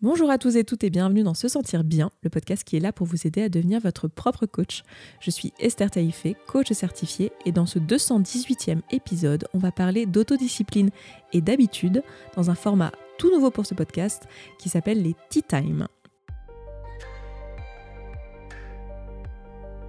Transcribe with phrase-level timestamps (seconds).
[0.00, 2.80] Bonjour à tous et toutes et bienvenue dans Se Sentir Bien, le podcast qui est
[2.80, 4.84] là pour vous aider à devenir votre propre coach.
[5.18, 10.90] Je suis Esther Taïfé, coach certifiée, et dans ce 218e épisode, on va parler d'autodiscipline
[11.32, 12.04] et d'habitude
[12.36, 14.28] dans un format tout nouveau pour ce podcast
[14.60, 15.88] qui s'appelle les Tea Time.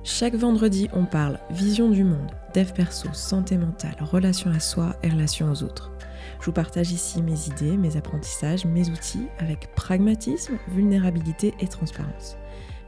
[0.03, 5.09] Chaque vendredi, on parle vision du monde, dev perso, santé mentale, relation à soi et
[5.09, 5.91] relation aux autres.
[6.39, 12.37] Je vous partage ici mes idées, mes apprentissages, mes outils avec pragmatisme, vulnérabilité et transparence.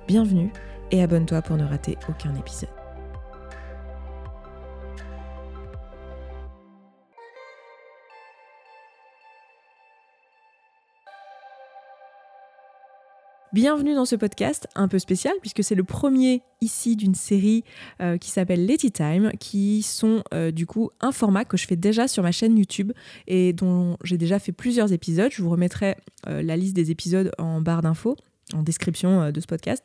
[0.07, 0.51] Bienvenue
[0.91, 2.80] et abonne-toi pour ne rater aucun épisode.
[13.53, 17.65] Bienvenue dans ce podcast un peu spécial puisque c'est le premier ici d'une série
[18.01, 21.75] euh, qui s'appelle Letty Time qui sont euh, du coup un format que je fais
[21.75, 22.93] déjà sur ma chaîne YouTube
[23.27, 25.31] et dont j'ai déjà fait plusieurs épisodes.
[25.33, 25.97] Je vous remettrai
[26.27, 28.15] euh, la liste des épisodes en barre d'infos,
[28.53, 29.83] en description de ce podcast.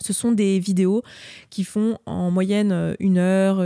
[0.00, 1.02] Ce sont des vidéos
[1.50, 3.62] qui font en moyenne une heure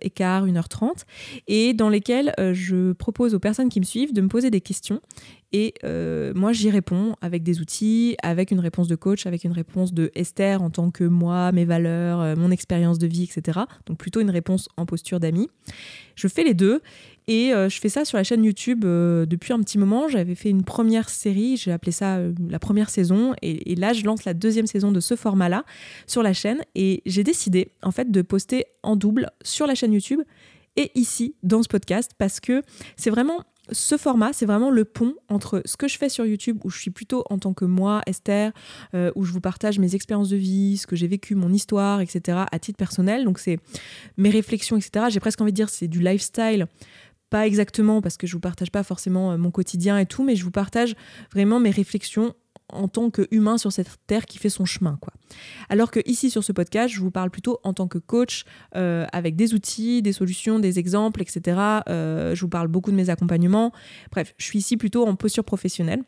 [0.00, 1.06] écart, une heure trente,
[1.48, 5.00] et dans lesquelles je propose aux personnes qui me suivent de me poser des questions
[5.52, 9.52] et euh, moi, j'y réponds avec des outils, avec une réponse de coach, avec une
[9.52, 13.60] réponse de Esther en tant que moi, mes valeurs, euh, mon expérience de vie, etc.
[13.86, 15.50] Donc plutôt une réponse en posture d'ami.
[16.14, 16.80] Je fais les deux
[17.28, 20.08] et euh, je fais ça sur la chaîne YouTube depuis un petit moment.
[20.08, 23.34] J'avais fait une première série, j'ai appelé ça la première saison.
[23.42, 25.64] Et, et, là, je lance la deuxième saison de ce format-là
[26.06, 26.62] sur la chaîne.
[26.74, 30.20] Et j'ai décidé en fait de poster en double sur la chaîne YouTube
[30.76, 32.62] et ici dans ce podcast parce que
[32.96, 36.58] c'est vraiment ce format, c'est vraiment le pont entre ce que je fais sur YouTube,
[36.64, 38.52] où je suis plutôt en tant que moi, Esther,
[38.94, 42.00] euh, où je vous partage mes expériences de vie, ce que j'ai vécu, mon histoire,
[42.00, 43.24] etc., à titre personnel.
[43.24, 43.58] Donc, c'est
[44.16, 45.06] mes réflexions, etc.
[45.10, 46.66] J'ai presque envie de dire c'est du lifestyle.
[47.32, 50.36] Pas exactement, parce que je vous partage pas forcément euh, mon quotidien et tout, mais
[50.36, 50.94] je vous partage
[51.32, 52.34] vraiment mes réflexions
[52.68, 54.98] en tant qu'humain sur cette terre qui fait son chemin.
[55.00, 55.14] Quoi.
[55.70, 58.44] Alors que ici sur ce podcast, je vous parle plutôt en tant que coach,
[58.76, 61.58] euh, avec des outils, des solutions, des exemples, etc.
[61.88, 63.72] Euh, je vous parle beaucoup de mes accompagnements.
[64.10, 66.02] Bref, je suis ici plutôt en posture professionnelle.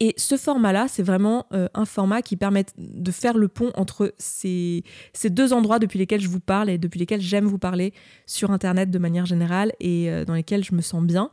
[0.00, 4.14] Et ce format-là, c'est vraiment euh, un format qui permet de faire le pont entre
[4.18, 7.92] ces, ces, deux endroits depuis lesquels je vous parle et depuis lesquels j'aime vous parler
[8.26, 11.30] sur Internet de manière générale et dans lesquels je me sens bien.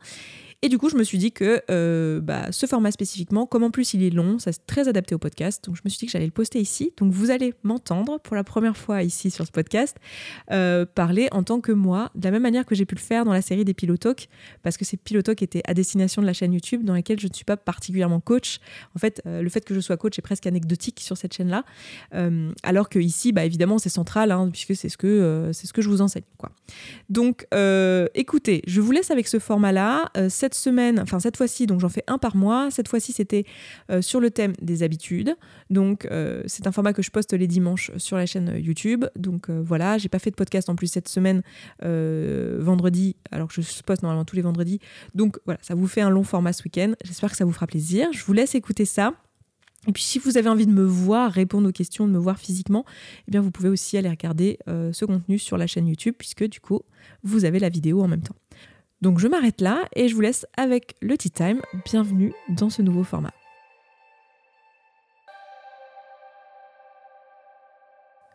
[0.63, 3.69] Et du coup, je me suis dit que euh, bah, ce format spécifiquement, comme en
[3.69, 6.05] plus il est long, ça c'est très adapté au podcast, donc je me suis dit
[6.07, 6.93] que j'allais le poster ici.
[6.97, 9.95] Donc vous allez m'entendre pour la première fois ici sur ce podcast
[10.51, 13.23] euh, parler en tant que moi, de la même manière que j'ai pu le faire
[13.23, 14.29] dans la série des Pilotalks,
[14.63, 17.33] parce que ces Pilotalks étaient à destination de la chaîne YouTube dans laquelle je ne
[17.33, 18.57] suis pas particulièrement coach.
[18.95, 21.65] En fait, euh, le fait que je sois coach est presque anecdotique sur cette chaîne-là,
[22.63, 25.89] alors que ici, bah, évidemment, c'est central, hein, puisque c'est ce, que, ce que je
[25.89, 26.23] vous enseigne.
[26.37, 26.51] Quoi.
[27.09, 27.45] Donc,
[28.15, 30.11] écoutez, je vous laisse avec ce format-là
[30.55, 32.69] semaine, enfin cette fois-ci, donc j'en fais un par mois.
[32.71, 33.45] Cette fois-ci, c'était
[33.89, 35.35] euh, sur le thème des habitudes.
[35.69, 39.05] Donc euh, c'est un format que je poste les dimanches sur la chaîne YouTube.
[39.15, 41.41] Donc euh, voilà, j'ai pas fait de podcast en plus cette semaine
[41.81, 44.79] vendredi, alors que je poste normalement tous les vendredis.
[45.15, 46.93] Donc voilà, ça vous fait un long format ce week-end.
[47.03, 48.07] J'espère que ça vous fera plaisir.
[48.11, 49.13] Je vous laisse écouter ça.
[49.87, 52.39] Et puis si vous avez envie de me voir, répondre aux questions, de me voir
[52.39, 52.83] physiquement,
[53.27, 56.59] eh bien vous pouvez aussi aller regarder ce contenu sur la chaîne YouTube puisque du
[56.59, 56.81] coup
[57.23, 58.35] vous avez la vidéo en même temps.
[58.99, 61.61] Donc je m'arrête là et je vous laisse avec le Tea Time.
[61.85, 63.33] Bienvenue dans ce nouveau format.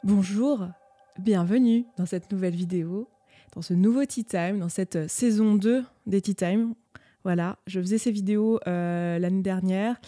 [0.05, 0.69] Bonjour,
[1.19, 3.09] bienvenue dans cette nouvelle vidéo,
[3.57, 6.75] dans ce nouveau Tea Time, dans cette saison 2 des Tea Time.
[7.25, 10.01] Voilà, je faisais ces vidéos euh, l'année dernière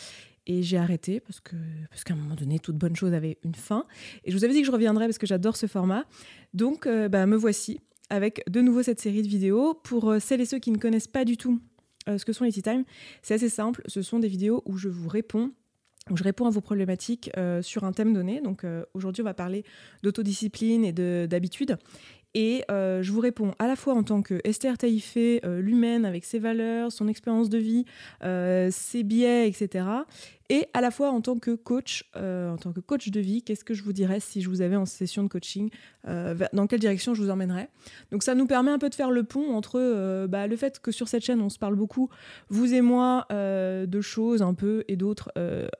[0.46, 1.56] et j'ai arrêté parce que
[1.90, 3.86] parce qu'à un moment donné toute bonne chose avait une fin
[4.24, 6.04] et je vous avais dit que je reviendrais parce que j'adore ce format
[6.52, 9.74] donc euh, bah, me voici avec de nouveau cette série de vidéos.
[9.74, 11.60] Pour euh, celles et ceux qui ne connaissent pas du tout
[12.08, 12.84] euh, ce que sont les Tea Time,
[13.22, 13.82] c'est assez simple.
[13.86, 15.52] Ce sont des vidéos où je vous réponds
[16.10, 18.42] où je réponds à vos problématiques euh, sur un thème donné.
[18.42, 19.64] Donc aujourd'hui, on va parler
[20.02, 21.78] d'autodiscipline et d'habitude.
[22.34, 26.38] Et je vous réponds à la fois en tant que Esther Taïfé, l'humaine avec ses
[26.38, 27.86] valeurs, son expérience de vie,
[28.20, 29.86] ses biais, etc
[30.50, 33.42] et à la fois en tant que coach, euh, en tant que coach de vie,
[33.42, 35.70] qu'est-ce que je vous dirais si je vous avais en session de coaching,
[36.06, 37.70] euh, dans quelle direction je vous emmènerais?
[38.12, 40.80] Donc ça nous permet un peu de faire le pont entre euh, bah, le fait
[40.80, 42.10] que sur cette chaîne on se parle beaucoup,
[42.50, 45.32] vous et moi, de choses un peu et d'autres,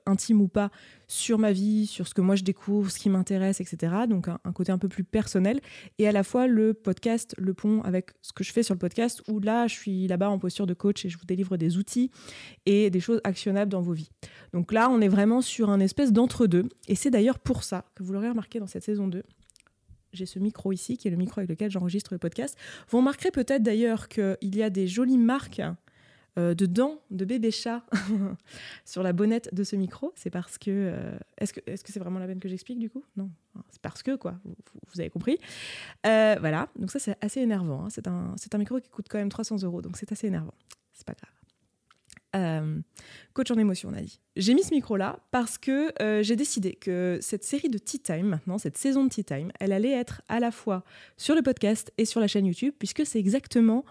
[0.05, 0.71] intimes ou pas,
[1.07, 3.93] sur ma vie, sur ce que moi je découvre, ce qui m'intéresse, etc.
[4.09, 5.59] Donc un, côté un peu plus personnel.
[5.99, 8.79] Et à la fois le podcast, le pont avec ce que je fais sur le
[8.79, 11.77] podcast, où là je suis là-bas en posture de coach et je vous délivre des
[11.77, 12.11] outils
[12.65, 14.09] et des choses actionnables dans vos vies.
[14.55, 16.69] Donc là, on est vraiment sur un espèce d'entre-deux.
[16.87, 19.21] Et c'est d'ailleurs pour ça que vous l'aurez remarqué dans cette saison 2.
[20.13, 22.57] J'ai ce micro ici, qui est le micro avec lequel j'enregistre le podcast.
[22.87, 25.61] Vous remarquerez peut-être d'ailleurs qu'il y a des jolies marques
[26.37, 27.85] de dents de bébé chat
[28.85, 30.13] sur la bonnette de ce micro.
[30.15, 30.93] C'est parce que.
[31.37, 33.03] est-ce que c'est -ce c'est vraiment la peine que j'explique du coup?
[33.17, 33.29] Non.
[33.71, 34.39] C'est parce que, quoi.
[34.45, 35.37] Vous, avez compris.
[36.03, 36.69] voilà.
[36.79, 37.83] Donc, ça, c'est assez énervant.
[37.83, 37.89] Hein.
[37.89, 39.81] C'est un, un micro qui coûte quand même 300 euros.
[39.81, 40.55] Donc, c'est assez énervant.
[40.93, 41.35] C'est pas grave.
[42.35, 42.81] Euh,
[43.33, 44.21] coach en émotion, on a dit.
[44.35, 48.27] J'ai mis ce micro-là parce que euh, j'ai décidé que cette série de Tea Time,
[48.27, 50.83] maintenant, cette saison de Tea Time, elle allait être à la fois
[51.15, 53.85] sur le podcast et sur la chaîne YouTube, puisque c'est exactement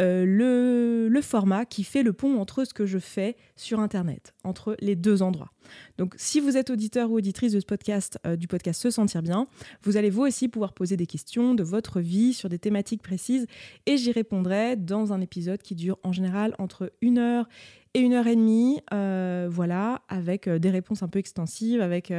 [0.00, 4.74] euh, le, format qui fait le pont entre ce que je fais sur Internet, entre
[4.80, 5.52] les deux endroits.
[5.98, 9.48] Donc, si vous êtes auditeur ou auditrice de ce podcast, du podcast Se Sentir Bien,
[9.82, 13.46] vous allez vous aussi pouvoir poser des questions de votre vie sur des thématiques précises,
[13.84, 17.46] et j'y répondrai dans un épisode qui dure en général entre une heure
[17.94, 22.12] et une heure et demie, euh, voilà, avec euh, des réponses un peu extensives, avec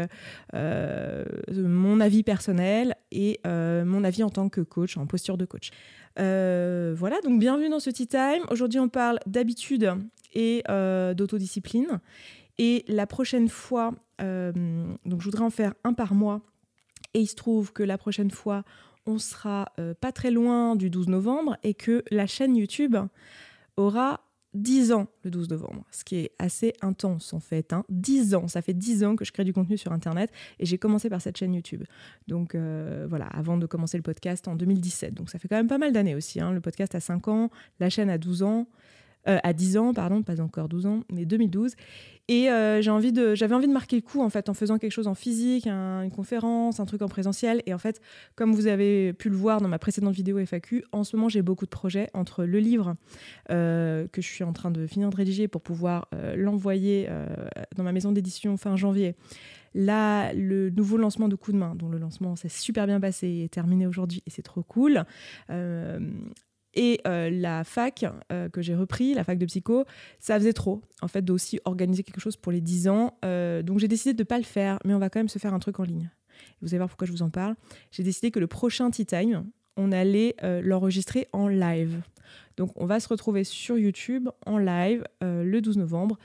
[0.53, 5.71] euh, mon avis personnel et mon avis en tant que coach, en posture de coach.
[6.17, 8.43] voilà, donc bienvenue dans ce Tea Time.
[8.49, 9.93] Aujourd'hui, on parle d'habitude
[10.33, 10.63] et
[11.15, 11.99] d'autodiscipline.
[12.57, 16.41] Et la prochaine fois, donc je voudrais en faire un par mois.
[17.13, 18.63] Et il se trouve que la prochaine fois,
[19.05, 22.95] on sera pas très loin du 12 novembre et que la chaîne YouTube
[23.77, 24.21] aura
[24.53, 27.73] 10 ans le 12 novembre, ce qui est assez intense en fait.
[27.73, 27.85] Hein.
[27.89, 30.77] 10 ans, ça fait 10 ans que je crée du contenu sur Internet et j'ai
[30.77, 31.83] commencé par cette chaîne YouTube.
[32.27, 35.13] Donc euh, voilà, avant de commencer le podcast en 2017.
[35.13, 36.41] Donc ça fait quand même pas mal d'années aussi.
[36.41, 36.51] Hein.
[36.51, 37.49] Le podcast a 5 ans,
[37.79, 38.67] la chaîne a 12 ans.
[39.27, 41.75] Euh, à 10 ans, pardon, pas encore 12 ans, mais 2012.
[42.27, 45.15] Et euh, j'avais envie de marquer le coup en fait en faisant quelque chose en
[45.15, 47.61] physique, une conférence, un truc en présentiel.
[47.65, 47.99] Et en fait,
[48.35, 51.41] comme vous avez pu le voir dans ma précédente vidéo FAQ, en ce moment j'ai
[51.41, 52.95] beaucoup de projets entre le livre
[53.49, 57.09] euh, que je suis en train de finir de rédiger pour pouvoir l'envoyer
[57.75, 59.15] dans ma maison d'édition fin janvier.
[59.73, 63.27] Là, le nouveau lancement de Coup de main, dont le lancement s'est super bien passé
[63.27, 65.05] et est terminé aujourd'hui et c'est trop cool.
[66.73, 69.85] Et euh, la fac euh, que j'ai repris, la fac de psycho,
[70.19, 73.17] ça faisait trop, en fait, d'aussi organiser quelque chose pour les 10 ans.
[73.25, 75.39] Euh, donc j'ai décidé de ne pas le faire, mais on va quand même se
[75.39, 76.09] faire un truc en ligne.
[76.61, 77.55] Vous allez voir pourquoi je vous en parle.
[77.91, 79.45] J'ai décidé que le prochain Tea Time,
[79.77, 82.01] on allait l'enregistrer en live.
[82.57, 86.17] Donc on va se retrouver sur YouTube en live le 12 novembre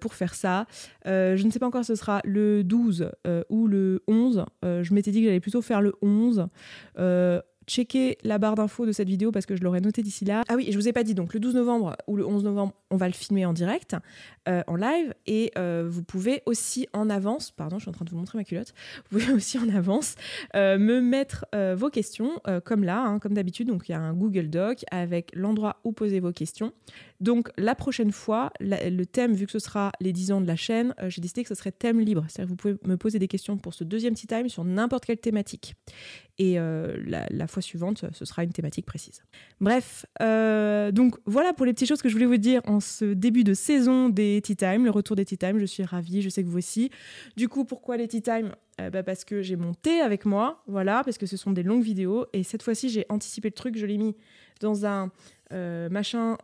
[0.00, 0.66] pour faire ça.
[1.04, 3.10] je ne sais pas encore si ce sera le 12
[3.50, 4.44] ou le 11.
[4.62, 6.48] je m'étais dit que j'allais plutôt faire le 11
[7.66, 10.42] checker la barre d'infos de cette vidéo parce que je l'aurais noté d'ici là.
[10.48, 12.74] Ah oui, je vous ai pas dit, donc le 12 novembre ou le 11 novembre,
[12.90, 13.96] on va le filmer en direct,
[14.48, 18.04] euh, en live, et euh, vous pouvez aussi en avance, pardon, je suis en train
[18.04, 18.74] de vous montrer ma culotte,
[19.10, 20.16] vous pouvez aussi en avance
[20.54, 24.14] euh, me mettre vos questions, comme là, hein, comme d'habitude, donc il y a un
[24.14, 26.72] Google Doc avec l'endroit où poser vos questions.
[27.22, 30.56] Donc la prochaine fois, le thème, vu que ce sera les 10 ans de la
[30.56, 33.28] chaîne, j'ai décidé que ce serait thème libre, c'est-à-dire que vous pouvez me poser des
[33.28, 35.74] questions pour ce deuxième tea time sur n'importe quelle thématique.
[36.38, 39.22] Et la, la fois suivante, ce sera une thématique précise.
[39.60, 43.04] Bref, euh, donc voilà pour les petites choses que je voulais vous dire en ce
[43.04, 45.58] début de saison des Tea Time, le retour des Tea Time.
[45.58, 46.90] Je suis ravie, je sais que vous aussi.
[47.36, 48.52] Du coup, pourquoi les Tea Time?
[48.80, 51.62] Euh, bah Parce que j'ai mon thé avec moi, voilà, parce que ce sont des
[51.62, 52.26] longues vidéos.
[52.32, 54.16] Et cette fois-ci, j'ai anticipé le truc, je l'ai mis
[54.60, 55.10] dans un
[55.52, 56.36] euh, machin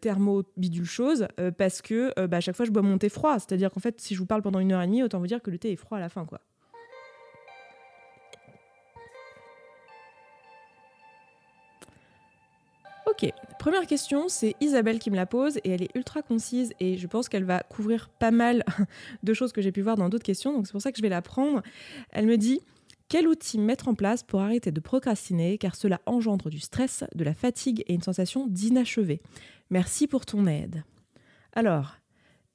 [0.00, 1.28] thermo bidule chose
[1.58, 3.38] parce que bah, à chaque fois je bois mon thé froid.
[3.38, 5.42] C'est-à-dire qu'en fait, si je vous parle pendant une heure et demie, autant vous dire
[5.42, 6.40] que le thé est froid à la fin, quoi.
[13.10, 13.28] Ok,
[13.58, 17.06] première question, c'est Isabelle qui me la pose et elle est ultra concise et je
[17.08, 18.64] pense qu'elle va couvrir pas mal
[19.24, 21.02] de choses que j'ai pu voir dans d'autres questions, donc c'est pour ça que je
[21.02, 21.60] vais la prendre.
[22.12, 22.60] Elle me dit
[23.10, 27.24] quel outil mettre en place pour arrêter de procrastiner car cela engendre du stress, de
[27.24, 29.20] la fatigue et une sensation d'inachevé
[29.68, 30.84] Merci pour ton aide.
[31.52, 31.96] Alors,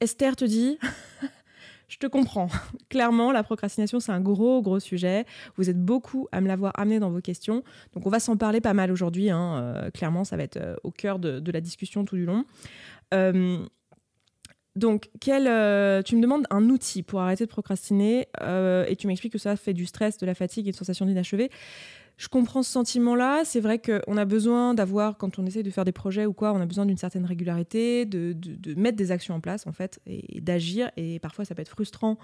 [0.00, 0.78] Esther te dit
[1.88, 2.48] je te comprends.
[2.88, 5.26] Clairement, la procrastination, c'est un gros, gros sujet.
[5.56, 7.62] Vous êtes beaucoup à me l'avoir amené dans vos questions.
[7.92, 9.28] Donc, on va s'en parler pas mal aujourd'hui.
[9.28, 9.58] Hein.
[9.60, 12.46] Euh, clairement, ça va être euh, au cœur de, la discussion tout du long.
[13.12, 13.58] Euh,
[14.76, 15.44] donc, quel,
[16.04, 19.72] tu me demandes un outil pour arrêter de procrastiner et tu m'expliques que ça fait
[19.72, 21.50] du stress, de la fatigue et une sensation d'inachevé
[22.18, 23.42] je comprends ce sentiment-là.
[23.44, 26.52] C'est vrai qu'on a besoin d'avoir, quand on essaye de faire des projets ou quoi,
[26.52, 28.34] on a besoin d'une certaine régularité, de,
[28.74, 30.90] mettre des actions en place, en fait, et, d'agir.
[30.96, 32.18] Et parfois, ça peut être frustrant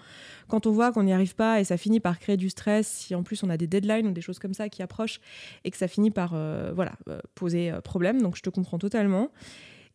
[0.49, 2.89] quand on voit qu'on n'y arrive pas et ça finit par créer du stress.
[2.89, 5.21] Si en plus on a des deadlines ou des choses comme ça qui approchent
[5.65, 8.23] et que ça finit par, euh, voilà, euh, poser euh, problème.
[8.23, 9.31] Donc, je te comprends totalement.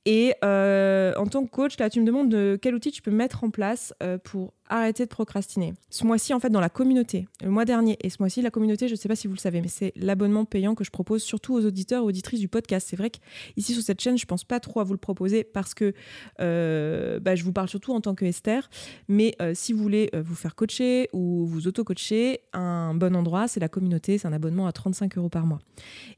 [0.09, 3.11] Et euh, en tant que coach, là, tu me demandes de quel outil tu peux
[3.11, 5.73] mettre en place euh, pour arrêter de procrastiner.
[5.89, 8.87] Ce mois-ci, en fait, dans la communauté, le mois dernier et ce mois-ci, la communauté,
[8.87, 11.23] je ne sais pas si vous le savez, mais c'est l'abonnement payant que je propose
[11.23, 12.87] surtout aux auditeurs et auditrices du podcast.
[12.89, 15.43] C'est vrai qu'ici, sur cette chaîne, je ne pense pas trop à vous le proposer
[15.43, 15.93] parce que
[16.39, 18.69] euh, bah, je vous parle surtout en tant que Esther.
[19.09, 23.67] Mais si vous voulez vous faire coacher ou vous auto-coacher, un bon endroit, c'est la
[23.67, 24.17] communauté.
[24.17, 25.59] C'est un abonnement à 35 euros par mois.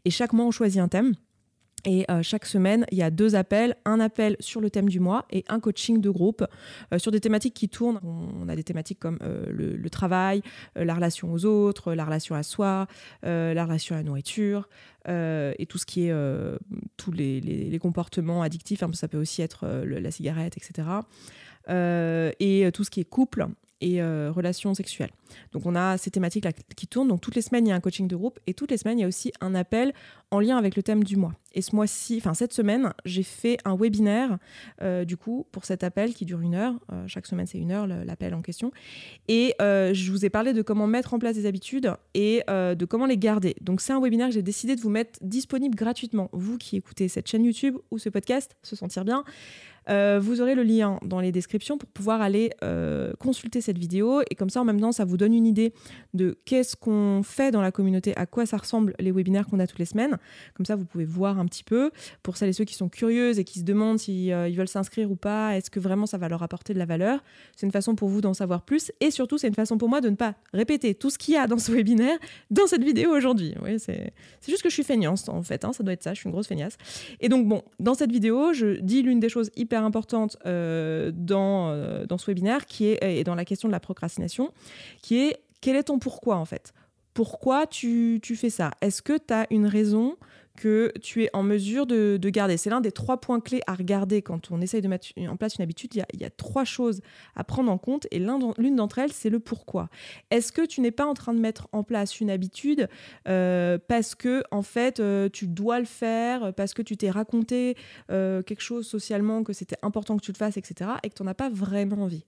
[0.05, 1.15] Et chaque mois, on choisit un thème.
[1.85, 4.99] Et euh, chaque semaine, il y a deux appels, un appel sur le thème du
[4.99, 6.45] mois et un coaching de groupe
[6.93, 7.99] euh, sur des thématiques qui tournent.
[8.03, 10.41] On, a des thématiques comme euh, le, travail,
[10.75, 12.87] la relation aux autres, la relation à soi,
[13.23, 14.69] la relation à la nourriture
[15.07, 16.13] et tout ce qui est
[16.97, 18.83] tous les, comportements addictifs.
[18.93, 20.87] ça peut aussi être la cigarette, etc.
[21.67, 23.47] et tout ce qui est couple
[23.81, 25.11] et relations sexuelles.
[25.51, 27.07] Donc on a ces thématiques-là qui tournent.
[27.07, 28.99] Donc toutes les semaines, il y a un coaching de groupe et toutes les semaines,
[28.99, 29.93] il y a aussi un appel
[30.31, 31.33] en lien avec le thème du mois.
[31.53, 34.37] Et ce mois-ci, enfin cette semaine, j'ai fait un webinaire
[34.81, 36.75] euh, du coup pour cet appel qui dure une heure.
[36.91, 38.71] Euh, chaque semaine, c'est une heure l'appel en question.
[39.27, 42.85] Et euh, je vous ai parlé de comment mettre en place des habitudes et de
[42.85, 43.55] comment les garder.
[43.61, 46.29] Donc c'est un webinaire que j'ai décidé de vous mettre disponible gratuitement.
[46.33, 49.23] Vous qui écoutez cette chaîne YouTube ou ce podcast, se sentir bien.
[49.89, 52.51] Vous aurez le lien dans les descriptions pour pouvoir aller
[53.19, 55.73] consulter cette vidéo et comme ça en même temps ça vous donne une idée
[56.13, 59.67] de qu'est-ce qu'on fait dans la communauté, à quoi ça ressemble les webinaires qu'on a
[59.67, 60.17] toutes les semaines.
[60.53, 61.91] Comme ça, vous pouvez voir un petit peu.
[62.23, 65.11] Pour celles et ceux qui sont curieuses et qui se demandent s'ils euh, veulent s'inscrire
[65.11, 67.23] ou pas, est-ce que vraiment ça va leur apporter de la valeur?
[67.55, 68.91] C'est une façon pour vous d'en savoir plus.
[68.99, 71.37] Et surtout, c'est une façon pour moi de ne pas répéter tout ce qu'il y
[71.37, 72.17] a dans ce webinaire
[72.49, 73.55] dans cette vidéo aujourd'hui.
[73.63, 74.13] Oui, c'est
[74.47, 75.65] juste que je suis feignasse en fait.
[75.65, 76.77] Hein, ça doit être ça, je suis une grosse feignasse.
[77.19, 81.69] Et donc, bon, dans cette vidéo, je dis l'une des choses hyper importantes euh, dans,
[81.69, 84.51] euh, dans ce webinaire qui est, et dans la question de la procrastination,
[85.01, 86.73] qui est quel est ton pourquoi en fait?
[87.13, 88.71] Pourquoi tu, fais ça?
[88.81, 90.15] Est-ce que tu as une raison
[90.59, 94.21] que tu es en mesure de, garder C'est l'un des trois points clés à regarder
[94.21, 95.95] quand on essaye de mettre en place une habitude.
[96.13, 97.01] Il y a, trois choses
[97.35, 99.89] à prendre en compte et l'une d'entre elles, c'est le pourquoi.
[100.31, 102.89] Est-ce que tu n'es pas en train de mettre en place une habitude
[103.27, 107.75] euh, parce que en fait euh, tu dois le faire, parce que tu t'es raconté
[108.11, 110.91] euh, quelque chose socialement que c'était important que tu le fasses, etc.
[111.03, 112.25] et que tu n'en as pas vraiment envie?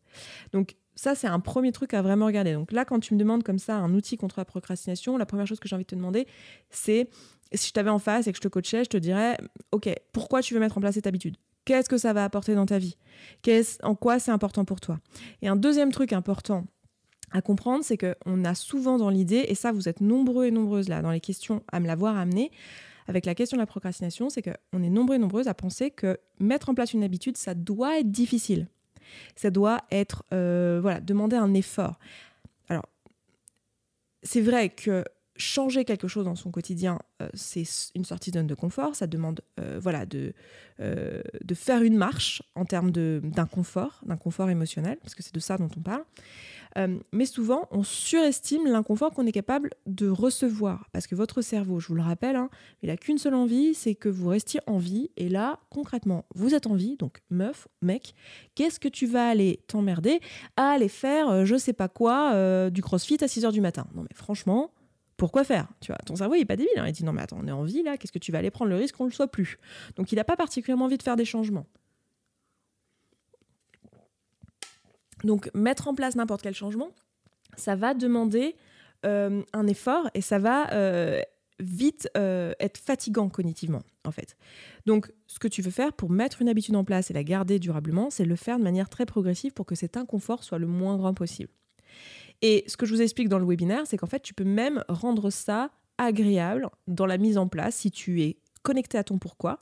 [0.54, 2.54] Donc ça, c'est un premier truc à vraiment regarder.
[2.54, 5.48] Donc là, quand tu me demandes comme ça un outil contre la procrastination, la première
[5.48, 6.28] chose que j'ai envie de te demander,
[6.70, 7.10] c'est
[7.54, 9.38] si je t'avais en face et que je te coachais, je te dirais,
[9.72, 11.38] OK, pourquoi tu veux mettre en place cette habitude?
[11.66, 12.98] Qu'est-ce que ça va apporter dans ta vie?
[13.84, 15.00] En quoi c'est important pour toi?
[15.42, 16.66] Et un deuxième truc important
[17.32, 20.90] à comprendre, c'est qu'on a souvent dans l'idée, et ça, vous êtes nombreux et nombreuses
[20.90, 22.52] là dans les questions à me l'avoir amené,
[23.08, 26.20] avec la question de la procrastination, c'est qu'on est nombreux et nombreuses à penser que
[26.40, 28.68] mettre en place une habitude, ça doit être difficile.
[29.36, 32.00] Ça doit être, euh, voilà, demander un effort.
[32.70, 32.86] Alors,
[34.24, 35.04] c'est vrai que
[35.36, 38.96] changer quelque chose dans son quotidien, euh, c'est une sortie de zone de confort.
[38.96, 40.34] Ça demande euh, voilà, de,
[40.80, 45.40] de faire une marche en termes d'un confort, d'un confort émotionnel, parce que c'est de
[45.40, 46.04] ça dont on parle.
[46.78, 50.88] Euh, mais souvent, on surestime l'inconfort qu'on est capable de recevoir.
[50.92, 52.50] Parce que votre cerveau, je vous le rappelle, hein,
[52.82, 55.10] il n'a qu'une seule envie, c'est que vous restiez en vie.
[55.18, 58.14] Et là, concrètement, vous êtes en vie, donc meuf, mec,
[58.56, 60.20] qu'est-ce que tu vas aller t'emmerder
[60.56, 63.86] à aller faire, euh, je sais pas quoi, euh, du crossfit à 6h du matin?
[63.94, 64.72] Non mais franchement,
[65.22, 66.88] pourquoi faire Tu vois, ton cerveau il est pas débile, hein.
[66.88, 68.50] il dit non mais attends, on est en vie là, qu'est-ce que tu vas aller
[68.50, 69.60] prendre le risque qu'on ne le soit plus
[69.96, 71.68] Donc il n'a pas particulièrement envie de faire des changements.
[75.24, 76.90] Donc mettre en place n'importe quel changement,
[77.56, 78.56] ça va demander
[79.06, 81.22] euh, un effort et ça va euh,
[81.60, 84.36] vite euh, être fatigant cognitivement en fait.
[84.88, 87.60] Donc ce que tu veux faire pour mettre une habitude en place et la garder
[87.60, 90.98] durablement, c'est le faire de manière très progressive pour que cet inconfort soit le moins
[90.98, 91.52] grand possible.
[92.42, 94.84] Et ce que je vous explique dans le webinaire, c'est qu'en fait tu peux même
[94.88, 99.62] rendre ça agréable dans la mise en place si tu es connecté à ton pourquoi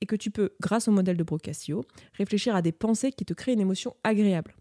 [0.00, 1.84] et que tu peux, grâce au modèle de Brocassio,
[2.14, 4.54] réfléchir à des pensées qui te créent une émotion agréable.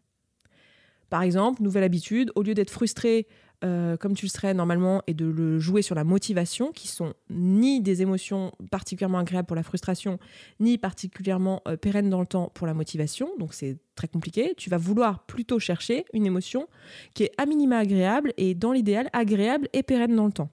[1.09, 3.27] Par exemple, nouvelle habitude, au lieu d'être frustré
[3.63, 7.13] euh, comme tu le serais normalement et de le jouer sur la motivation, qui sont
[7.29, 10.19] ni des émotions particulièrement agréables pour la frustration,
[10.59, 14.69] ni particulièrement euh, pérennes dans le temps pour la motivation, donc c'est très compliqué, tu
[14.69, 16.67] vas vouloir plutôt chercher une émotion
[17.13, 20.49] qui est à minima agréable et dans l'idéal agréable et pérenne dans le temps.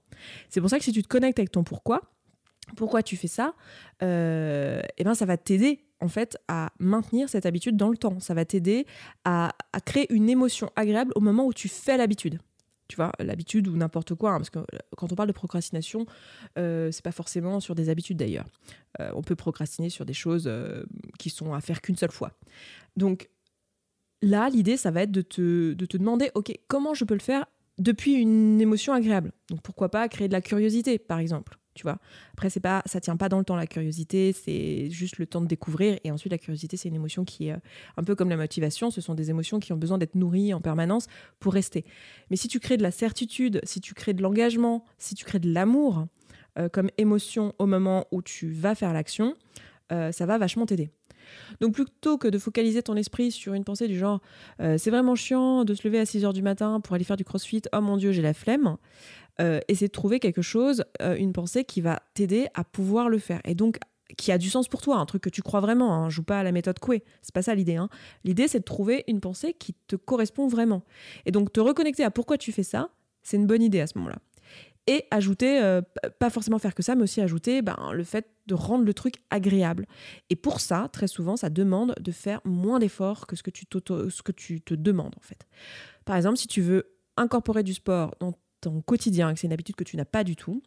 [0.49, 2.03] C'est pour ça que si tu te connectes avec ton pourquoi,
[2.75, 3.55] pourquoi tu fais ça,
[4.03, 8.19] euh, eh ben ça va t'aider en fait à maintenir cette habitude dans le temps.
[8.21, 8.87] Ça va t'aider
[9.25, 9.53] à,
[9.85, 12.39] créer une émotion agréable au moment où tu fais l'habitude.
[12.89, 16.07] Tu vois, l'habitude ou n'importe quoi, hein, parce que euh, quand on parle de procrastination,
[16.59, 18.47] euh, c'est pas forcément sur des habitudes d'ailleurs.
[19.01, 20.51] Euh, on peut procrastiner sur des choses
[21.19, 22.33] qui sont à faire qu'une seule fois.
[22.97, 23.29] Donc
[24.23, 27.21] là, l'idée, ça va être de te, de te demander, ok, comment je peux le
[27.21, 27.47] faire
[27.79, 29.33] depuis une émotion agréable?
[29.51, 31.59] Donc pourquoi pas créer de la curiosité, par exemple?
[31.77, 31.99] Tu vois.
[32.33, 35.41] Après, c'est pas, ça tient pas dans le temps la curiosité, c'est juste le temps
[35.41, 35.99] de découvrir.
[36.03, 37.59] Et ensuite, la curiosité, c'est une émotion qui est euh,
[37.97, 38.91] un peu comme la motivation.
[38.91, 41.07] Ce sont des émotions qui ont besoin d'être nourries en permanence
[41.39, 41.85] pour rester.
[42.31, 45.39] Mais si tu crées de la certitude, si tu crées de l'engagement, si tu crées
[45.39, 46.07] de l'amour
[46.59, 49.37] euh, comme émotion au moment où tu vas faire l'action,
[49.93, 50.91] euh, ça va vachement t'aider.
[51.61, 54.21] Donc plutôt que de focaliser ton esprit sur une pensée du genre
[54.61, 57.25] c'est vraiment chiant de se lever à 6 heures du matin pour aller faire du
[57.25, 58.77] crossfit, oh mon dieu j'ai la flemme,
[59.41, 63.19] euh, essayer de trouver quelque chose, euh, une pensée qui va t'aider à pouvoir le
[63.19, 63.41] faire.
[63.45, 63.79] Et donc,
[64.17, 65.95] qui a du sens pour toi, un truc que tu crois vraiment.
[65.95, 66.09] Hein.
[66.09, 67.77] Joue pas à la méthode Coué, c'est pas ça l'idée.
[67.77, 67.89] Hein.
[68.25, 70.83] L'idée, c'est de trouver une pensée qui te correspond vraiment.
[71.27, 72.91] Et donc, te reconnecter à pourquoi tu fais ça,
[73.23, 74.19] c'est une bonne idée à ce moment-là.
[74.87, 75.83] Et ajouter, euh,
[76.21, 79.17] pas forcément faire que ça, mais aussi ajouter ben, le fait de rendre le truc
[79.31, 79.87] agréable.
[80.31, 83.67] Et pour ça, très souvent, ça demande de faire moins d'efforts que ce que tu,
[83.69, 85.47] ce que tu te demandes, en fait.
[86.05, 89.77] Par exemple, si tu veux incorporer du sport dans ton quotidien, que c'est une habitude
[89.77, 90.63] que tu n'as pas du tout,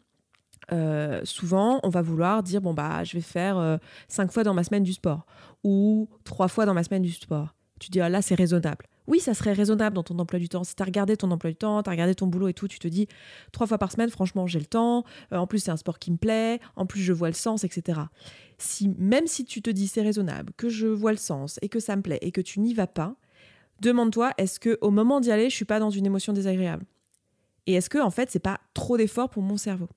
[0.72, 3.76] euh, souvent, on va vouloir dire bon bah je vais faire euh,
[4.08, 5.26] cinq fois dans ma semaine du sport
[5.64, 7.54] ou trois fois dans ma semaine du sport.
[7.80, 8.86] Tu dis ah, là c'est raisonnable.
[9.06, 10.62] Oui, ça serait raisonnable dans ton emploi du temps.
[10.62, 12.68] Si tu as regardé ton emploi du temps, tu as regardé ton boulot et tout,
[12.68, 13.08] tu te dis
[13.50, 15.04] trois fois par semaine, franchement, j'ai le temps.
[15.32, 16.60] Euh, en plus, c'est un sport qui me plaît.
[16.76, 18.02] En plus, je vois le sens, etc.
[18.58, 21.80] Si même si tu te dis c'est raisonnable, que je vois le sens et que
[21.80, 23.16] ça me plaît et que tu n'y vas pas,
[23.80, 26.84] demande-toi est-ce que au moment d'y aller, je suis pas dans une émotion désagréable?
[27.66, 29.88] Et est-ce que en fait, c'est pas trop d'effort pour mon cerveau?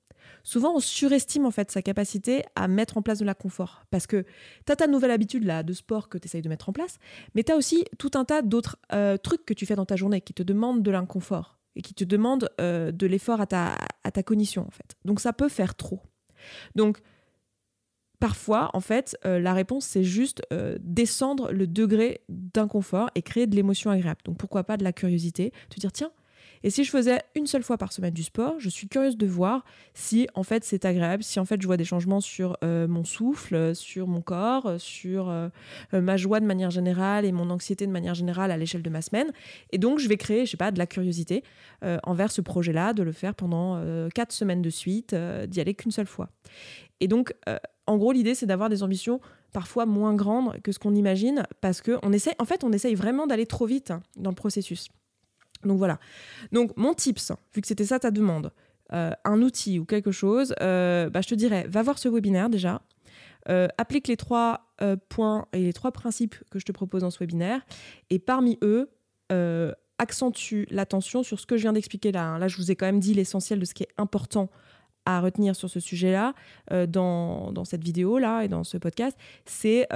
[0.42, 3.84] Souvent, on surestime en fait sa capacité à mettre en place de la confort.
[3.90, 4.24] Parce que
[4.66, 6.98] tu as ta nouvelle habitude là de sport que tu essayes de mettre en place,
[7.34, 9.96] mais tu as aussi tout un tas d'autres euh, trucs que tu fais dans ta
[9.96, 13.76] journée qui te demandent de l'inconfort et qui te demandent euh, de l'effort à ta,
[14.04, 14.96] à ta cognition en fait.
[15.04, 16.00] Donc ça peut faire trop.
[16.74, 16.98] Donc
[18.20, 20.42] parfois, en fait, euh, la réponse, c'est juste
[20.80, 24.20] descendre le degré d'inconfort et créer de l'émotion agréable.
[24.24, 26.12] Donc pourquoi pas de la curiosité, te dire, tiens,
[26.64, 29.26] et si je faisais une seule fois par semaine du sport, je suis curieuse de
[29.26, 32.88] voir si en fait c'est agréable, si en fait je vois des changements sur euh,
[32.88, 35.50] mon souffle, sur mon corps, sur euh,
[35.92, 39.02] ma joie de manière générale et mon anxiété de manière générale à l'échelle de ma
[39.02, 39.30] semaine.
[39.72, 41.44] Et donc je vais créer, je sais pas, de la curiosité
[41.84, 43.78] euh, envers ce projet-là, de le faire pendant
[44.14, 46.30] quatre semaines de suite, d'y aller qu'une seule fois.
[47.00, 47.34] Et donc
[47.86, 49.20] en gros l'idée c'est d'avoir des ambitions
[49.52, 52.94] parfois moins grandes que ce qu'on imagine parce que on essaie, en fait on essaye
[52.94, 54.88] vraiment d'aller trop vite dans le processus.
[55.64, 55.98] Donc voilà.
[56.52, 58.52] Donc mon tips, vu que c'était ça ta demande,
[58.92, 62.50] euh, un outil ou quelque chose, euh, bah, je te dirais, va voir ce webinaire
[62.50, 62.82] déjà.
[63.48, 64.60] Euh, applique les trois
[65.08, 67.60] points et les trois principes que je te propose dans ce webinaire.
[68.10, 68.90] Et parmi eux,
[69.98, 72.24] accentue l'attention sur ce que je viens d'expliquer là.
[72.24, 72.38] Hein.
[72.38, 74.50] Là, je vous ai quand même dit l'essentiel de ce qui est important
[75.06, 76.34] à retenir sur ce sujet-là
[76.86, 79.16] dans, dans, cette vidéo-là et dans ce podcast.
[79.44, 79.88] C'est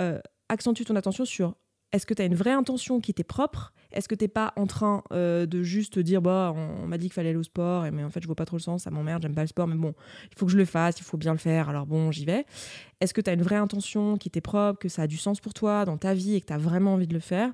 [0.48, 1.54] accentue ton attention sur
[1.92, 3.72] est-ce que tu as une vraie intention qui t'est propre?
[3.90, 6.98] Est-ce que tu n'es pas en train euh, de juste te dire bah on, m'a
[6.98, 8.82] dit qu'il fallait aller au sport mais en fait je vois pas trop le sens,
[8.82, 9.94] ça m'emmerde, j'aime pas le sport mais bon,
[10.30, 11.70] il faut que je le fasse, il faut bien le faire.
[11.70, 12.44] Alors bon, j'y vais.
[13.00, 15.40] Est-ce que tu as une vraie intention qui t'est propre, que ça a du sens
[15.40, 17.50] pour toi dans ta vie et que tu as vraiment envie de le faire?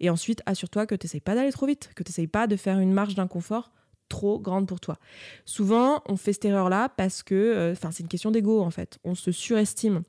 [0.00, 2.92] Et ensuite, assure-toi que tu pas d'aller trop vite, que tu pas de faire une
[2.92, 3.70] marge d'inconfort
[4.08, 4.98] trop grande pour toi.
[5.44, 8.98] Souvent, on fait cette erreur-là parce que, euh, enfin, c'est une question d'ego en fait.
[9.04, 10.02] On se surestime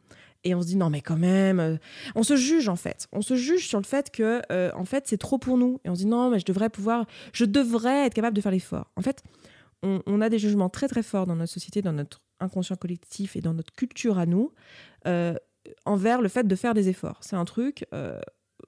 [0.44, 1.78] et on se dit non mais quand même euh,
[2.16, 3.08] on se juge en fait.
[3.12, 5.80] On se juge sur le fait que euh, en fait c'est trop pour nous.
[5.84, 8.52] Et on se dit non mais je devrais pouvoir je devrais être capable de faire
[8.52, 8.92] l'effort.
[8.96, 9.24] En fait
[9.82, 13.42] on, a des jugements très très forts dans notre société dans notre inconscient collectif et
[13.42, 14.52] dans notre culture à nous
[15.08, 15.34] euh,
[15.86, 17.20] envers le fait de faire des efforts.
[17.22, 17.86] C'est un truc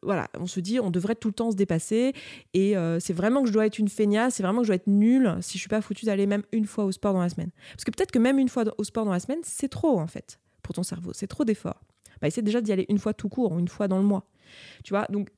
[0.03, 2.13] voilà, on se dit on devrait tout le temps se dépasser
[2.53, 4.87] et c'est vraiment que je dois être une feignasse, c'est vraiment que je dois être
[4.87, 7.51] nulle si je suis pas foutue d'aller même une fois au sport dans la semaine.
[7.73, 10.07] Parce que peut-être que même une fois au sport dans la semaine, c'est trop en
[10.07, 11.11] fait pour ton cerveau.
[11.13, 11.81] C'est trop d'efforts.
[12.21, 14.27] Bah, essaie déjà d'y aller une fois tout court, une fois dans le mois.
[14.83, 15.29] Tu vois, donc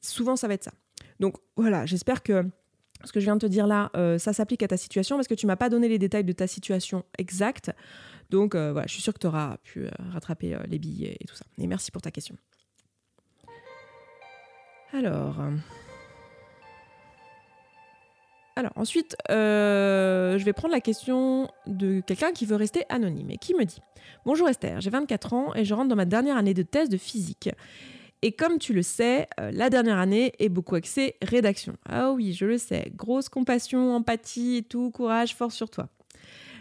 [0.00, 0.72] souvent ça va être ça.
[1.20, 2.44] Donc voilà, j'espère que
[3.04, 5.28] ce que je viens de te dire là, euh, ça s'applique à ta situation parce
[5.28, 7.70] que tu m'as pas donné les détails de ta situation exacte.
[8.30, 11.24] Donc euh, voilà, je suis sûre que tu auras pu euh, rattraper les billets et
[11.26, 11.44] tout ça.
[11.58, 12.36] Et merci pour ta question.
[14.92, 15.36] Alors.
[18.56, 23.36] Alors ensuite, euh, je vais prendre la question de quelqu'un qui veut rester anonyme et
[23.36, 23.80] qui me dit
[24.24, 26.96] Bonjour Esther, j'ai 24 ans et je rentre dans ma dernière année de thèse de
[26.96, 27.50] physique.
[28.22, 31.76] Et comme tu le sais, euh, la dernière année est beaucoup axée rédaction.
[31.84, 35.88] Ah oui, je le sais, grosse compassion, empathie et tout, courage, force sur toi.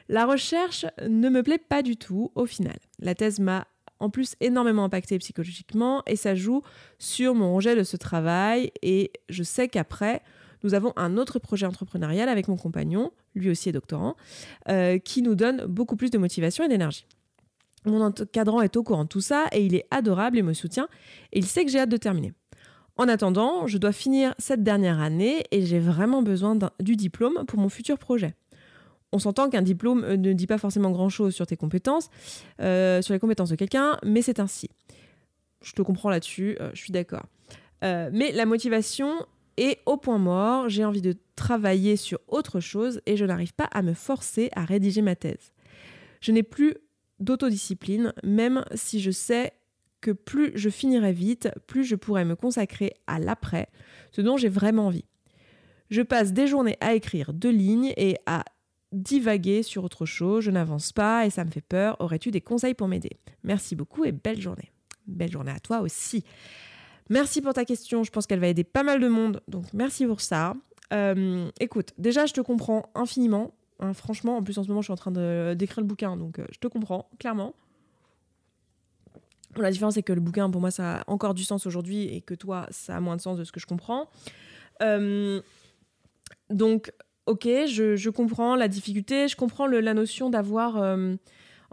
[0.10, 2.76] La recherche ne me plaît pas du tout au final.
[3.00, 3.68] La thèse m'a
[4.00, 6.64] en plus énormément impacté psychologiquement et ça joue
[6.98, 10.22] sur mon rejet de ce travail et je sais qu'après,
[10.64, 14.16] nous avons un autre projet entrepreneurial avec mon compagnon, lui aussi est doctorant,
[14.70, 17.06] euh, qui nous donne beaucoup plus de motivation et d'énergie.
[17.86, 20.88] Mon encadrant est au courant de tout ça et il est adorable et me soutient
[21.34, 22.34] et il sait que j'ai hâte de terminer.
[22.96, 27.60] En attendant, je dois finir cette dernière année et j'ai vraiment besoin du diplôme pour
[27.60, 28.36] mon futur projet.
[29.12, 32.10] On s'entend qu'un diplôme euh, ne dit pas forcément grand-chose sur tes compétences,
[32.62, 34.70] euh, sur les compétences de quelqu'un, mais c'est ainsi.
[35.62, 37.24] Je te comprends là-dessus, je suis d'accord.
[37.82, 39.14] mais la motivation
[39.58, 43.66] et au point mort, j'ai envie de travailler sur autre chose et je n'arrive pas
[43.66, 45.52] à me forcer à rédiger ma thèse.
[46.22, 46.76] Je n'ai plus
[47.20, 49.54] d'autodiscipline, même si je sais
[50.02, 53.68] que plus je finirai vite, plus je pourrai me consacrer à l'après,
[54.12, 55.06] ce dont j'ai vraiment envie.
[55.90, 58.44] Je passe des journées à écrire deux lignes et à
[58.92, 61.98] divaguer sur autre chose, je n'avance pas et ça me fait peur.
[62.00, 63.18] Aurais-tu des conseils pour m'aider?
[63.44, 64.72] Merci beaucoup et belle journée.
[65.08, 66.24] Belle journée à toi aussi.
[67.10, 70.06] Merci pour ta question, je pense qu'elle va aider pas mal de monde, donc merci
[70.06, 70.56] pour ça.
[70.94, 74.86] Euh, écoute, déjà je te comprends infiniment, hein, franchement, en plus en ce moment je
[74.86, 75.12] suis en train
[75.56, 77.54] d'écrire le bouquin, donc euh, je te comprends, clairement.
[79.58, 82.22] La différence c'est que le bouquin pour moi ça a encore du sens aujourd'hui et
[82.22, 84.10] que toi ça a moins de sens de ce que je comprends.
[84.82, 85.42] Euh,
[86.50, 86.92] donc
[87.28, 90.98] ok, je, comprends la difficulté, je comprends la notion d'avoir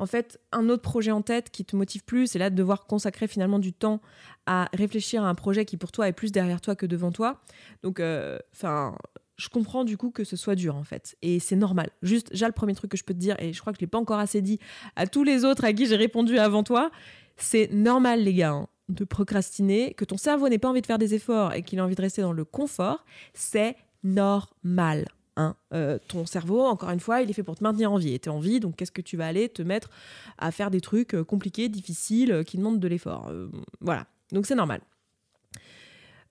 [0.01, 2.87] en fait un autre projet en tête qui te motive plus, et là de devoir
[2.87, 4.01] consacrer finalement du temps
[4.47, 7.41] à réfléchir à un projet qui pour toi est plus derrière toi que devant toi.
[7.83, 8.97] Donc, euh, enfin.
[9.37, 11.17] je comprends du coup que ce soit dur en fait.
[11.23, 11.91] Et c'est normal.
[12.03, 13.81] Juste, j'ai le premier truc que je peux te dire, et je crois que je
[13.81, 14.59] l'ai pas encore assez dit
[14.97, 16.91] à tous les autres à qui j'ai répondu avant toi,
[17.37, 20.99] c'est normal les gars, hein, de procrastiner, que ton cerveau n'ait pas envie de faire
[20.99, 25.07] des efforts et qu'il a envie de rester dans le confort, c'est normal.
[25.41, 25.57] Hein.
[25.73, 28.15] Euh, ton cerveau, encore une fois, il est fait pour te maintenir en vie.
[28.15, 29.91] Et tu es en vie, donc qu'est-ce que tu vas aller te mettre
[30.39, 33.33] à faire des trucs euh, compliqués, difficiles, euh, qui demandent de l'effort
[33.81, 34.81] Voilà, donc c'est normal.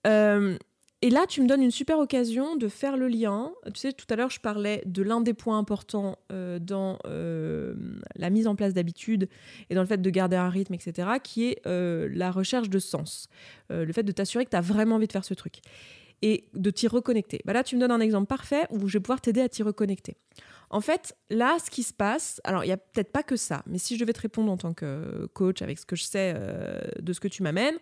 [0.04, 3.52] et là, tu me donnes une super occasion de faire le lien.
[3.74, 6.16] Tu sais, tout à l'heure, je parlais de l'un des points importants
[6.60, 9.28] dans la mise en place d'habitudes
[9.70, 13.28] et dans le fait de garder un rythme, etc., qui est la recherche de sens.
[13.70, 15.60] le fait de t'assurer que tu as vraiment envie de faire ce truc
[16.22, 17.40] et de t'y reconnecter.
[17.44, 19.62] Bah là, tu me donnes un exemple parfait où je vais pouvoir t'aider à t'y
[19.62, 20.16] reconnecter.
[20.72, 23.62] En fait, là, ce qui se passe, alors il n'y a peut-être pas que ça,
[23.66, 26.32] mais si je devais te répondre en tant que coach avec ce que je sais
[26.36, 27.74] euh, de ce que tu m'amènes,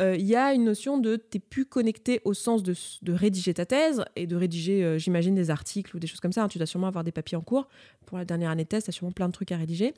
[0.00, 2.74] euh, il y a une notion de t'es plus connecté au sens de,
[3.12, 6.44] rédiger ta thèse et de rédiger, euh, j'imagine, des articles ou des choses comme ça.
[6.44, 6.48] Hein.
[6.48, 7.68] Tu dois sûrement avoir des papiers en cours.
[8.06, 9.92] Pour la dernière année de thèse, tu as sûrement plein de trucs à rédiger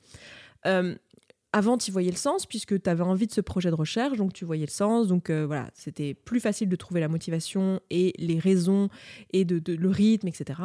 [1.53, 4.33] avant, tu voyais le sens puisque tu avais envie de ce projet de recherche, donc
[4.33, 5.07] tu voyais le sens.
[5.07, 8.88] Donc euh, voilà, c'était plus facile de trouver la motivation et les raisons
[9.33, 10.61] et de, le rythme, etc.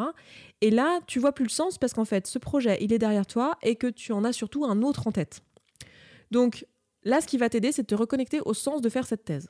[0.61, 3.25] Et là, tu vois plus le sens parce qu'en fait, ce projet, il est derrière
[3.25, 5.41] toi et que tu en as surtout un autre en tête.
[6.31, 6.65] Donc
[7.03, 9.49] là, ce qui va t'aider, c'est de te reconnecter au sens de faire cette thèse.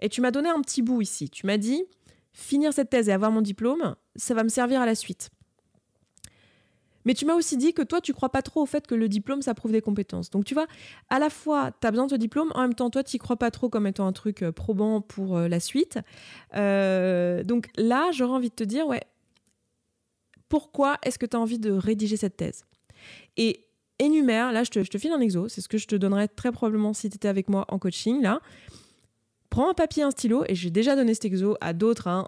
[0.00, 1.28] Et tu m'as donné un petit bout ici.
[1.28, 1.84] Tu m'as dit,
[2.32, 5.30] finir cette thèse et avoir mon diplôme, ça va me servir à la suite.
[7.04, 9.08] Mais tu m'as aussi dit que toi, tu crois pas trop au fait que le
[9.08, 10.30] diplôme, ça prouve des compétences.
[10.30, 10.66] Donc tu vois,
[11.08, 13.36] à la fois, tu as besoin de ce diplôme, en même temps, toi, tu crois
[13.36, 15.98] pas trop comme étant un truc euh, probant pour euh, la suite.
[16.54, 19.02] Euh, donc là, j'aurais envie de te dire, ouais,
[20.48, 22.64] pourquoi est-ce que tu as envie de rédiger cette thèse?
[23.36, 23.66] Et
[23.98, 26.92] énumère, là, je te, file un exo, c'est ce que je te donnerais très probablement
[26.92, 28.40] si tu étais avec moi en coaching, là
[29.50, 32.26] prends un papier, un stylo, et j'ai déjà donné cet exo à d'autres hein,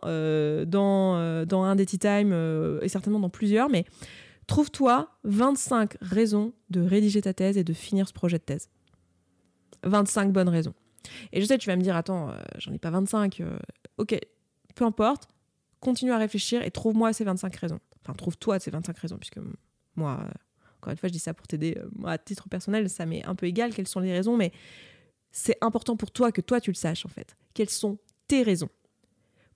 [0.67, 2.33] dans, dans un des tea time
[2.81, 3.85] et certainement dans plusieurs, mais
[4.51, 8.69] Trouve-toi 25 raisons de rédiger ta thèse et de finir ce projet de thèse.
[9.85, 10.75] 25 bonnes raisons.
[11.31, 13.43] Et je sais, tu vas me dire, attends, euh, j'en ai pas 25.
[13.43, 13.57] Euh,
[13.99, 14.19] ok,
[14.75, 15.29] peu importe,
[15.79, 17.79] continue à réfléchir et trouve-moi ces 25 raisons.
[18.03, 19.39] Enfin, trouve-toi ces 25 raisons, puisque
[19.95, 20.29] moi, euh,
[20.79, 21.79] encore une fois, je dis ça pour t'aider.
[21.95, 24.51] moi, à titre personnel, ça m'est un peu égal quelles sont les raisons, mais
[25.31, 27.37] c'est important pour toi que toi, tu le saches, en fait.
[27.55, 28.71] Quelles sont tes raisons?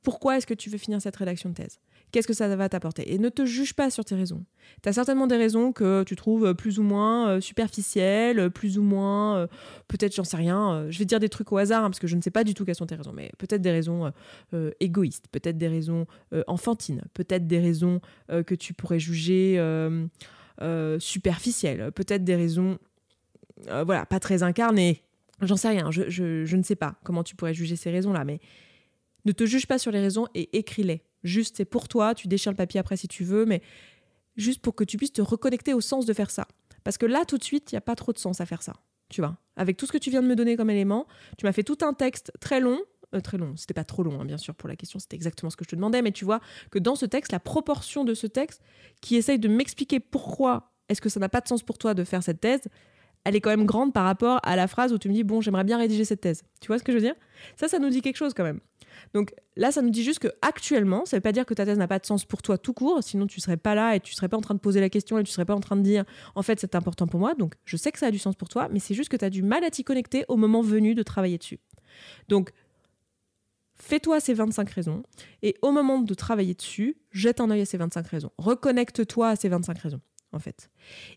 [0.04, 1.80] Pourquoi est-ce que tu veux finir cette rédaction de thèse?
[2.12, 4.44] Qu'est-ce que ça va t'apporter Et ne te juge pas sur tes raisons.
[4.82, 8.82] Tu as certainement des raisons que tu trouves plus ou moins euh, superficielles, plus ou
[8.82, 9.46] moins, euh,
[9.88, 12.06] peut-être, j'en sais rien, euh, je vais dire des trucs au hasard, hein, parce que
[12.06, 14.12] je ne sais pas du tout quelles sont tes raisons, mais peut-être des raisons
[14.80, 16.06] égoïstes, peut-être des raisons
[16.46, 19.60] enfantines, peut-être des raisons que tu pourrais juger
[20.98, 22.78] superficielles, peut-être des raisons,
[23.66, 25.02] voilà, pas très incarnées.
[25.40, 28.40] J'en sais rien, je, je ne sais pas comment tu pourrais juger ces raisons-là, mais
[29.24, 32.52] ne te juge pas sur les raisons et écris-les Juste, c'est pour toi, tu déchires
[32.52, 33.62] le papier après si tu veux, mais
[34.36, 36.46] juste pour que tu puisses te reconnecter au sens de faire ça.
[36.84, 38.62] Parce que là, tout de suite, il n'y a pas trop de sens à faire
[38.62, 38.74] ça.
[39.08, 41.06] Tu vois Avec tout ce que tu viens de me donner comme élément,
[41.38, 42.78] tu m'as fait tout un texte très long.
[43.14, 45.50] Euh, très long, c'était pas trop long, hein, bien sûr, pour la question, c'était exactement
[45.50, 48.12] ce que je te demandais, mais tu vois que dans ce texte, la proportion de
[48.12, 48.60] ce texte
[49.00, 52.04] qui essaye de m'expliquer pourquoi est-ce que ça n'a pas de sens pour toi de
[52.04, 52.62] faire cette thèse,
[53.24, 55.40] elle est quand même grande par rapport à la phrase où tu me dis bon
[55.40, 56.42] j'aimerais bien rédiger cette thèse.
[56.60, 57.14] Tu vois ce que je veux dire?
[57.56, 58.60] Ça, ça nous dit quelque chose quand même.
[59.12, 61.78] Donc là, ça nous dit juste que actuellement, ça veut pas dire que ta thèse
[61.78, 64.14] n'a pas de sens pour toi tout court, sinon tu serais pas là et tu
[64.14, 65.82] serais pas en train de poser la question et tu serais pas en train de
[65.82, 67.34] dire en fait c'est important pour moi.
[67.34, 69.24] Donc je sais que ça a du sens pour toi, mais c'est juste que tu
[69.24, 71.58] as du mal à t'y connecter au moment venu de travailler dessus.
[72.28, 72.50] Donc
[73.76, 75.02] Fais-toi ces 25 raisons
[75.42, 78.30] et au moment de travailler dessus, jette un œil à ces 25 raisons.
[78.38, 80.00] Reconnecte-toi à ces 25 raisons
[80.34, 80.70] en fait.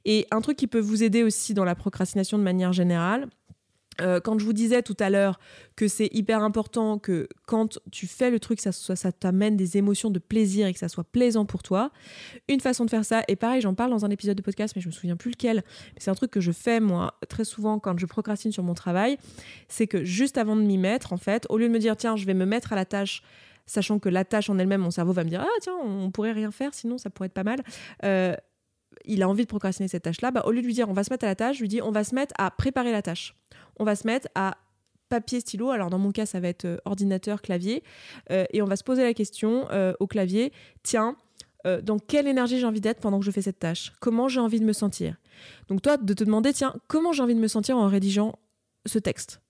[0.06, 3.28] Et un truc qui peut vous aider aussi dans la procrastination de manière générale,
[4.02, 5.40] euh, quand je vous disais tout à l'heure
[5.76, 10.20] que c'est hyper important que quand tu fais le truc, ça, t'amène des émotions de
[10.20, 11.92] plaisir et que ça soit plaisant pour toi,
[12.48, 14.82] une façon de faire ça, et pareil, j'en parle dans un épisode de podcast, mais
[14.82, 17.80] je me souviens plus lequel, mais c'est un truc que je fais moi très souvent
[17.80, 19.18] quand je procrastine sur mon travail,
[19.68, 22.16] c'est que juste avant de m'y mettre, en fait, au lieu de me dire tiens,
[22.16, 23.24] je vais me mettre à la tâche
[23.66, 26.32] sachant que la tâche en elle-même, mon cerveau va me dire ah tiens, on pourrait
[26.32, 27.60] rien faire, sinon ça pourrait être pas mal.
[28.04, 28.36] Euh,
[29.06, 31.04] il a envie de procrastiner cette tâche-là, bah, au lieu de lui dire on va
[31.04, 33.02] se mettre à la tâche, je lui dis on va se mettre à préparer la
[33.02, 33.36] tâche.
[33.80, 34.58] On va se mettre à
[35.10, 35.72] papier, stylo.
[35.72, 37.84] Alors dans mon cas, ça va être euh, ordinateur, clavier.
[38.32, 40.52] Euh, et on va se poser la question euh, au clavier,
[40.84, 41.16] tiens,
[41.84, 43.92] dans quelle énergie j'ai envie d'être pendant que je fais cette tâche?
[44.00, 45.18] Comment j'ai envie de me sentir?
[45.68, 48.40] Donc toi, de te demander, tiens, comment j'ai envie de me sentir en rédigeant
[48.86, 49.42] ce texte?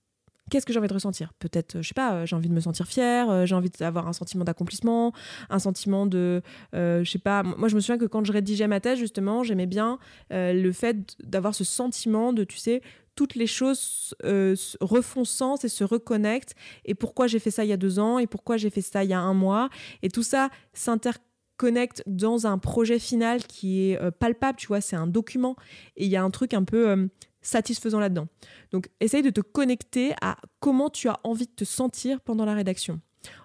[0.49, 1.33] Qu'est-ce que j'ai envie de ressentir?
[1.39, 4.43] Peut-être, je sais pas, j'ai envie de me sentir fière, j'ai envie d'avoir un sentiment
[4.43, 5.13] d'accomplissement,
[5.49, 6.41] un sentiment de,
[6.73, 7.43] je sais pas.
[7.43, 9.99] Moi, je me souviens que quand je rédigeais ma thèse, justement, j'aimais bien
[10.31, 12.81] le fait d'avoir ce sentiment de, tu sais,
[13.17, 16.55] toutes les choses euh, refont sens et se reconnectent.
[16.85, 19.03] Et pourquoi j'ai fait ça il y a deux ans et pourquoi j'ai fait ça
[19.03, 19.69] il y a un mois.
[20.03, 24.95] Et tout ça s'interconnecte dans un projet final qui est euh, palpable, tu vois, c'est
[24.95, 25.57] un document.
[25.97, 27.07] Et il y a un truc un peu euh,
[27.41, 28.27] satisfaisant là-dedans.
[28.71, 32.53] Donc, essaye de te connecter à comment tu as envie de te sentir pendant la
[32.53, 32.99] rédaction.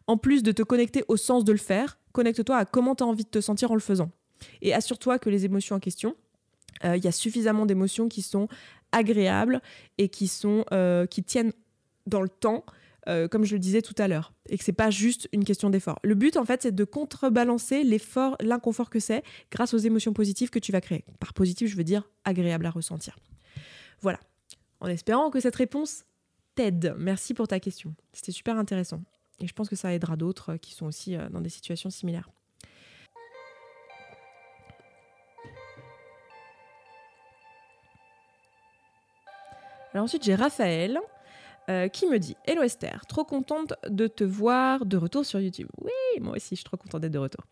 [0.07, 3.07] En plus de te connecter au sens de le faire, connecte-toi à comment tu as
[3.07, 4.11] envie de te sentir en le faisant.
[4.61, 6.16] Et assure-toi que les émotions en question,
[6.85, 8.48] il y a suffisamment d'émotions qui sont
[8.92, 9.61] agréables
[9.98, 11.52] et qui, sont, euh, qui tiennent
[12.07, 12.64] dans le temps,
[13.09, 15.70] euh, comme je le disais tout à l'heure, et que c'est pas juste une question
[15.70, 15.98] d'effort.
[16.05, 20.50] Le but, en fait, c'est de contrebalancer l'effort, l'inconfort que c'est grâce aux émotions positives
[20.50, 21.05] que tu vas créer.
[21.18, 23.16] Par positif, je veux dire agréable à ressentir.
[24.02, 24.20] Voilà.
[24.80, 26.04] En espérant que cette réponse
[26.54, 26.94] t'aide.
[26.98, 27.94] Merci pour ta question.
[28.12, 29.00] C'était super intéressant.
[29.40, 32.28] Et je pense que ça aidera d'autres qui sont aussi euh, dans des situations similaires.
[39.94, 40.98] Alors ensuite, j'ai Raphaël
[41.70, 45.68] euh, qui me dit Hello Esther, trop contente de te voir de retour sur YouTube.
[45.81, 47.44] Oui, moi aussi, je suis trop contente d'être de retour.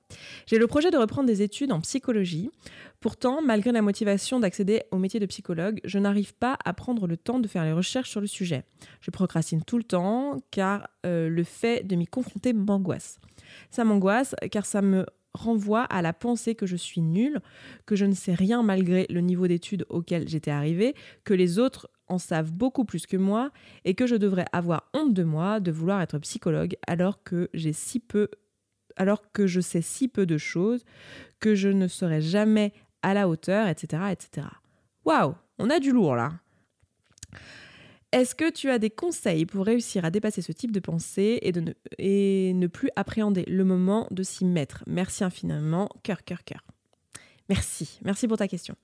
[0.47, 2.51] J'ai le projet de reprendre des études en psychologie.
[3.01, 7.17] Pourtant, malgré la motivation d'accéder au métier de psychologue, je n'arrive pas à prendre le
[7.17, 8.65] temps de faire les recherches sur le sujet.
[9.01, 13.19] Je procrastine tout le temps car euh, le fait de m'y confronter m'angoisse.
[13.71, 17.41] Ça m'angoisse car ça me renvoie à la pensée que je suis nulle,
[17.87, 21.91] que je ne sais rien malgré le niveau d'études auquel j'étais arrivée, que les autres
[22.09, 23.51] en savent beaucoup plus que moi
[23.85, 27.73] et que je devrais avoir honte de moi de vouloir être psychologue alors que j'ai
[27.73, 28.29] si peu
[28.97, 30.85] alors que je sais si peu de choses,
[31.39, 34.03] que je ne serai jamais à la hauteur, etc.
[34.11, 34.47] etc.
[35.05, 36.33] Waouh, on a du lourd là.
[38.13, 41.53] Est-ce que tu as des conseils pour réussir à dépasser ce type de pensée et,
[41.53, 44.83] de ne, plus appréhender le moment de s'y mettre?
[44.87, 46.67] Merci infiniment, cœur, cœur, cœur.
[47.49, 48.77] Merci, merci pour ta question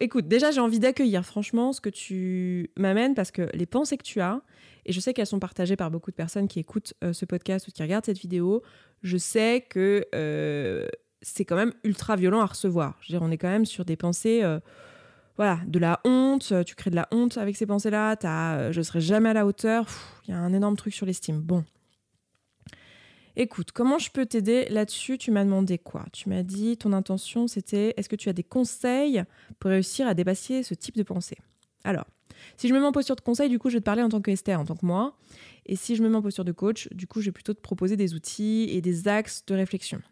[0.00, 4.02] écoute, déjà j'ai envie d'accueillir franchement ce que tu m'amènes parce que les pensées que
[4.02, 4.40] tu as,
[4.86, 7.68] et je sais qu'elles sont partagées par beaucoup de personnes qui écoutent euh, ce podcast
[7.68, 8.62] ou qui regardent cette vidéo,
[9.02, 10.86] je sais que euh,
[11.20, 12.96] c'est quand même ultra violent à recevoir.
[13.00, 14.60] Je veux dire, on est quand même sur des pensées, euh,
[15.38, 19.00] voilà, de la honte, tu crées de la honte avec ces pensées-là, as, je serai
[19.00, 19.86] jamais à la hauteur,
[20.26, 21.40] il y a un énorme truc sur l'estime.
[21.40, 21.64] Bon,
[23.40, 25.16] Écoute, comment je peux t'aider là-dessus?
[25.16, 26.04] Tu m'as demandé quoi?
[26.12, 29.22] Tu m'as dit, ton intention, c'était, est-ce que tu as des conseils
[29.60, 31.38] pour réussir à dépasser ce type de pensée?
[31.84, 32.04] Alors,
[32.56, 34.08] si je me mets en posture de conseil, du coup, je vais te parler en
[34.08, 35.16] tant qu'Esther, en tant que moi.
[35.66, 37.60] Et si je me mets en posture de coach, du coup, je vais plutôt te
[37.60, 40.02] proposer des outils et des axes de réflexion.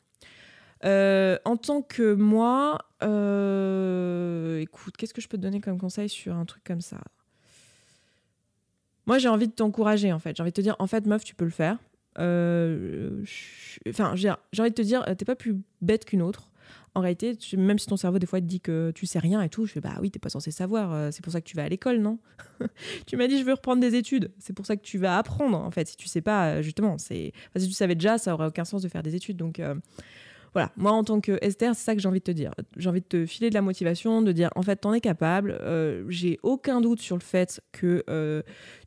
[0.84, 6.08] Euh, en tant que moi, euh, écoute, qu'est-ce que je peux te donner comme conseil
[6.08, 6.98] sur un truc comme ça?
[9.06, 10.36] Moi, j'ai envie de t'encourager, en fait.
[10.36, 11.78] J'ai envie de te dire, en fait, meuf, tu peux le faire.
[12.18, 13.24] Euh,
[13.88, 16.50] enfin, j'ai envie de te dire, t'es pas plus bête qu'une autre.
[16.94, 19.50] En réalité, même si ton cerveau des fois te dit que tu sais rien et
[19.50, 21.12] tout, je fais bah oui, t'es pas censé savoir.
[21.12, 22.18] C'est pour ça que tu vas à l'école, non?
[23.06, 24.32] Tu m'as dit je veux reprendre des études.
[24.38, 25.86] C'est pour ça que tu vas apprendre en fait.
[25.88, 28.88] Si tu sais pas, justement, c'est si tu savais déjà, ça aurait aucun sens de
[28.88, 29.36] faire des études.
[29.36, 29.60] Donc
[30.56, 32.50] voilà, moi en tant que Esther, c'est ça que j'ai envie de te dire.
[32.76, 35.60] J'ai envie de te filer de la motivation, de dire en fait, t'en es capable.
[36.08, 38.02] j'ai aucun doute sur le fait que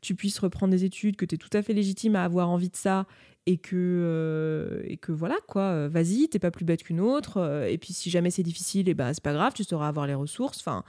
[0.02, 2.70] tu puisses reprendre des études, que tu es tout à fait légitime à avoir envie
[2.70, 3.06] de ça
[3.46, 7.38] et que, euh, et que voilà, quoi, euh, vas-y, t'es pas plus bête qu'une autre.
[7.38, 9.88] Euh, et puis si jamais c'est difficile, et eh ben, c'est pas grave, tu sauras
[9.88, 10.58] avoir les ressources.
[10.60, 10.84] Enfin,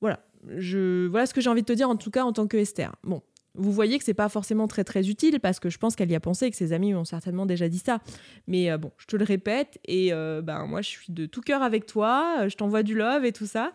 [0.00, 0.20] voilà.
[0.44, 2.94] Voilà ce que j'ai envie de te dire, en tout cas, en tant que Esther.
[3.04, 3.22] Bon,
[3.54, 6.14] vous voyez que c'est pas forcément très très utile parce que je pense qu'elle y
[6.14, 8.00] a pensé et que ses amis ont certainement déjà dit ça.
[8.46, 11.86] Mais bon, je te le répète et ben moi je suis de tout cœur avec
[11.86, 13.72] toi, je t'envoie du love et tout ça.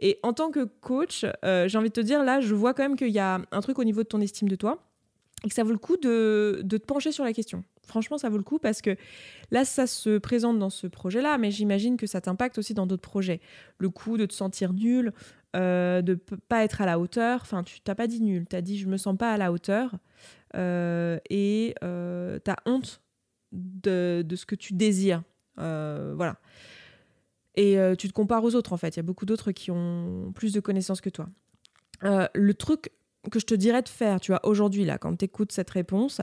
[0.00, 2.96] Et en tant que coach, j'ai envie de te dire là, je vois quand même
[2.96, 4.88] qu'il y a un truc au niveau de ton estime de toi
[5.44, 7.62] et que ça vaut le coup de, te pencher sur la question.
[7.86, 8.96] Franchement, ça vaut le coup parce que
[9.50, 13.08] là, ça se présente dans ce projet-là, mais j'imagine que ça t'impacte aussi dans d'autres
[13.08, 13.40] projets.
[13.78, 15.12] Le coup de te sentir nul,
[15.58, 17.40] euh, de pas être à la hauteur.
[17.42, 19.52] Enfin, tu t'as pas dit nul, tu as dit je me sens pas à la
[19.52, 19.98] hauteur
[20.56, 23.02] euh, et euh, tu as honte
[23.52, 25.22] de, ce que tu désires.
[25.58, 26.36] Euh, voilà.
[27.54, 28.94] Et tu te compares aux autres en fait.
[28.94, 31.28] Il y a beaucoup d'autres qui ont plus de connaissances que toi.
[32.02, 32.92] le truc
[33.32, 36.20] que je te dirais de faire, tu vois, aujourd'hui, là, quand tu écoutes cette réponse,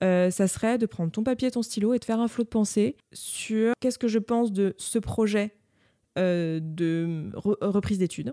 [0.00, 2.96] ça serait de prendre ton papier, ton stylo et de faire un flot de pensée
[3.12, 5.56] sur qu'est-ce que je pense de ce projet
[6.16, 8.32] de reprise d'études.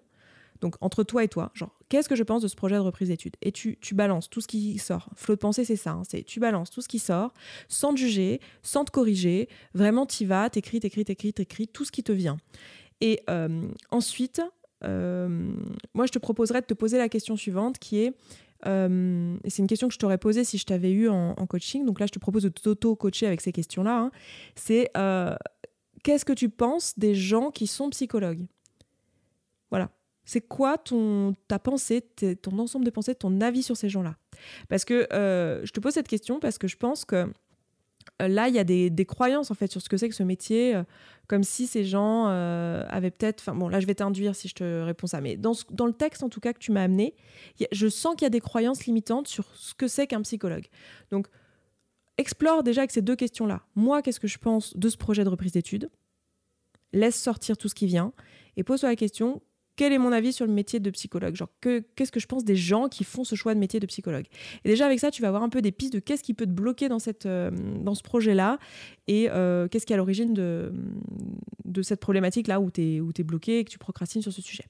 [0.63, 3.09] Donc entre toi et toi, genre, qu'est-ce que je pense de ce projet de reprise
[3.09, 3.35] d'études?
[3.41, 5.09] Et tu, balances tout ce qui sort.
[5.13, 5.91] Flot de pensée, c'est ça.
[5.91, 7.33] Hein, c'est tu balances tout ce qui sort,
[7.67, 9.49] sans te juger, sans te corriger.
[9.73, 12.37] Vraiment, t'y vas, t'écris, t'écris, t'écris, t'écris, tout ce qui te vient.
[13.01, 14.41] Et euh, ensuite,
[14.85, 15.53] euh,
[15.93, 18.13] moi, je te proposerais de te poser la question suivante, qui est
[18.65, 21.85] euh, c'est une question que je t'aurais posée si je t'avais eu en, coaching.
[21.85, 23.99] Donc là, je te propose de t'auto-coacher avec ces questions-là.
[23.99, 24.11] Hein.
[24.55, 24.89] C'est
[26.03, 28.45] qu'est-ce que tu penses des gens qui sont psychologues?
[29.69, 29.89] Voilà.
[30.25, 32.01] C'est quoi ton, ta pensée,
[32.41, 34.15] ton ensemble de pensées, ton avis sur ces gens-là?
[34.69, 37.27] Parce que euh, je te pose cette question parce que je pense que
[38.21, 40.23] euh, là, il y a des, croyances en fait sur ce que c'est que ce
[40.23, 40.83] métier, euh,
[41.27, 43.41] comme si ces gens avaient peut-être.
[43.41, 45.93] Enfin bon, là, je vais t'induire si je te réponds ça, mais dans, dans, le
[45.93, 47.15] texte en tout cas que tu m'as amené,
[47.71, 50.67] je sens qu'il y a des croyances limitantes sur ce que c'est qu'un psychologue.
[51.11, 51.27] Donc,
[52.17, 53.63] explore déjà avec ces deux questions-là.
[53.75, 55.89] Moi, qu'est-ce que je pense de ce projet de reprise d'études?
[56.91, 58.13] Laisse sortir tout ce qui vient
[58.55, 59.41] et pose-toi la question
[59.75, 61.35] quel est mon avis sur le métier de psychologue?
[61.35, 64.25] Genre, qu'est-ce que je pense des gens qui font ce choix de métier de psychologue?
[64.63, 66.45] Et déjà, avec ça, tu vas avoir un peu des pistes de qu'est-ce qui peut
[66.45, 67.51] te bloquer dans, euh,
[67.93, 68.59] ce projet-là
[69.07, 70.71] et euh, qu'est-ce qui est à l'origine de,
[71.81, 74.65] cette problématique-là où tu es, es bloqué et que tu procrastines sur ce sujet.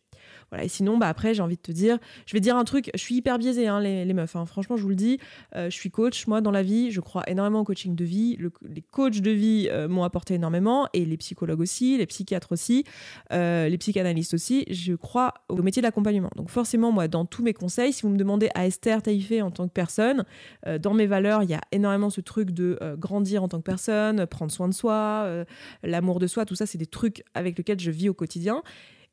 [0.50, 2.92] Voilà, et sinon, bah, après, j'ai envie de te dire, je vais dire un truc,
[2.94, 4.36] je suis hyper biaisée, hein, les, meufs.
[4.36, 4.46] Hein.
[4.46, 5.20] franchement, je vous le dis,
[5.56, 6.28] euh, je suis coach.
[6.28, 8.38] Moi, dans la vie, je crois énormément au coaching de vie.
[8.62, 12.84] les coachs de vie m'ont apporté énormément et les psychologues aussi, les psychiatres aussi,
[13.32, 14.66] les psychanalystes aussi.
[14.70, 16.30] Je crois au métier de l'accompagnement.
[16.36, 19.52] Donc forcément, moi, dans tous mes conseils, si vous me demandez à Esther Taïfé en
[19.52, 20.26] tant que personne,
[20.68, 23.58] euh, dans mes valeurs, il y a énormément ce truc de euh, grandir en tant
[23.58, 25.46] que personne, prendre soin de soi, euh,
[25.84, 28.64] l'amour de soi, tout ça, c'est des trucs avec lesquels je vis au quotidien.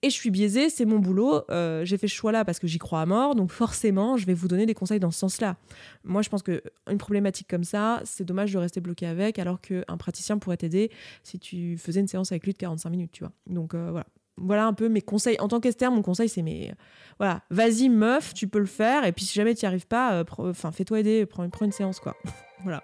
[0.03, 1.43] Et je suis biaisée, c'est mon boulot.
[1.49, 4.49] j'ai fait ce choix-là parce que j'y crois à mort, donc forcément, je vais vous
[4.49, 5.57] donner des conseils dans ce sens-là.
[6.05, 9.61] Moi, je pense que une problématique comme ça, c'est dommage de rester bloqué avec, alors
[9.61, 10.91] qu'un praticien pourrait t'aider
[11.23, 13.33] si tu faisais une séance avec lui de 45 minutes, tu vois.
[13.47, 14.07] Donc voilà,
[14.41, 15.39] voilà un peu mes conseils.
[15.39, 16.75] En tant qu'Esther, mon conseil, c'est mais
[17.19, 19.05] voilà, vas-y meuf, tu peux le faire.
[19.05, 22.01] Et puis si jamais tu n'y arrives pas, euh, enfin fais-toi aider, prends, une séance
[22.01, 22.17] quoi.
[22.63, 22.83] voilà.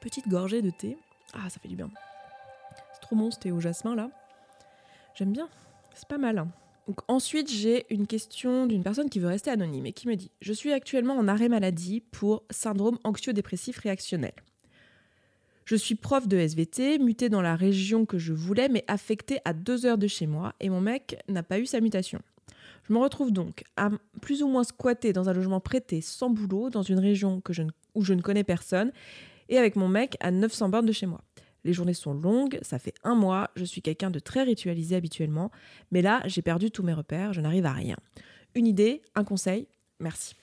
[0.00, 0.96] Petite gorgée de thé.
[1.34, 1.90] Ah, ça fait du bien.
[2.94, 4.10] C'est trop bon ce thé au jasmin là.
[5.14, 5.48] J'aime bien.
[5.94, 6.38] C'est pas mal.
[6.38, 6.48] Hein.
[7.08, 10.52] Ensuite, j'ai une question d'une personne qui veut rester anonyme et qui me dit Je
[10.52, 14.32] suis actuellement en arrêt maladie pour syndrome anxio-dépressif réactionnel.
[15.64, 19.52] Je suis prof de SVT, muté dans la région que je voulais, mais affecté à
[19.52, 22.20] deux heures de chez moi, et mon mec n'a pas eu sa mutation.
[22.88, 26.68] Je me retrouve donc à plus ou moins squatter dans un logement prêté sans boulot,
[26.68, 27.62] dans une région que je
[27.94, 28.90] où je ne connais personne,
[29.48, 31.22] et avec mon mec à 900 bornes de chez moi.
[31.64, 35.50] Les journées sont longues, ça fait un mois, je suis quelqu'un de très ritualisé habituellement,
[35.90, 37.96] mais là j'ai perdu tous mes repères, je n'arrive à rien.
[38.54, 39.66] Une idée, un conseil,
[40.00, 40.34] merci.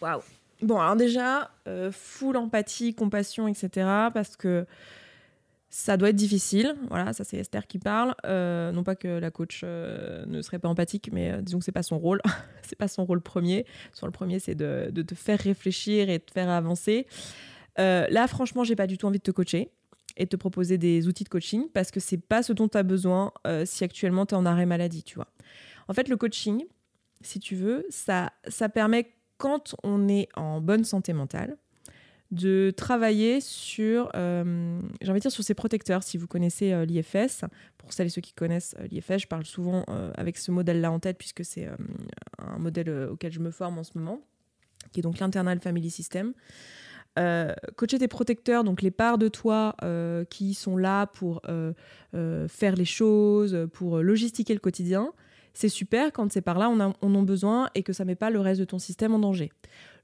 [0.00, 0.20] Waouh
[0.60, 3.70] Bon, alors déjà, euh, full empathie, compassion, etc.
[4.12, 4.66] Parce que
[5.70, 6.74] ça doit être difficile.
[6.88, 8.14] Voilà, ça c'est Esther qui parle.
[8.26, 11.72] Euh, non pas que la coach euh, ne serait pas empathique, mais disons que c'est
[11.72, 12.20] pas son rôle.
[12.62, 13.66] c'est pas son rôle premier.
[13.92, 17.06] Son rôle premier, c'est de, te faire réfléchir et de te faire avancer.
[17.76, 19.70] là, franchement, j'ai pas du tout envie de te coacher
[20.18, 22.82] et te proposer des outils de coaching parce que c'est pas ce dont tu as
[22.82, 23.32] besoin
[23.64, 25.28] si actuellement tu es en arrêt maladie, tu vois.
[25.88, 26.64] En fait, le coaching,
[27.22, 31.56] si tu veux, ça, ça permet quand on est en bonne santé mentale,
[32.30, 36.02] de travailler sur, euh, j'ai envie de dire sur ses protecteurs.
[36.02, 37.44] Si vous connaissez euh, l'IFS,
[37.78, 40.98] pour celles et ceux qui connaissent euh, l'IFS, je parle souvent avec ce modèle-là en
[40.98, 41.68] tête puisque c'est
[42.38, 44.20] un modèle auquel je me forme en ce moment,
[44.92, 46.34] qui est donc l'internal family system.
[47.76, 49.74] Coacher tes protecteurs, donc les parts de toi
[50.30, 51.42] qui sont là pour
[52.12, 55.12] faire les choses, pour logistiquer le quotidien,
[55.58, 58.04] c'est super quand c'est par là on, a, on en a besoin et que ça
[58.04, 59.50] met pas le reste de ton système en danger.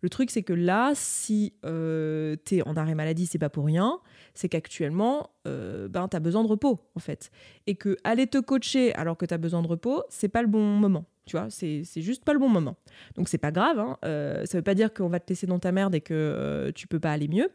[0.04, 3.64] Le truc, c'est que là, si euh, tu es en arrêt maladie, c'est pas pour
[3.64, 4.00] rien,
[4.34, 7.30] c'est qu'actuellement, euh, ben, tu as besoin de repos, en fait.
[7.66, 10.48] Et que aller te coacher alors que tu as besoin de repos, c'est pas le
[10.48, 11.06] bon moment.
[11.24, 12.76] Tu vois, c'est juste pas le bon moment.
[13.14, 13.96] Donc c'est pas grave, hein.
[14.04, 16.70] euh, ça veut pas dire qu'on va te laisser dans ta merde et que euh,
[16.70, 17.48] tu peux pas aller mieux.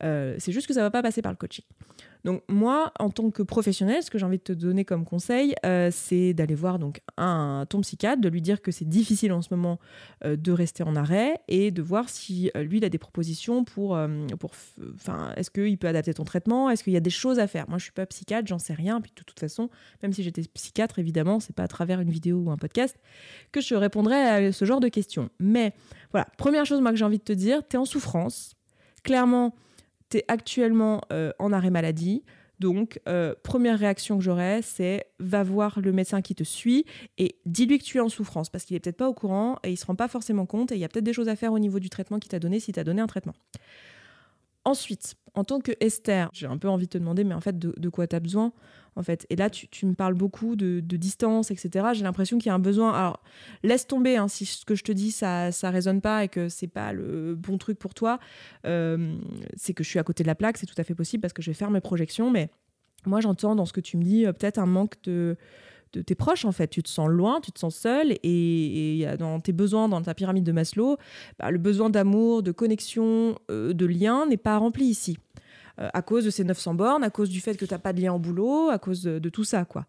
[0.00, 1.64] c'est juste que ça va pas passer par le coaching.
[2.24, 5.54] Donc moi, en tant que professionnel, ce que j'ai envie de te donner comme conseil,
[5.66, 9.42] euh, c'est d'aller voir donc un, ton psychiatre, de lui dire que c'est difficile en
[9.42, 9.78] ce moment
[10.24, 13.64] euh, de rester en arrêt et de voir si euh, lui il a des propositions
[13.64, 13.98] pour,
[14.40, 14.52] pour,
[14.94, 17.68] enfin, est-ce qu'il peut adapter ton traitement, est-ce qu'il y a des choses à faire?
[17.68, 19.00] Moi, je suis pas psychiatre, j'en sais rien.
[19.00, 19.68] Puis de toute façon,
[20.02, 22.96] même si j'étais psychiatre, évidemment, c'est pas à travers une vidéo ou un podcast
[23.52, 25.28] que je répondrais à ce genre de questions.
[25.38, 25.74] Mais
[26.10, 28.54] voilà, première chose moi que j'ai envie de te dire, tu es en souffrance.
[29.02, 29.54] Clairement,
[30.28, 32.22] actuellement euh, en arrêt maladie.
[32.60, 36.84] Donc, euh, première réaction que j'aurais, c'est va voir le médecin qui te suit
[37.18, 39.72] et dis-lui que tu es en souffrance parce qu'il est peut-être pas au courant et
[39.72, 41.52] il se rend pas forcément compte et il y a peut-être des choses à faire
[41.52, 43.34] au niveau du traitement qu'il t'a donné si t'a donné un traitement.
[44.64, 47.58] Ensuite, en tant que Esther, j'ai un peu envie de te demander, mais en fait,
[47.58, 48.52] de, quoi tu as besoin
[48.96, 49.26] en fait.
[49.28, 51.86] Et là, tu, me parles beaucoup de, distance, etc.
[51.94, 52.92] J'ai l'impression qu'il y a un besoin.
[52.92, 53.20] Alors,
[53.64, 56.48] laisse tomber hein, si ce que je te dis, ça ça résonne pas et que
[56.48, 58.20] c'est pas le bon truc pour toi.
[58.66, 59.16] Euh,
[59.56, 61.32] c'est que je suis à côté de la plaque, c'est tout à fait possible parce
[61.32, 62.30] que je vais faire mes projections.
[62.30, 62.50] Mais
[63.04, 65.36] moi, j'entends dans ce que tu me dis euh, peut-être un manque de
[65.94, 66.68] de tes proches en fait.
[66.68, 70.44] Tu te sens loin, tu te sens seul et, dans tes besoins, dans ta pyramide
[70.44, 70.96] de Maslow,
[71.38, 75.16] bah, le besoin d'amour, de connexion, euh, de lien n'est pas rempli ici.
[75.80, 77.92] Euh, à cause de ces 900 bornes, à cause du fait que tu n'as pas
[77.92, 79.86] de lien au boulot, à cause de, tout ça, quoi.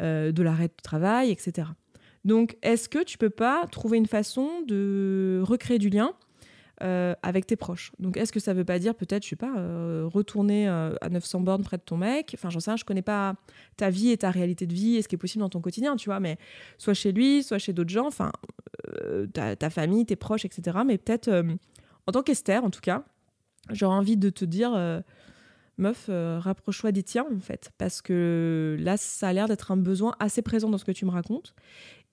[0.00, 1.68] Euh, de l'arrêt de travail, etc.
[2.24, 6.14] Donc, est-ce que tu peux pas trouver une façon de recréer du lien
[6.82, 7.92] euh, avec tes proches?
[8.00, 9.52] Donc, est-ce que ça veut pas dire peut-être, je sais pas,
[10.06, 12.32] retourner à 900 bornes près de ton mec?
[12.34, 13.36] Enfin, j'en sais rien, je connais pas
[13.76, 15.94] ta vie et ta réalité de vie et ce qui est possible dans ton quotidien,
[15.94, 16.38] tu vois, mais
[16.76, 18.32] soit chez lui, soit chez d'autres gens, enfin,
[19.32, 20.78] ta, ta, famille, tes proches, etc.
[20.84, 21.30] Mais peut-être,
[22.08, 23.04] en tant qu'Esther, en tout cas,
[23.70, 25.02] j'aurais envie de te dire,
[25.80, 27.70] meuf, euh, rapproche-toi des tiens, en fait.
[27.78, 31.04] Parce que là, ça a l'air d'être un besoin assez présent dans ce que tu
[31.04, 31.54] me racontes.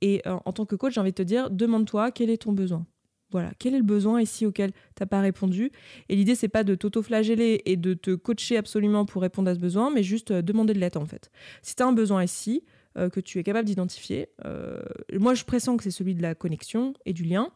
[0.02, 2.54] Et euh, en tant que coach, j'ai envie de te dire, demande-toi quel est ton
[2.54, 2.86] besoin.
[3.30, 5.72] Voilà, quel est le besoin ici auquel tu n'as pas répondu?
[6.08, 9.60] Et l'idée, c'est pas de t'auto-flageller et de te coacher absolument pour répondre à ce
[9.60, 11.30] besoin, mais juste demander de l'aide, en fait.
[11.62, 12.64] Si tu as un besoin ici,
[12.96, 14.30] que tu es capable d'identifier,
[15.14, 17.52] moi, je pressens que c'est celui de la connexion et du lien,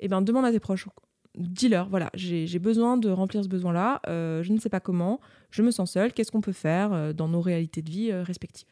[0.00, 0.86] et eh ben demande à tes proches
[1.34, 5.20] dis-leur, voilà, j'ai besoin de remplir ce besoin-là, euh, je ne sais pas comment,
[5.50, 8.22] je me sens seule, qu'est-ce qu'on peut faire euh, dans nos réalités de vie euh,
[8.22, 8.68] respectives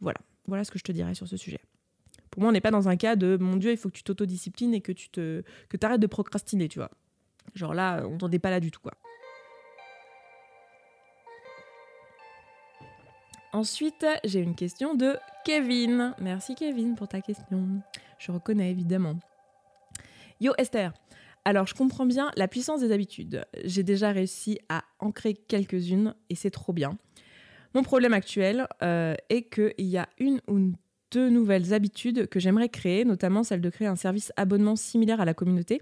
[0.00, 1.60] Voilà, voilà ce que je te dirais sur ce sujet.
[2.30, 4.02] Pour moi, on n'est pas dans un cas de mon Dieu, il faut que tu
[4.02, 6.90] t'autodisciplines et que tu te, que arrêtes de procrastiner, tu vois.
[7.54, 8.92] Genre là, on t'en est pas là du tout, quoi.
[13.52, 16.12] Ensuite, j'ai une question de Kevin.
[16.18, 17.80] Merci Kevin pour ta question.
[18.18, 19.20] Je reconnais évidemment.
[20.40, 20.92] Yo Esther,
[21.44, 23.44] alors, je comprends bien la puissance des habitudes.
[23.64, 26.96] J'ai déjà réussi à en créer quelques-unes et c'est trop bien.
[27.74, 30.72] Mon problème actuel euh, est qu'il y a une ou
[31.10, 35.24] deux nouvelles habitudes que j'aimerais créer, notamment celle de créer un service abonnement similaire à
[35.24, 35.80] la communauté,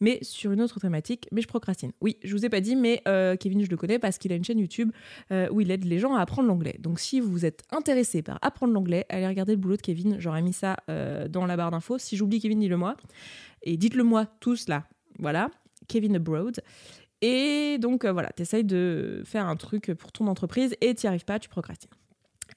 [0.00, 1.92] mais sur une autre thématique, mais je procrastine.
[2.00, 4.36] Oui, je vous ai pas dit, mais euh, Kevin, je le connais parce qu'il a
[4.36, 4.92] une chaîne YouTube
[5.32, 6.76] euh, où il aide les gens à apprendre l'anglais.
[6.80, 10.42] Donc si vous êtes intéressé par apprendre l'anglais, allez regarder le boulot de Kevin, j'aurais
[10.42, 11.98] mis ça dans la barre d'infos.
[11.98, 12.96] Si j'oublie Kevin, dis-le moi.
[13.62, 14.84] Et dites-le moi tous là,
[15.18, 15.50] voilà,
[15.88, 16.60] Kevin Abroad.
[17.20, 21.06] Et donc euh, voilà, tu essayes de faire un truc pour ton entreprise et tu
[21.06, 21.90] n'y arrives pas, tu procrastines.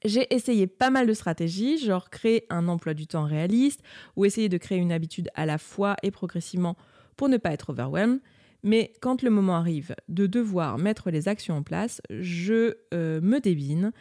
[0.05, 3.81] J'ai essayé pas mal de stratégies, genre créer un emploi du temps réaliste
[4.15, 6.75] ou essayer de créer une habitude à la fois et progressivement
[7.17, 8.19] pour ne pas être overwhelmed.
[8.63, 13.39] Mais quand le moment arrive de devoir mettre les actions en place, je euh, me
[13.39, 13.91] débine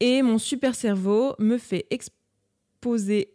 [0.00, 3.34] et mon super cerveau me fait exposer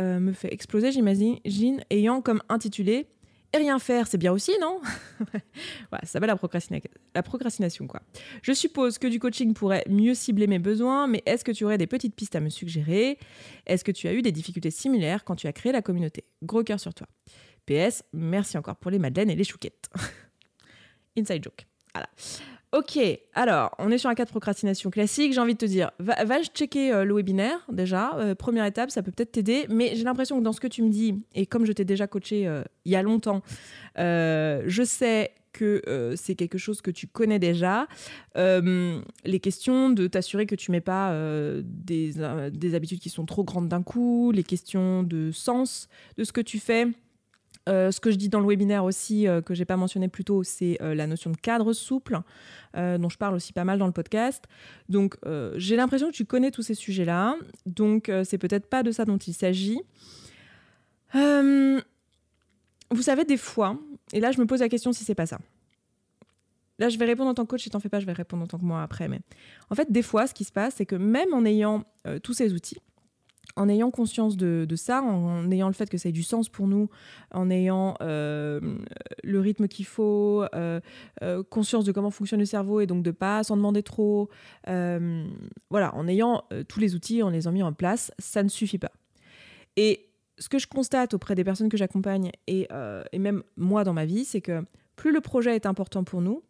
[0.00, 3.06] euh, me fait exploser, j'imagine, ayant comme intitulé
[3.52, 4.80] et rien faire, c'est bien aussi, non?
[5.90, 6.38] Voilà, Ça va la,
[7.14, 8.00] la procrastination, quoi.
[8.42, 11.78] Je suppose que du coaching pourrait mieux cibler mes besoins, mais est-ce que tu aurais
[11.78, 13.18] des petites pistes à me suggérer?
[13.66, 16.24] Est-ce que tu as eu des difficultés similaires quand tu as créé la communauté?
[16.44, 17.08] Gros cœur sur toi.
[17.66, 19.90] PS, merci encore pour les madeleines et les chouquettes.
[21.18, 21.66] Inside joke.
[21.92, 22.08] Voilà.
[22.72, 23.00] Ok,
[23.34, 25.32] alors, on est sur un cas de procrastination classique.
[25.32, 28.14] J'ai envie de te dire, va, va checker euh, le webinaire déjà.
[28.14, 29.66] Euh, première étape, ça peut peut-être t'aider.
[29.68, 32.06] Mais j'ai l'impression que dans ce que tu me dis, et comme je t'ai déjà
[32.06, 33.42] coaché euh, il y a longtemps,
[33.96, 37.88] je sais que c'est quelque chose que tu connais déjà.
[38.36, 41.12] les questions de t'assurer que tu mets pas
[41.64, 42.12] des,
[42.52, 46.40] des habitudes qui sont trop grandes d'un coup, les questions de sens de ce que
[46.40, 46.86] tu fais.
[47.68, 50.24] Euh, ce que je dis dans le webinaire aussi, euh, que j'ai pas mentionné plus
[50.24, 52.20] tôt, c'est euh, la notion de cadre souple,
[52.74, 54.44] dont je parle aussi pas mal dans le podcast.
[54.88, 55.16] Donc,
[55.56, 57.36] j'ai l'impression que tu connais tous ces sujets-là.
[57.66, 59.80] Donc, c'est peut-être pas de ça dont il s'agit.
[61.12, 61.82] vous
[63.00, 63.76] savez, des fois,
[64.12, 65.40] et là, je me pose la question si c'est pas ça.
[66.78, 68.44] Là, je vais répondre en tant que coach, si t'en fais pas, je vais répondre
[68.44, 69.08] en tant que moi après.
[69.08, 69.20] Mais
[69.68, 71.84] en fait, des fois, ce qui se passe, c'est que même en ayant
[72.22, 72.78] tous ces outils,
[73.60, 76.66] en ayant conscience de, ça, en, ayant le fait que ça ait du sens pour
[76.66, 76.88] nous,
[77.30, 78.58] en ayant euh,
[79.22, 80.80] le rythme qu'il faut, euh,
[81.22, 84.30] euh, conscience de comment fonctionne le cerveau et donc de pas s'en demander trop,
[84.66, 88.78] voilà, en ayant tous les outils, en les ayant mis en place, ça ne suffit
[88.78, 88.92] pas.
[89.76, 90.08] Et
[90.38, 92.66] ce que je constate auprès des personnes que j'accompagne et,
[93.12, 94.64] et même moi dans ma vie, c'est que
[94.96, 96.42] plus le projet est important pour nous,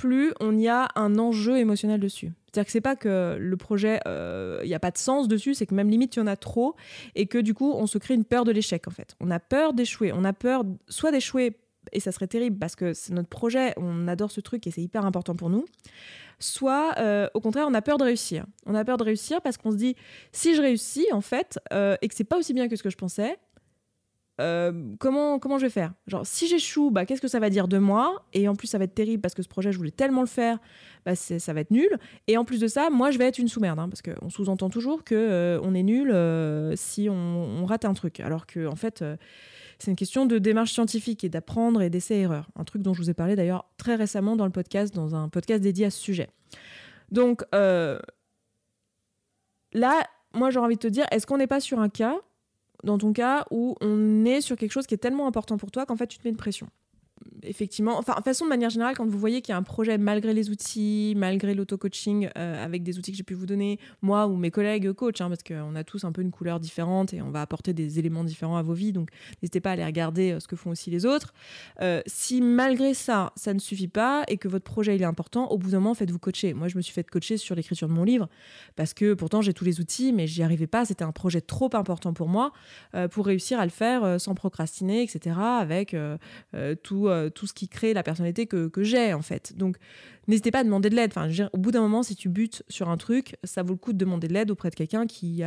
[0.00, 2.32] plus on y a un enjeu émotionnel dessus.
[2.46, 5.52] C'est-à-dire que c'est pas que le projet, il euh, n'y a pas de sens dessus,
[5.52, 6.74] c'est que même limite, il y en a trop,
[7.14, 9.14] et que du coup, on se crée une peur de l'échec, en fait.
[9.20, 11.58] On a peur d'échouer, on a peur soit d'échouer,
[11.92, 14.82] et ça serait terrible parce que c'est notre projet, on adore ce truc et c'est
[14.82, 15.66] hyper important pour nous,
[16.38, 18.46] soit euh, au contraire, on a peur de réussir.
[18.64, 19.96] On a peur de réussir parce qu'on se dit,
[20.32, 22.90] si je réussis, en fait, euh, et que c'est pas aussi bien que ce que
[22.90, 23.36] je pensais,
[24.40, 25.92] euh, comment, comment je vais faire?
[26.06, 28.24] Genre, si j'échoue, bah, qu'est-ce que ça va dire de moi?
[28.32, 30.26] Et en plus, ça va être terrible parce que ce projet, je voulais tellement le
[30.26, 30.58] faire,
[31.04, 31.90] bah, ça va être nul.
[32.26, 34.70] Et en plus de ça, moi, je vais être une sous-merde, hein, parce qu'on sous-entend
[34.70, 38.20] toujours qu'on euh, on est nul euh, si on, rate un truc.
[38.20, 39.04] Alors que, en fait,
[39.78, 42.48] c'est une question de démarche scientifique et d'apprendre et d'essai-erreur.
[42.56, 45.28] Un truc dont je vous ai parlé d'ailleurs très récemment dans le podcast, dans un
[45.28, 46.28] podcast dédié à ce sujet.
[47.12, 48.00] Donc, là,
[50.32, 52.16] moi, j'ai envie de te dire, est-ce qu'on n'est pas sur un cas
[52.84, 55.86] dans ton cas où on est sur quelque chose qui est tellement important pour toi
[55.86, 56.68] qu'en fait tu te mets une pression
[57.42, 59.98] effectivement, enfin, de façon, de manière générale, quand vous voyez qu'il y a un projet
[59.98, 64.26] malgré les outils, malgré l'auto-coaching, euh, avec des outils que j'ai pu vous donner, moi
[64.26, 67.22] ou mes collègues coach, hein, parce qu'on a tous un peu une couleur différente et
[67.22, 69.10] on va apporter des éléments différents à vos vies, donc
[69.42, 71.32] n'hésitez pas à aller regarder euh, ce que font aussi les autres.
[71.80, 75.48] Euh, si malgré ça, ça ne suffit pas et que votre projet il est important,
[75.50, 76.54] au bout d'un moment, faites-vous coacher.
[76.54, 78.28] Moi, je me suis fait coacher sur l'écriture de mon livre
[78.76, 80.84] parce que pourtant j'ai tous les outils, mais j'y arrivais pas.
[80.84, 82.52] C'était un projet trop important pour moi
[83.10, 85.36] pour réussir à le faire sans procrastiner, etc.
[85.38, 85.96] Avec
[86.82, 89.56] tout tout ce qui crée la personnalité que, j'ai en fait.
[89.56, 89.76] Donc
[90.28, 91.12] n'hésitez pas à demander de l'aide.
[91.14, 93.92] Enfin, au bout d'un moment, si tu butes sur un truc, ça vaut le coup
[93.92, 95.42] de demander de l'aide auprès de quelqu'un qui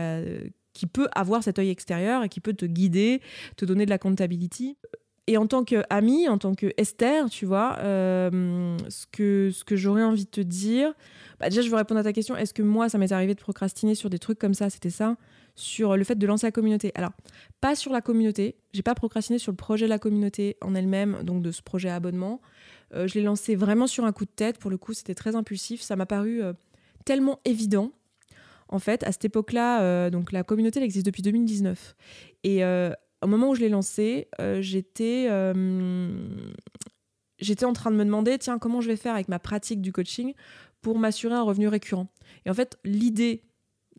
[0.73, 3.21] qui peut avoir cet œil extérieur et qui peut te guider,
[3.55, 4.75] te donner de la comptabilité.
[5.27, 9.77] Et en tant qu'amie, en tant que Esther, tu vois, euh, ce que, ce que
[9.77, 10.93] j'aurais envie de te dire,
[11.39, 13.39] bah déjà je veux répondre à ta question, est-ce que moi ça m'est arrivé de
[13.39, 14.69] procrastiner sur des trucs comme ça?
[14.69, 15.15] C'était ça
[15.55, 16.91] sur le fait de lancer la communauté.
[16.95, 17.11] Alors,
[17.61, 21.23] pas sur la communauté, j'ai pas procrastiné sur le projet de la communauté en elle-même,
[21.23, 22.41] donc de ce projet abonnement.
[22.93, 25.35] Euh, je l'ai lancé vraiment sur un coup de tête, pour le coup, c'était très
[25.35, 26.53] impulsif, ça m'a paru euh,
[27.05, 27.91] tellement évident.
[28.67, 31.95] En fait, à cette époque-là, euh, donc la communauté elle existe depuis 2019.
[32.43, 34.27] Et au moment où je l'ai lancé,
[34.59, 35.29] j'étais
[37.39, 39.91] j'étais en train de me demander, tiens, comment je vais faire avec ma pratique du
[39.91, 40.33] coaching
[40.81, 42.07] pour m'assurer un revenu récurrent?
[42.45, 43.43] Et en fait, l'idée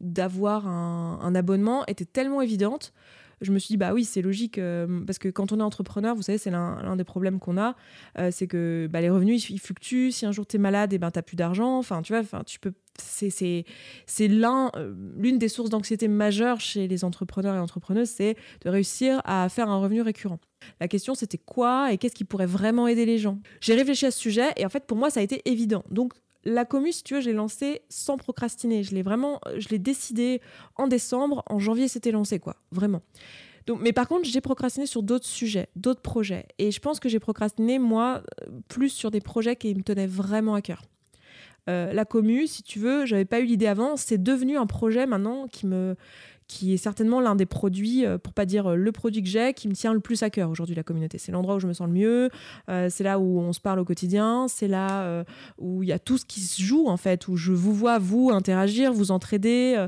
[0.00, 2.92] d'avoir un, abonnement était tellement évidente.
[3.40, 6.14] Je me suis dit, bah oui, c'est logique, euh, parce que quand on est entrepreneur,
[6.14, 7.74] vous savez, c'est l'un des problèmes qu'on a,
[8.18, 10.12] euh, c'est que bah, les revenus, ils, fluctuent.
[10.12, 11.78] Si un jour tu es malade, et eh ben, tu plus d'argent.
[11.78, 12.72] Enfin, tu vois, tu peux.
[12.96, 18.70] C'est l'un, euh, l'une des sources d'anxiété majeures chez les entrepreneurs et entrepreneuses, c'est de
[18.70, 20.38] réussir à faire un revenu récurrent.
[20.80, 23.40] La question, c'était quoi et qu'est-ce qui pourrait vraiment aider les gens?
[23.60, 25.84] J'ai réfléchi à ce sujet et en fait, pour moi, ça a été évident.
[25.90, 26.12] Donc,
[26.44, 28.82] la commu, si tu veux, je l'ai lancée sans procrastiner.
[28.82, 30.40] Je l'ai vraiment, je l'ai décidé
[30.76, 33.02] en décembre, en janvier, c'était lancé, quoi, vraiment.
[33.66, 36.46] Donc, mais par contre, j'ai procrastiné sur d'autres sujets, d'autres projets.
[36.58, 38.22] Et je pense que j'ai procrastiné, moi,
[38.68, 40.82] plus sur des projets qui me tenaient vraiment à cœur.
[41.70, 45.06] Euh, la commu, si tu veux, j'avais pas eu l'idée avant, c'est devenu un projet
[45.06, 45.96] maintenant qui me,
[46.46, 49.54] qui est certainement l'un des produits, euh, pour pas dire euh, le produit que j'ai,
[49.54, 51.18] qui me tient le plus à cœur aujourd'hui, la communauté.
[51.18, 52.30] C'est l'endroit où je me sens le mieux,
[52.68, 55.24] euh, c'est là où on se parle au quotidien, c'est là
[55.58, 57.98] où il y a tout ce qui se joue en fait, où je vous vois,
[57.98, 59.86] vous, interagir, vous entraider.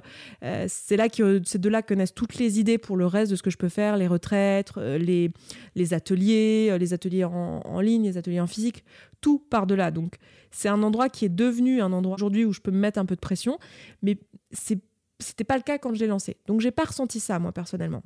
[0.69, 3.43] c'est là que de là que naissent toutes les idées pour le reste de ce
[3.43, 5.31] que je peux faire, les retraites, les,
[5.75, 8.85] les ateliers, les ateliers en, en ligne, les ateliers en physique,
[9.21, 9.91] tout par de là.
[9.91, 10.17] Donc
[10.51, 13.07] c'est un endroit qui est devenu un endroit aujourd'hui où je peux me mettre un
[13.07, 13.59] peu de pression,
[14.03, 14.19] mais
[14.53, 14.81] c'est
[15.19, 16.37] c'était pas le cas quand je l'ai lancé.
[16.47, 18.03] Donc j'ai pas ressenti ça moi personnellement.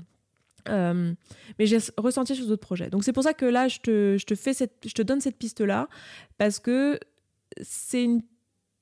[0.68, 1.14] Euh,
[1.58, 2.90] mais j'ai ressenti sur d'autres projets.
[2.90, 5.20] Donc c'est pour ça que là je te, je te, fais cette, je te donne
[5.20, 5.88] cette piste là
[6.38, 6.98] parce que
[7.62, 8.22] c'est une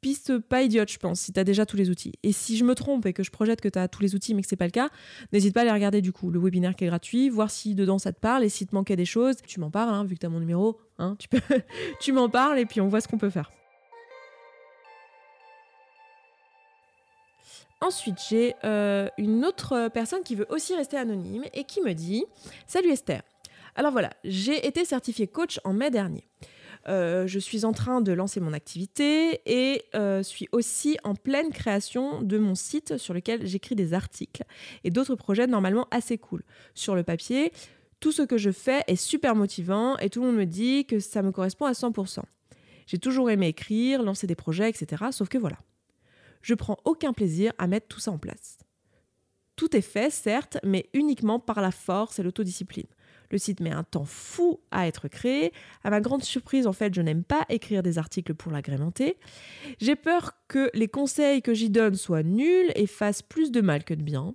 [0.00, 2.12] piste pas idiote, je pense, si tu as déjà tous les outils.
[2.22, 4.34] Et si je me trompe et que je projette que tu as tous les outils
[4.34, 4.90] mais que c'est pas le cas,
[5.32, 7.98] n'hésite pas à aller regarder du coup le webinaire qui est gratuit, voir si dedans
[7.98, 10.20] ça te parle et si te manquait des choses, tu m'en parles, hein, vu que
[10.20, 11.28] tu as mon numéro, hein, tu,
[12.00, 13.50] tu m'en parles et puis on voit ce qu'on peut faire.
[17.80, 22.24] Ensuite, j'ai euh, une autre personne qui veut aussi rester anonyme et qui me dit
[22.66, 23.22] Salut Esther.
[23.76, 26.24] Alors voilà, j'ai été certifiée coach en mai dernier.
[26.88, 31.50] Euh, je suis en train de lancer mon activité et euh, suis aussi en pleine
[31.50, 34.42] création de mon site sur lequel j'écris des articles
[34.84, 36.42] et d'autres projets normalement assez cool.
[36.74, 37.52] Sur le papier,
[38.00, 40.98] tout ce que je fais est super motivant et tout le monde me dit que
[40.98, 42.22] ça me correspond à 100%.
[42.86, 45.04] J'ai toujours aimé écrire, lancer des projets, etc.
[45.12, 45.58] Sauf que voilà,
[46.42, 48.58] je prends aucun plaisir à mettre tout ça en place.
[49.56, 52.86] Tout est fait, certes, mais uniquement par la force et l'autodiscipline.
[53.30, 55.52] Le site met un temps fou à être créé.
[55.84, 59.16] À ma grande surprise, en fait, je n'aime pas écrire des articles pour l'agrémenter.
[59.80, 63.84] J'ai peur que les conseils que j'y donne soient nuls et fassent plus de mal
[63.84, 64.34] que de bien.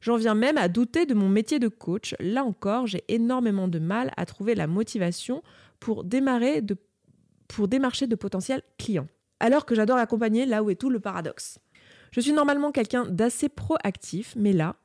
[0.00, 2.14] J'en viens même à douter de mon métier de coach.
[2.18, 5.42] Là encore, j'ai énormément de mal à trouver la motivation
[5.78, 6.62] pour démarrer
[7.48, 9.06] pour démarcher de potentiels clients
[9.44, 11.58] alors que j'adore accompagner là où est tout le paradoxe.
[12.12, 14.76] Je suis normalement quelqu'un d'assez proactif, mais là,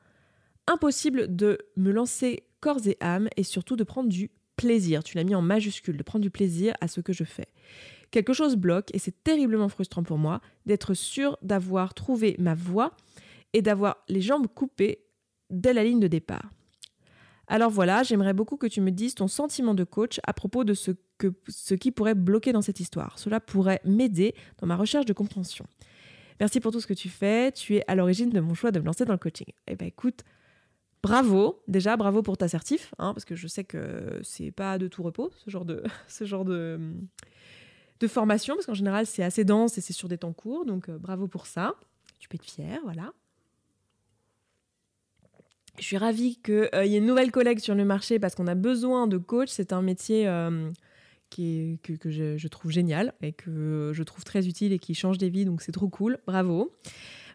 [0.68, 5.01] impossible de me lancer corps et âme et surtout de prendre du plaisir.
[5.01, 7.47] Tu l'as mis en majuscule, de prendre du plaisir à ce que je fais.
[8.12, 12.91] Quelque chose bloque et c'est terriblement frustrant pour moi d'être sûr d'avoir trouvé ma voie
[13.53, 15.05] et d'avoir les jambes coupées
[15.49, 16.49] dès la ligne de départ.
[17.51, 20.75] Alors voilà, j'aimerais beaucoup que tu me dises ton sentiment de coach à propos de
[20.75, 23.17] ce, que, ce qui pourrait bloquer dans cette histoire.
[23.17, 25.65] Cela pourrait m'aider dans ma recherche de compréhension.
[26.39, 27.51] Merci pour tout ce que tu fais.
[27.51, 29.47] Tu es à l'origine de mon choix de me lancer dans le coaching.
[29.67, 30.23] Eh ben écoute,
[31.01, 31.63] bravo.
[31.67, 35.01] Déjà, bravo pour ta certif, hein, parce que je sais que c'est pas de tout
[35.01, 36.79] repos ce genre de, ce genre de,
[37.99, 40.65] de formation, parce qu'en général c'est assez dense et c'est sur des temps courts.
[40.65, 41.73] Donc euh, bravo pour ça.
[42.19, 43.11] Tu peux être fier, voilà.
[45.80, 48.47] Je suis ravie qu'il euh, y ait une nouvelle collègue sur le marché parce qu'on
[48.47, 49.49] a besoin de coach.
[49.49, 50.69] C'est un métier euh,
[51.30, 55.30] qui que, je, trouve génial et que je trouve très utile et qui change des
[55.30, 56.17] vies, donc c'est trop cool.
[56.27, 56.75] Bravo.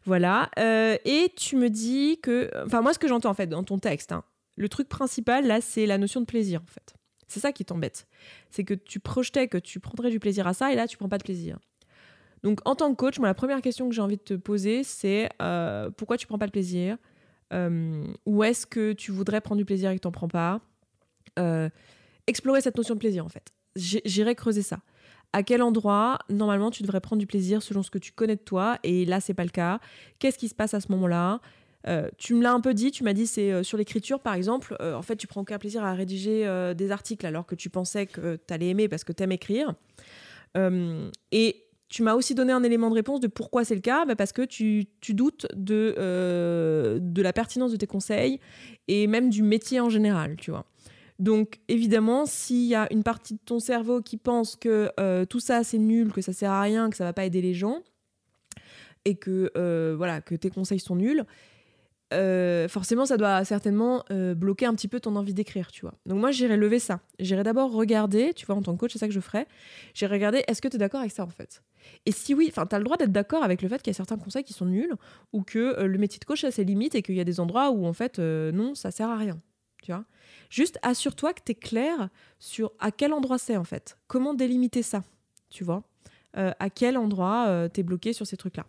[0.05, 0.51] Voilà.
[0.59, 2.51] Euh, et tu me dis que.
[2.67, 4.25] Enfin, moi, ce que j'entends en fait dans ton texte, hein,
[4.57, 6.95] le truc principal là, c'est la notion de plaisir en fait.
[7.27, 8.07] C'est ça qui t'embête.
[8.51, 11.09] C'est que tu projetais que tu prendrais du plaisir à ça et là, tu prends
[11.09, 11.59] pas de plaisir.
[12.43, 14.85] Donc, en tant que coach, moi, la première question que j'ai envie de te poser,
[14.85, 15.31] c'est
[15.97, 16.99] pourquoi tu prends pas de plaisir?
[17.53, 20.61] Euh, Où est-ce que tu voudrais prendre du plaisir et que tu n'en prends pas?
[21.39, 21.69] Euh,
[22.27, 23.53] Explorer cette notion de plaisir, en fait.
[23.77, 24.81] J'irai creuser ça.
[25.33, 28.41] À quel endroit, normalement, tu devrais prendre du plaisir selon ce que tu connais de
[28.41, 28.79] toi?
[28.83, 29.81] Et là, c'est pas le cas.
[30.19, 31.41] Qu'est-ce qui se passe à ce moment-là?
[31.87, 34.75] Euh, tu me l'as un peu dit, tu m'as dit c'est sur l'écriture par exemple,
[34.81, 38.37] en fait tu prends aucun plaisir à rédiger des articles alors que tu pensais que
[38.37, 39.75] tu allais aimer parce que tu aimes écrire.
[40.57, 41.64] et
[41.95, 44.33] tu m'as aussi donné un élément de réponse de pourquoi c'est le cas, bah, parce
[44.33, 48.41] que tu, doutes de, euh, de la pertinence de tes conseils
[48.89, 50.65] et même du métier en général, tu vois.
[51.21, 55.39] Donc évidemment, s'il y a une partie de ton cerveau qui pense que euh, tout
[55.39, 57.79] ça c'est nul, que ça sert à rien, que ça va pas aider les gens,
[59.05, 61.25] et que euh, voilà que tes conseils sont nuls,
[62.69, 65.95] forcément, ça doit certainement bloquer un petit peu ton envie d'écrire, tu vois.
[66.07, 67.01] Donc moi, j'irai lever ça.
[67.21, 69.47] J'irai d'abord regarder, tu vois, en tant que coach, c'est ça que je ferai.
[69.95, 71.61] J'irai regarder, est-ce que tu es d'accord avec ça, en fait?
[72.07, 73.95] Et si oui, enfin, tu as le droit d'être d'accord avec le fait qu'il y
[73.95, 74.95] a certains conseils qui sont nuls,
[75.33, 77.41] ou que euh, le métier de coach a ses limites, et qu'il y a des
[77.41, 79.41] endroits où, en fait, non, ça sert à rien,
[79.83, 80.05] tu vois.
[80.51, 82.09] Juste assure-toi que tu es clair
[82.39, 83.99] sur à quel endroit c'est, en fait.
[84.07, 85.03] Comment délimiter ça,
[85.51, 85.83] tu vois
[86.35, 88.67] À quel endroit tu es bloqué sur ces trucs-là.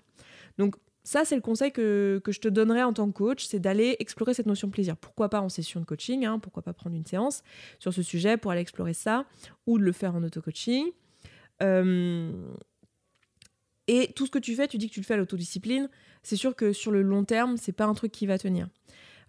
[0.57, 3.95] Donc, ça, c'est le conseil que, je te donnerais en tant que coach, c'est d'aller
[3.99, 4.97] explorer cette notion de plaisir.
[4.97, 7.43] Pourquoi pas en session de coaching, hein, pourquoi pas prendre une séance
[7.77, 9.25] sur ce sujet pour aller explorer ça,
[9.67, 10.87] ou de le faire en auto-coaching.
[11.61, 12.31] Euh,
[13.87, 15.89] et tout ce que tu fais, tu dis que tu le fais à l'autodiscipline,
[16.23, 18.67] c'est sûr que sur le long terme, c'est pas un truc qui va tenir.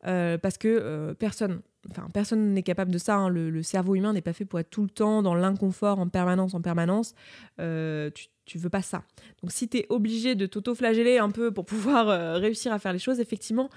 [0.07, 3.16] Euh, parce que euh, personne, enfin personne n'est capable de ça.
[3.16, 3.28] Hein.
[3.28, 6.54] Le, cerveau humain n'est pas fait pour être tout le temps dans l'inconfort en permanence,
[6.54, 7.14] en permanence.
[7.59, 9.02] tu, tu veux pas ça.
[9.42, 12.92] Donc si tu es obligé de t'auto-flageller un peu pour pouvoir euh, réussir à faire
[12.92, 13.68] les choses, effectivement,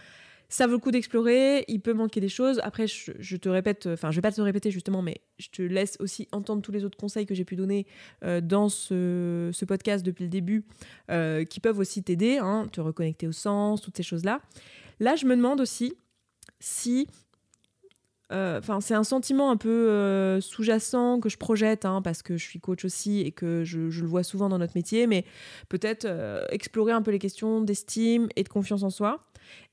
[0.50, 2.60] ça vaut le coup d'explorer, il peut manquer des choses.
[2.64, 5.96] Après, je, te répète, enfin, je vais pas te répéter justement, mais je te laisse
[6.00, 7.86] aussi entendre tous les autres conseils que j'ai pu donner
[8.24, 10.66] euh, dans ce, podcast depuis le début,
[11.12, 14.42] euh, qui peuvent aussi t'aider, hein, te reconnecter au sens, toutes ces choses-là.
[15.00, 15.94] Là, je me demande aussi
[16.60, 17.08] si
[18.32, 22.38] euh, enfin, c'est un sentiment un peu euh, sous-jacent que je projette, hein, parce que
[22.38, 25.26] je suis coach aussi et que je, le vois souvent dans notre métier, mais
[25.68, 29.26] peut-être euh, explorer un peu les questions d'estime et de confiance en soi.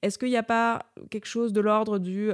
[0.02, 2.30] Est-ce qu'il n'y a pas quelque chose de l'ordre du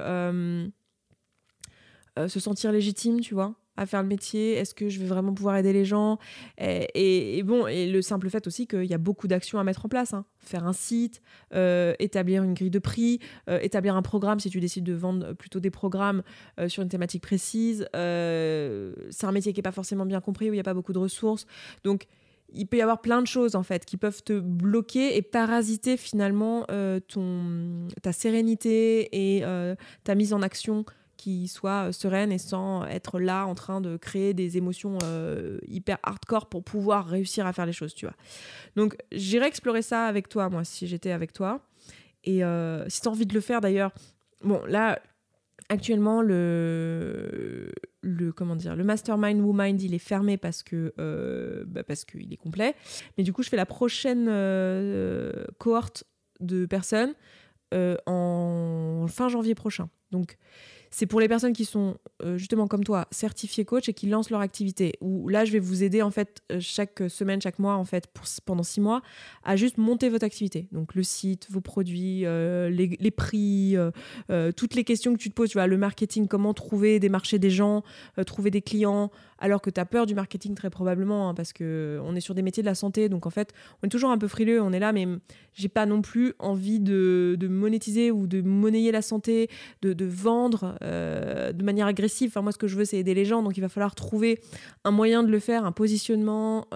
[2.16, 3.54] se sentir légitime, tu vois?
[3.76, 6.18] À faire le métier Est-ce que je vais vraiment pouvoir aider les gens?
[6.58, 9.88] Et, bon, et le simple fait aussi qu'il y a beaucoup d'actions à mettre en
[9.88, 10.14] place.
[10.14, 10.24] Hein.
[10.38, 11.22] Faire un site,
[11.54, 15.32] euh, établir une grille de prix, euh, établir un programme si tu décides de vendre
[15.34, 16.22] plutôt des programmes
[16.60, 17.86] euh, sur une thématique précise.
[17.92, 20.92] c'est un métier qui n'est pas forcément bien compris, où il n'y a pas beaucoup
[20.92, 21.46] de ressources.
[21.84, 22.06] Donc,
[22.54, 25.96] il peut y avoir plein de choses en fait qui peuvent te bloquer et parasiter
[25.96, 26.66] finalement
[27.08, 29.42] ton, ta sérénité et
[30.04, 30.84] ta mise en action
[31.22, 35.58] qui soit euh, sereine et sans être là en train de créer des émotions euh,
[35.68, 38.16] hyper hardcore pour pouvoir réussir à faire les choses, tu vois.
[38.74, 41.60] Donc j'irai explorer ça avec toi, moi, si j'étais avec toi.
[42.24, 43.92] Et euh, si tu as envie de le faire d'ailleurs,
[44.42, 45.00] bon, là,
[45.68, 47.70] actuellement, le,
[48.00, 50.92] le, comment dire, le Mastermind Womind, il est fermé parce que
[51.68, 52.74] bah parce qu'il est complet.
[53.16, 54.26] Mais du coup, je fais la prochaine
[55.58, 56.02] cohorte
[56.40, 57.14] de personnes
[58.06, 59.88] en fin janvier prochain.
[60.10, 60.36] Donc,
[60.94, 64.28] c'est pour les personnes qui sont euh, justement comme toi certifiées coach et qui lancent
[64.28, 64.92] leur activité.
[65.00, 68.08] Où là, je vais vous aider en fait euh, chaque semaine, chaque mois en fait
[68.44, 69.00] pendant six mois
[69.42, 70.68] à juste monter votre activité.
[70.70, 73.76] Donc le site, vos produits, euh, les, prix,
[74.56, 75.48] toutes les questions que tu te poses.
[75.48, 77.82] Tu vois, le marketing, comment trouver, des marchés des gens,
[78.26, 79.10] trouver des clients,
[79.42, 82.34] alors que tu as peur du marketing très probablement hein, parce que on est sur
[82.34, 83.08] des métiers de la santé.
[83.08, 84.62] Donc en fait, on est toujours un peu frileux.
[84.62, 85.06] On est là, mais
[85.52, 89.50] j'ai pas non plus envie de, monétiser ou de monnayer la santé,
[89.82, 92.30] de, de vendre de manière agressive.
[92.30, 94.40] Enfin, moi, ce que je veux, c'est aider les gens, donc il va falloir trouver
[94.84, 96.66] un moyen de le faire, un positionnement,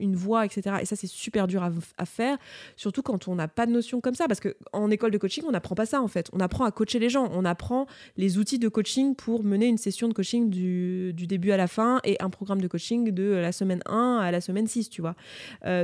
[0.00, 0.76] une voix, etc.
[0.82, 2.38] Et ça, c'est super dur à, faire,
[2.76, 5.52] surtout quand on n'a pas de notion comme ça, parce qu'en école de coaching, on
[5.52, 6.28] n'apprend pas ça en fait.
[6.32, 9.78] On apprend à coacher les gens, on apprend les outils de coaching pour mener une
[9.78, 13.32] session de coaching du, du début à la fin et un programme de coaching de
[13.32, 15.16] la semaine 1 à la semaine 6, tu vois.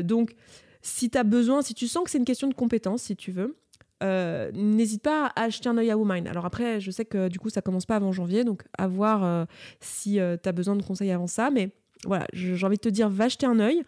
[0.02, 0.34] donc,
[0.82, 3.30] si tu as besoin, si tu sens que c'est une question de compétence, si tu
[3.30, 3.56] veux,
[4.02, 6.26] euh, n'hésite pas à acheter un œil à Womine.
[6.26, 9.24] Alors après, je sais que du coup, ça commence pas avant janvier, donc à voir
[9.24, 9.44] euh,
[9.80, 11.50] si euh, tu as besoin de conseils avant ça.
[11.50, 11.70] Mais
[12.04, 13.84] voilà, j'ai envie de te dire, va acheter un œil,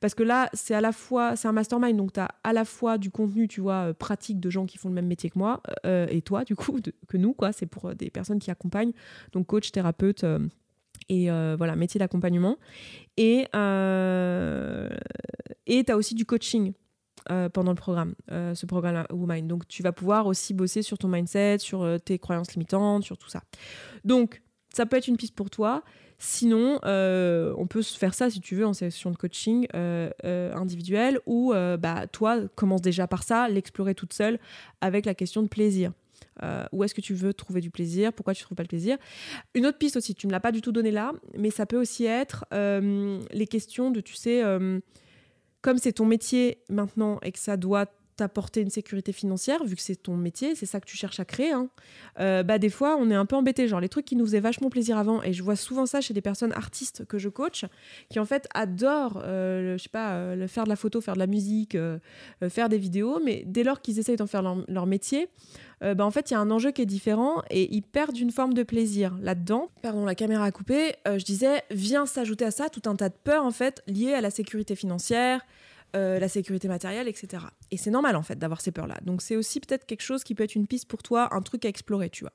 [0.00, 2.66] parce que là, c'est à la fois, c'est un mastermind, donc tu as à la
[2.66, 5.62] fois du contenu, tu vois, pratique de gens qui font le même métier que moi,
[6.10, 6.78] et toi, du coup,
[7.08, 7.52] que nous, quoi.
[7.52, 8.92] C'est pour des personnes qui accompagnent,
[9.32, 10.26] donc coach, thérapeute
[11.08, 12.58] et voilà, métier d'accompagnement.
[13.16, 13.46] Et
[15.66, 16.72] et tu as aussi du coaching.
[17.30, 19.46] Euh, pendant le programme, euh, ce programme Womind.
[19.46, 23.16] Donc tu vas pouvoir aussi bosser sur ton mindset, sur euh, tes croyances limitantes, sur
[23.16, 23.42] tout ça.
[24.04, 24.42] Donc
[24.74, 25.82] ça peut être une piste pour toi.
[26.18, 29.66] Sinon, on peut faire ça si tu veux en session de coaching
[30.24, 34.38] individuel ou bah, toi, commence déjà par ça, l'explorer toute seule
[34.80, 35.92] avec la question de plaisir.
[36.72, 38.12] Où est-ce que tu veux trouver du plaisir?
[38.12, 38.96] Pourquoi tu ne trouves pas le plaisir?
[39.54, 41.66] Une autre piste aussi, tu ne me l'as pas du tout donné là, mais ça
[41.66, 44.42] peut aussi être les questions de, tu sais,
[45.62, 49.82] comme c'est ton métier maintenant et que ça doit t'apporter une sécurité financière, vu que
[49.82, 51.68] c'est ton métier, c'est ça que tu cherches à créer, hein,
[52.20, 53.66] euh, bah des fois on est un peu embêté.
[53.66, 56.14] Genre les trucs qui nous faisaient vachement plaisir avant, et je vois souvent ça chez
[56.14, 57.64] des personnes artistes que je coach,
[58.10, 61.18] qui en fait adorent, euh, je sais pas, euh, faire de la photo, faire de
[61.18, 61.76] la musique,
[62.48, 65.28] faire des vidéos, mais dès lors qu'ils essayent d'en faire leur, métier,
[65.80, 68.30] bah en fait il y a un enjeu qui est différent et ils perdent une
[68.30, 69.70] forme de plaisir là-dedans.
[69.82, 70.94] Pardon, la caméra a coupé.
[71.06, 74.20] je disais, vient s'ajouter à ça tout un tas de peurs en fait liées à
[74.20, 75.40] la sécurité financière.
[75.94, 77.44] Euh, la sécurité matérielle, etc.
[77.70, 78.98] Et c'est normal en fait d'avoir ces peurs-là.
[79.04, 81.64] Donc c'est aussi peut-être quelque chose qui peut être une piste pour toi, un truc
[81.64, 82.32] à explorer, tu vois.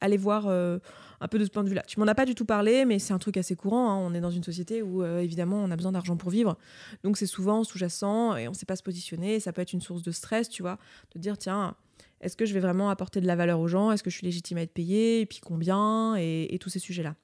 [0.00, 0.78] Aller voir euh,
[1.20, 1.82] un peu de ce point de vue-là.
[1.86, 3.90] Tu m'en as pas du tout parlé, mais c'est un truc assez courant.
[3.90, 3.98] Hein.
[3.98, 6.56] On est dans une société où euh, évidemment on a besoin d'argent pour vivre.
[7.02, 9.38] Donc c'est souvent sous-jacent et on sait pas se positionner.
[9.38, 10.78] ça peut être une source de stress, tu vois,
[11.14, 11.76] de dire tiens,
[12.24, 13.92] est-ce que je vais vraiment apporter de la valeur aux gens?
[13.92, 16.16] Est-ce que je suis légitime à être payé Et puis combien?
[16.16, 17.14] Et tous ces sujets-là.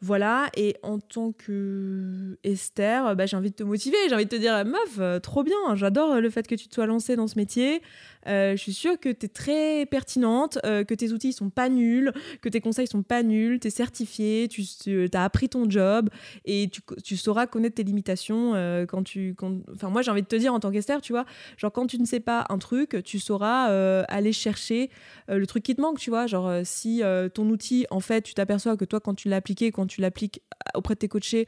[0.00, 4.30] Voilà, et en tant que Esther, bah, j'ai envie de te motiver, j'ai envie de
[4.30, 7.26] te dire, meuf, euh, trop bien, j'adore le fait que tu te sois lancée dans
[7.26, 7.82] ce métier.
[8.28, 11.68] Euh, je suis sûre que tu es très pertinente, euh, que tes outils sont pas
[11.68, 16.10] nuls, que tes conseils sont pas nuls, tu es certifiée, tu, as appris ton job
[16.44, 16.70] et
[17.02, 18.52] tu, sauras connaître tes limitations
[18.88, 19.34] quand tu.
[19.72, 21.24] Enfin, moi, j'ai envie de te dire en tant qu'Esther, tu vois,
[21.56, 23.66] genre quand tu ne sais pas un truc, tu sauras
[24.04, 24.90] aller chercher
[25.28, 26.26] le truc qui te manque, tu vois.
[26.26, 27.02] Genre, si
[27.34, 30.42] ton outil, en fait, tu t'aperçois que toi, quand tu l'as appliqué, tu l'appliques
[30.74, 31.46] auprès de tes coachés,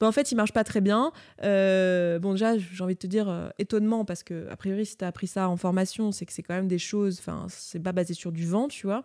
[0.00, 1.12] ben en fait, il marche pas très bien.
[1.42, 4.96] Euh, bon, déjà, j'ai envie de te dire euh, étonnement parce que, a priori, si
[4.96, 7.80] tu as appris ça en formation, c'est que c'est quand même des choses, enfin, c'est
[7.80, 9.04] pas basé sur du vent, tu vois.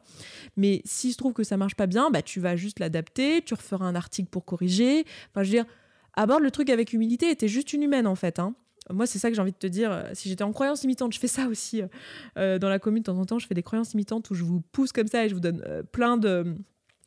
[0.56, 3.54] Mais s'il se trouve que ça marche pas bien, bah, tu vas juste l'adapter, tu
[3.54, 5.06] referas un article pour corriger.
[5.32, 5.66] Enfin, je veux dire,
[6.14, 8.40] aborde le truc avec humilité, t'es juste une humaine en fait.
[8.40, 8.56] Hein.
[8.90, 10.06] Moi, c'est ça que j'ai envie de te dire.
[10.14, 11.82] Si j'étais en croyance limitante, je fais ça aussi
[12.38, 13.38] euh, dans la commune de temps en temps.
[13.38, 15.62] Je fais des croyances limitantes où je vous pousse comme ça et je vous donne
[15.92, 16.56] plein de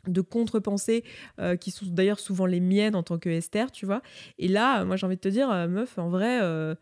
[0.07, 1.05] de contre-pensées
[1.38, 4.03] euh, qui sont d'ailleurs souvent les miennes en tant que Esther, tu vois.
[4.38, 6.74] Et là, moi j'ai envie de te dire, euh, meuf, en vrai, euh,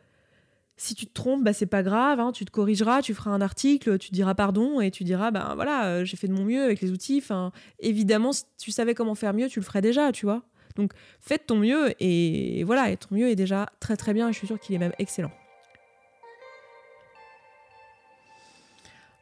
[0.76, 3.40] si tu te trompes, bah, c'est pas grave, hein, tu te corrigeras, tu feras un
[3.40, 6.80] article, tu diras pardon et tu diras, ben voilà, j'ai fait de mon mieux avec
[6.80, 7.18] les outils.
[7.22, 10.42] Enfin, évidemment, si tu savais comment faire mieux, tu le ferais déjà, tu vois.
[10.76, 14.28] Donc, fais de ton mieux et voilà, et ton mieux est déjà très très bien
[14.28, 15.32] et je suis sûre qu'il est même excellent.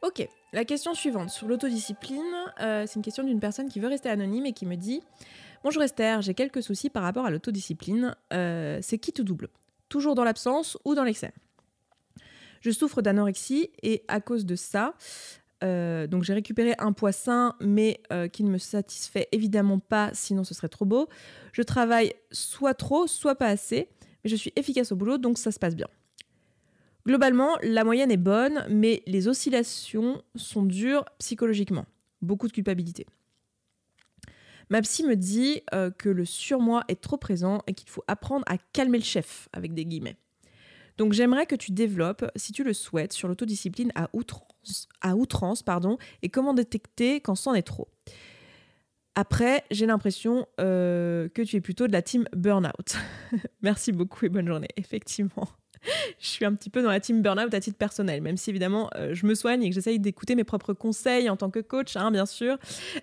[0.03, 2.23] Ok, la question suivante sur l'autodiscipline,
[2.63, 5.03] euh, c'est une question d'une personne qui veut rester anonyme et qui me dit
[5.63, 8.17] Bonjour Esther, j'ai quelques soucis par rapport à l'autodiscipline.
[8.33, 9.51] Euh, c'est qui tout double?
[9.91, 11.35] Toujours dans l'absence ou dans l'excès?
[12.63, 14.95] Je souffre d'anorexie et à cause de ça,
[15.63, 18.01] euh, donc j'ai récupéré un poids sain mais
[18.33, 21.07] qui ne me satisfait évidemment pas, sinon ce serait trop beau.
[21.53, 23.91] Je travaille soit trop, soit pas assez,
[24.25, 25.89] mais je suis efficace au boulot donc ça se passe bien.
[27.07, 31.87] Globalement, la moyenne est bonne, mais les oscillations sont dures psychologiquement.
[32.21, 33.07] Beaucoup de culpabilité.
[34.71, 38.45] Ma psy me dit euh, que le surmoi est trop présent et qu'il faut apprendre
[38.49, 40.17] à calmer le chef, avec des guillemets.
[40.99, 46.29] Donc j'aimerais que tu développes, si tu le souhaites, sur l'autodiscipline à outrance, pardon, et
[46.29, 47.87] comment détecter quand c'en est trop.
[49.15, 52.97] Après, j'ai l'impression euh, que tu es plutôt de la team burnout.
[53.63, 55.49] Merci beaucoup et bonne journée, effectivement.
[56.21, 58.91] je suis un petit peu dans la team burnout à titre personnel, même si évidemment
[58.97, 61.97] euh, je me soigne et que j'essaye d'écouter mes propres conseils en tant que coach,
[61.97, 62.59] hein, bien sûr.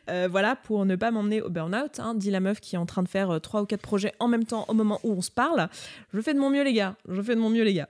[0.10, 2.86] Euh, voilà, pour ne pas m'emmener au burnout, hein, dit la meuf qui est en
[2.86, 5.22] train de faire euh, trois ou quatre projets en même temps au moment où on
[5.22, 5.68] se parle.
[6.14, 6.96] Je fais de mon mieux, les gars.
[7.08, 7.90] Je fais de mon mieux, les gars.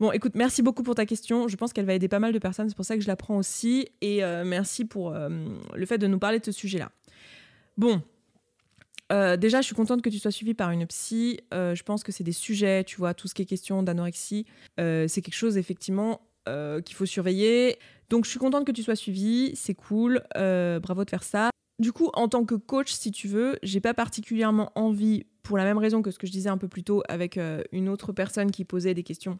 [0.00, 1.48] Bon, écoute, merci beaucoup pour ta question.
[1.48, 2.68] Je pense qu'elle va aider pas mal de personnes.
[2.68, 3.88] C'est pour ça que je la prends aussi.
[4.00, 6.90] Et merci pour le fait de nous parler de ce sujet-là.
[7.76, 8.02] Bon.
[9.12, 11.40] Euh, déjà, je suis contente que tu sois suivie par une psy.
[11.52, 14.46] je pense que c'est des sujets, tu vois, tout ce qui est question d'anorexie,
[14.78, 17.78] c'est quelque chose effectivement qu'il faut surveiller.
[18.10, 21.50] Donc, je suis contente que tu sois suivie, c'est cool, bravo de faire ça.
[21.78, 25.64] Du coup, en tant que coach, si tu veux, j'ai pas particulièrement envie, pour la
[25.64, 27.38] même raison que ce que je disais un peu plus tôt avec
[27.72, 29.38] une autre personne qui posait des questions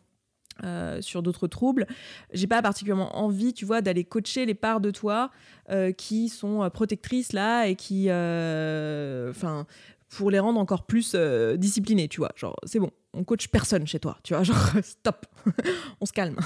[0.64, 1.86] euh, sur d'autres troubles.
[2.32, 5.30] J'ai pas particulièrement envie, tu vois, d'aller coacher les parts de toi
[5.68, 9.66] euh, qui sont euh, protectrices là et qui, enfin,
[10.08, 11.14] pour les rendre encore plus
[11.56, 12.32] disciplinées, tu vois.
[12.36, 14.42] Genre, c'est bon, on coach personne chez toi, tu vois.
[14.44, 15.26] Genre, stop,
[16.00, 16.36] on se calme.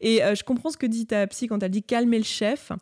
[0.00, 2.72] Et je comprends ce que dit ta psy quand elle dit calmer le chef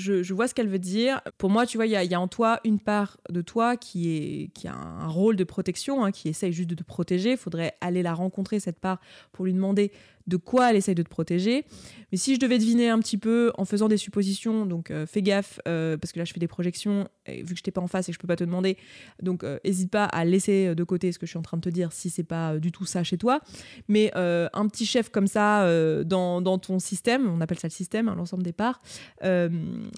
[0.00, 1.20] je, vois ce qu'elle veut dire.
[1.38, 4.72] Pour moi, tu vois, il y a, en toi une part de toi qui, a
[4.72, 7.32] un rôle de protection, hein, qui essaye juste de te protéger.
[7.32, 9.00] Il faudrait aller la rencontrer, cette part,
[9.32, 9.92] pour lui demander
[10.30, 11.66] de quoi elle essaye de te protéger.
[12.10, 15.22] Mais si je devais deviner un petit peu en faisant des suppositions, donc euh, fais
[15.22, 17.80] gaffe, euh, parce que là je fais des projections, et vu que je t'ai pas
[17.80, 18.78] en face et que je peux pas te demander,
[19.20, 21.62] donc n'hésite euh, pas à laisser de côté ce que je suis en train de
[21.62, 23.40] te dire si c'est pas du tout ça chez toi.
[23.88, 25.66] Mais un petit chef comme ça
[26.04, 28.80] dans, dans, ton système, on appelle ça le système, hein, l'ensemble des parts,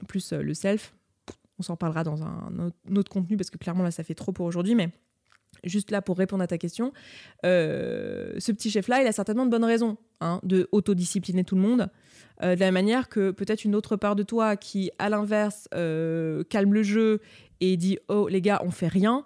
[0.08, 0.94] plus le self,
[1.58, 4.46] on s'en parlera dans un autre contenu parce que clairement là ça fait trop pour
[4.46, 4.90] aujourd'hui, mais
[5.64, 6.92] juste là pour répondre à ta question,
[7.44, 11.60] euh, ce petit chef-là, il a certainement de bonnes raisons hein, de autodiscipliner tout le
[11.60, 11.88] monde,
[12.42, 16.44] euh, de la manière que peut-être une autre part de toi qui, à l'inverse, euh,
[16.44, 17.20] calme le jeu
[17.60, 19.24] et dit Oh les gars, on fait rien,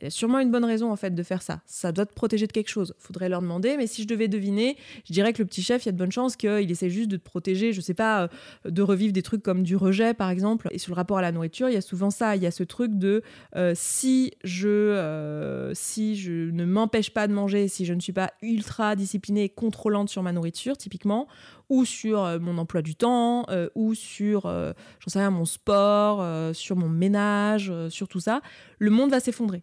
[0.00, 1.60] il y a sûrement une bonne raison en fait de faire ça.
[1.66, 2.94] Ça doit te protéger de quelque chose.
[2.98, 3.76] Faudrait leur demander.
[3.76, 5.96] Mais si je devais deviner, je dirais que le petit chef, il y a de
[5.96, 7.72] bonnes chances qu'il essaie juste de te protéger.
[7.72, 8.28] Je sais pas, euh,
[8.70, 10.68] de revivre des trucs comme du rejet par exemple.
[10.70, 12.36] Et sur le rapport à la nourriture, il y a souvent ça.
[12.36, 13.22] Il y a ce truc de
[13.56, 18.12] euh, si je euh, si je ne m'empêche pas de manger, si je ne suis
[18.12, 21.26] pas ultra disciplinée et contrôlante sur ma nourriture typiquement,
[21.68, 26.88] ou sur mon emploi du temps, ou sur, j'en sais rien, mon sport, sur mon
[26.88, 28.40] ménage, sur tout ça,
[28.78, 29.62] le monde va s'effondrer.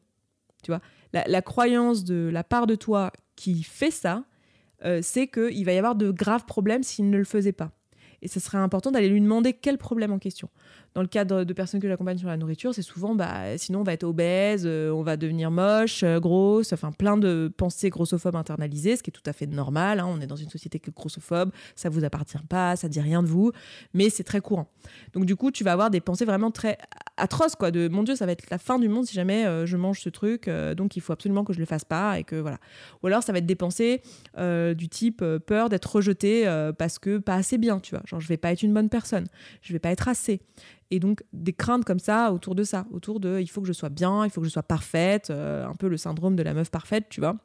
[1.14, 4.26] La, croyance de la part de toi qui fait ça,
[4.84, 7.72] euh, c'est qu'il va y avoir de graves problèmes s'il ne le faisait pas.
[8.22, 10.50] Et ce serait important d'aller lui demander quel problème en question
[10.96, 13.84] dans le cadre de personnes que j'accompagne sur la nourriture, c'est souvent, bah, sinon on
[13.84, 18.38] va être obèse, euh, on va devenir moche, euh, grosse, enfin plein de pensées grossophobes
[18.38, 20.00] internalisées, ce qui est tout à fait normal.
[20.00, 20.08] Hein.
[20.08, 23.28] on est dans une société qui grossophobe, ça vous appartient pas, ça dit rien de
[23.28, 23.52] vous,
[23.94, 24.70] mais c'est très courant.
[25.14, 26.78] Donc du coup, tu vas avoir des pensées vraiment très
[27.18, 29.66] atroces, quoi, de mon Dieu, ça va être la fin du monde si jamais euh,
[29.66, 32.38] je mange ce truc, donc il faut absolument que je le fasse pas et que
[32.38, 32.60] voilà.
[33.04, 34.02] Ou alors ça va être des pensées
[34.38, 36.46] du type peur d'être rejeté
[36.78, 39.26] parce que pas assez bien, tu vois, genre je vais pas être une bonne personne,
[39.62, 40.40] je vais pas être assez
[40.92, 43.74] et donc des craintes comme ça autour de ça, autour de il faut que je
[43.74, 46.54] sois bien, il faut que je sois parfaite, euh, un peu le syndrome de la
[46.54, 47.36] meuf parfaite, tu vois.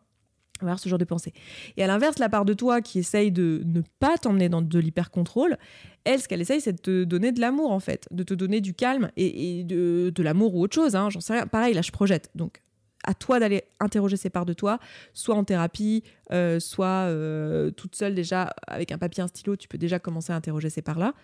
[0.60, 1.32] Avoir ce genre de pensée.
[1.78, 4.78] Et à l'inverse, la part de toi qui essaye de ne pas t'emmener dans de
[4.78, 5.56] l'hyper-contrôle,
[6.04, 8.60] elle, ce qu'elle essaye, c'est de te donner de l'amour, en fait, de te donner
[8.60, 10.96] du calme et, de, de l'amour ou autre chose.
[10.96, 11.46] Hein, J'en sais rien.
[11.46, 12.30] Pareil, là, je projette.
[12.34, 12.60] Donc,
[13.04, 14.78] à toi d'aller interroger ces parts de toi,
[15.14, 19.68] soit en thérapie, euh, soit euh, toute seule déjà avec un papier, un stylo, tu
[19.68, 21.14] peux déjà commencer à interroger ces parts-là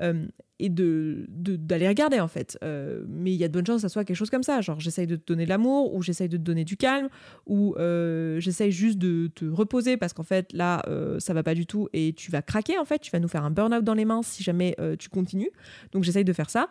[0.00, 0.26] euh,
[0.58, 2.56] et de d'aller regarder en fait.
[2.62, 4.78] mais il y a de bonnes chances que ça soit quelque chose comme ça, genre
[4.78, 7.08] j'essaye de te donner de l'amour ou j'essaye de te donner du calme
[7.46, 7.74] ou
[8.38, 10.82] j'essaye juste de te reposer parce qu'en fait là
[11.18, 13.44] ça va pas du tout et tu vas craquer en fait, tu vas nous faire
[13.44, 15.50] un burn-out dans les mains si jamais tu continues.
[15.92, 16.68] Donc j'essaye de faire ça.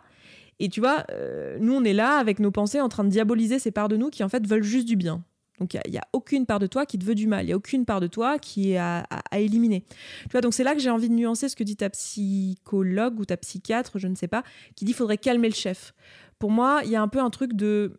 [0.60, 3.58] Et tu vois, euh, nous, on est là avec nos pensées en train de diaboliser
[3.58, 5.24] ces parts de nous qui, en fait, veulent juste du bien.
[5.60, 7.44] Donc, il n'y a, aucune part de toi qui te veut du mal.
[7.44, 9.84] Il n'y a aucune part de toi qui est à, éliminer.
[10.22, 13.20] Tu vois, donc c'est là que j'ai envie de nuancer ce que dit ta psychologue
[13.20, 14.42] ou ta psychiatre, je ne sais pas,
[14.74, 15.94] qui dit qu'il faudrait calmer le chef.
[16.38, 17.96] Pour moi, il y a un peu un truc de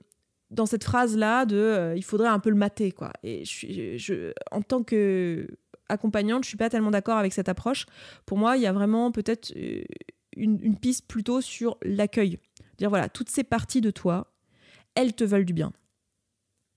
[0.51, 3.11] dans cette phrase-là de euh, il faudrait un peu le mater, quoi.
[3.23, 5.47] Et je, en tant que
[5.89, 7.85] accompagnante, je suis pas tellement d'accord avec cette approche.
[8.25, 9.83] Pour moi, il y a vraiment peut-être euh,
[10.35, 12.39] une, piste plutôt sur l'accueil.
[12.77, 14.33] Dire voilà, toutes ces parties de toi,
[14.95, 15.71] elles te veulent du bien.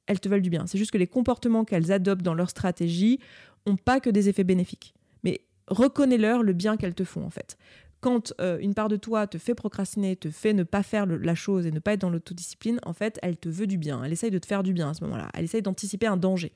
[0.07, 0.67] Elles te veulent du bien.
[0.67, 3.21] C'est juste que les comportements qu'elles adoptent dans leur stratégie
[3.67, 4.95] ont pas que des effets bénéfiques.
[5.23, 7.59] Mais reconnais-leur le bien qu'elles te font en fait.
[8.01, 11.35] Quand euh, une part de toi te fait procrastiner, te fait ne pas faire la
[11.35, 14.03] chose et ne pas être dans l'autodiscipline, en fait, elle te veut du bien.
[14.05, 15.29] Elle essaye de te faire du bien à ce moment-là.
[15.35, 16.53] Elle essaye d'anticiper un danger.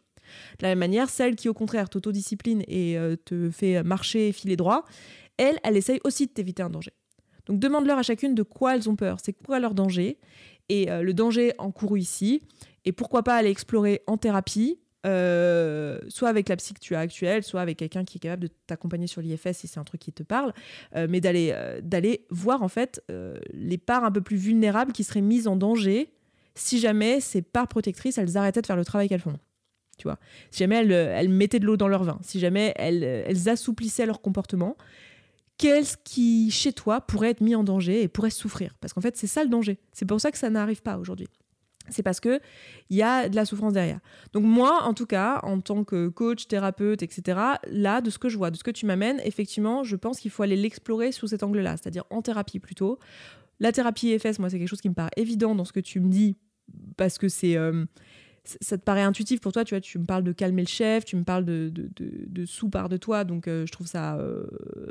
[0.60, 4.56] De la même manière, celle qui au contraire t'autodiscipline et euh, te fait marcher filer
[4.56, 4.84] droit,
[5.36, 6.92] elle, elle essaye aussi de t'éviter un danger.
[7.46, 10.18] Donc demande-leur à chacune de quoi elles ont peur, c'est quoi leur danger,
[10.68, 12.42] et euh, le danger encouru ici,
[12.84, 17.00] et pourquoi pas aller explorer en thérapie, euh, soit avec la psy que tu as
[17.00, 20.00] actuelle, soit avec quelqu'un qui est capable de t'accompagner sur l'IFS si c'est un truc
[20.00, 20.54] qui te parle,
[20.94, 23.02] euh, mais d'aller voir en fait
[23.52, 26.12] les parts un peu plus vulnérables qui seraient mises en danger
[26.54, 29.38] si jamais ces parts protectrices elles arrêtaient de faire le travail qu'elles font.
[29.98, 30.18] Tu vois,
[30.50, 34.20] si jamais elles, mettaient de l'eau dans leur vin, si jamais elles, elles assouplissaient leur
[34.20, 34.76] comportement,
[35.62, 39.16] qu'est-ce qui, chez toi, pourrait être mis en danger et pourrait souffrir Parce qu'en fait,
[39.16, 39.78] c'est ça le danger.
[39.92, 41.28] C'est pour ça que ça n'arrive pas aujourd'hui
[41.88, 42.40] c'est parce que
[42.90, 43.98] il y a de la souffrance derrière.
[44.32, 48.28] Donc moi, en tout cas, en tant que coach, thérapeute, etc., là, de ce que
[48.28, 51.26] je vois, de ce que tu m'amènes, effectivement, je pense qu'il faut aller l'explorer sous
[51.26, 53.00] cet angle-là, c'est-à-dire en thérapie plutôt.
[53.58, 55.98] La thérapie EFS, moi, c'est quelque chose qui me paraît évident dans ce que tu
[55.98, 56.36] me dis,
[56.96, 57.84] parce que c'est euh,
[58.44, 61.04] ça te paraît intuitif pour toi, tu vois, tu me parles de calmer le chef,
[61.04, 61.88] tu me parles de, de,
[62.26, 64.46] de, sous-part de toi, donc euh, je trouve ça euh,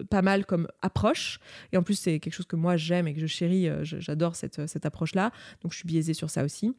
[0.09, 1.39] pas mal comme approche.
[1.73, 4.35] Et en plus, c'est quelque chose que moi j'aime et que je chéris, euh, j'adore
[4.35, 5.31] cette, cette approche-là,
[5.61, 6.73] donc je suis biaisée sur ça aussi.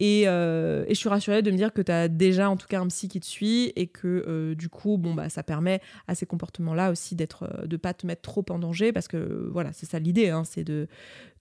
[0.00, 2.80] Et, et, je suis rassurée de me dire que tu as déjà en tout cas
[2.80, 6.26] un psy qui te suit et que du coup, bon, bah, ça permet à ces
[6.26, 10.00] comportements-là aussi d'être, de pas te mettre trop en danger parce que voilà, c'est ça
[10.00, 10.88] l'idée, hein, c'est de,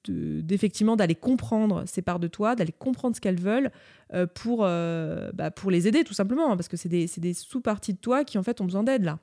[0.10, 3.72] d'effectivement d'aller comprendre ces parts de toi, d'aller comprendre ce qu'elles veulent
[4.14, 7.34] euh, pour, euh, bah, pour les aider tout simplement, hein, parce que c'est des, des
[7.34, 9.20] sous-parties de toi qui en fait ont besoin d'aide là.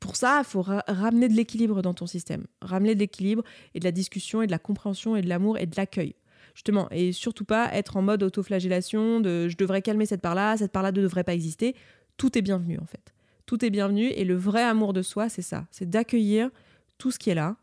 [0.00, 3.42] Pour ça, il faut ramener de l'équilibre dans ton système, ramener de l'équilibre
[3.74, 6.14] et de la discussion et de la compréhension et de l'amour et de l'accueil.
[6.56, 10.72] Justement, et surtout pas être en mode autoflagellation de je devrais calmer cette part-là, cette
[10.72, 11.76] part-là ne devrait pas exister.
[12.16, 13.12] Tout est bienvenu en fait.
[13.44, 16.48] Tout est bienvenu et le vrai amour de soi, c'est ça, c'est d'accueillir
[16.96, 17.56] tout ce qui est là,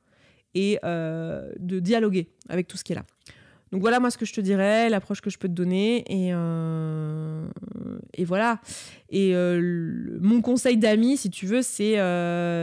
[0.53, 3.05] et euh, de dialoguer avec tout ce qui est là.
[3.71, 6.31] Donc voilà moi ce que je te dirais, l'approche que je peux te donner et,
[6.31, 7.47] euh,
[8.19, 8.61] voilà.
[9.09, 11.93] Et euh, mon conseil d'ami, si tu veux, c'est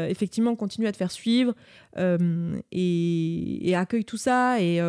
[0.09, 1.55] effectivement continuer à te faire suivre
[1.99, 4.81] et, et, accueille tout ça et,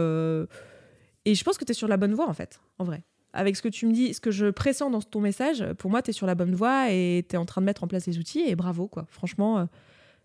[1.26, 3.04] et je pense que tu es sur la bonne voie en fait, en vrai.
[3.34, 6.02] Avec ce que tu me dis, ce que je pressens dans ton message, pour moi,
[6.02, 8.06] tu es sur la bonne voie et tu es en train de mettre en place
[8.06, 9.06] les outils et bravo quoi.
[9.10, 9.68] Franchement,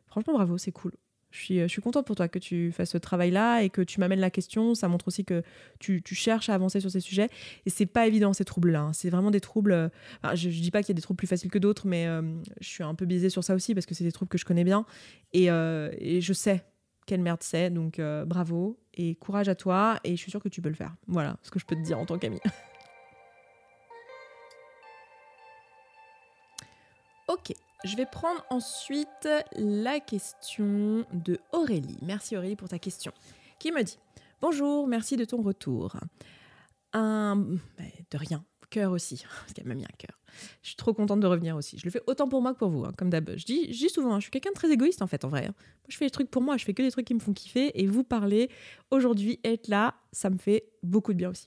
[0.08, 0.92] franchement bravo, c'est cool.
[1.36, 4.00] Je suis, je suis contente pour toi que tu fasses ce travail-là et que tu
[4.00, 4.74] m'amènes la question.
[4.74, 5.42] Ça montre aussi que
[5.78, 7.28] tu, tu, cherches à avancer sur ces sujets.
[7.66, 8.80] Et c'est pas évident, ces troubles-là.
[8.80, 8.92] Hein.
[8.94, 9.72] C'est vraiment des troubles.
[9.72, 9.88] Euh,
[10.34, 12.22] je, je, dis pas qu'il y a des troubles plus faciles que d'autres, mais euh,
[12.60, 14.46] je suis un peu biaisée sur ça aussi parce que c'est des troubles que je
[14.46, 14.86] connais bien.
[15.34, 16.64] Et, euh, et je sais
[17.06, 17.70] quelle merde c'est.
[17.70, 19.98] Donc bravo et courage à toi.
[20.04, 20.94] Et je suis sûre que tu peux le faire.
[21.06, 22.40] Voilà ce que je peux te dire en tant qu'amie.
[27.28, 27.52] ok.
[27.84, 31.98] Je vais prendre ensuite la question de Aurélie.
[32.02, 33.12] Merci Aurélie pour ta question.
[33.58, 33.98] Qui me dit
[34.40, 35.96] Bonjour, merci de ton retour.
[36.92, 37.36] Un.
[38.10, 38.44] De rien.
[38.70, 40.15] Cœur aussi, parce qu'elle m'a mis un cœur.
[40.62, 41.78] Je suis trop contente de revenir aussi.
[41.78, 43.30] Je le fais autant pour moi que pour vous, hein, comme d'hab.
[43.36, 45.46] Je dis, souvent, hein, je suis quelqu'un de très égoïste en fait, en vrai.
[45.46, 45.54] Hein.
[45.56, 47.32] Moi, je fais les trucs pour moi, je fais que des trucs qui me font
[47.32, 47.80] kiffer.
[47.80, 48.50] Et vous parler
[48.90, 51.46] aujourd'hui, être là, ça me fait beaucoup de bien aussi.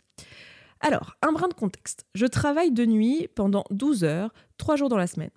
[0.82, 2.06] Alors, un brin de contexte.
[2.16, 5.32] Je travaille de nuit pendant 12 heures, 3 jours dans la semaine.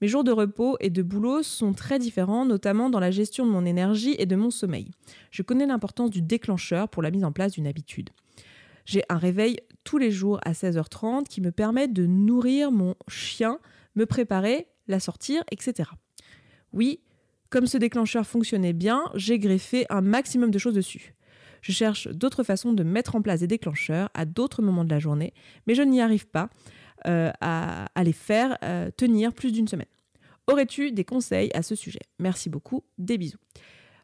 [0.00, 3.50] Mes jours de repos et de boulot sont très différents, notamment dans la gestion de
[3.50, 4.90] mon énergie et de mon sommeil.
[5.30, 8.08] Je connais l'importance du déclencheur pour la mise en place d'une habitude.
[8.84, 13.58] J'ai un réveil tous les jours à 16h30 qui me permet de nourrir mon chien,
[13.94, 15.90] me préparer, la sortir, etc.
[16.72, 17.00] Oui,
[17.48, 21.14] comme ce déclencheur fonctionnait bien, j'ai greffé un maximum de choses dessus.
[21.62, 24.98] Je cherche d'autres façons de mettre en place des déclencheurs à d'autres moments de la
[24.98, 25.34] journée,
[25.66, 26.48] mais je n'y arrive pas
[27.06, 29.88] euh, à, les faire euh, tenir plus d'une semaine.
[30.46, 32.00] Aurais-tu des conseils à ce sujet?
[32.18, 33.38] Merci beaucoup, des bisous.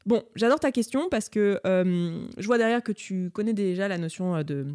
[0.07, 3.99] Bon, j'adore ta question parce que euh, je vois derrière que tu connais déjà la
[3.99, 4.67] notion de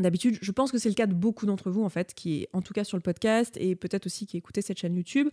[0.00, 2.48] D'habitude, je pense que c'est le cas de beaucoup d'entre vous, en fait, qui est
[2.52, 5.28] en tout cas sur le podcast et peut-être aussi qui écoutez cette chaîne YouTube.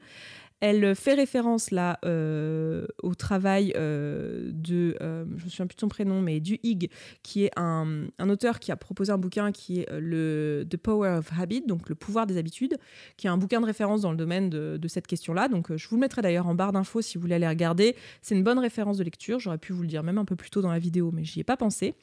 [0.60, 5.82] Elle fait référence là euh, au travail euh, de, euh, je me souviens plus de
[5.82, 6.92] son prénom, mais du Hig,
[7.24, 11.32] qui est un, auteur qui a proposé un bouquin qui est le The Power of
[11.40, 12.78] Habit, donc le pouvoir des habitudes,
[13.18, 15.48] qui est un bouquin de référence dans le domaine de, de cette question-là.
[15.48, 17.96] Donc je vous le mettrai d'ailleurs en barre d'infos si vous voulez aller regarder.
[18.22, 19.40] C'est une bonne référence de lecture.
[19.40, 21.40] J'aurais pu vous le dire même un peu plus tôt dans la vidéo, mais j'y
[21.40, 21.96] ai pas pensé.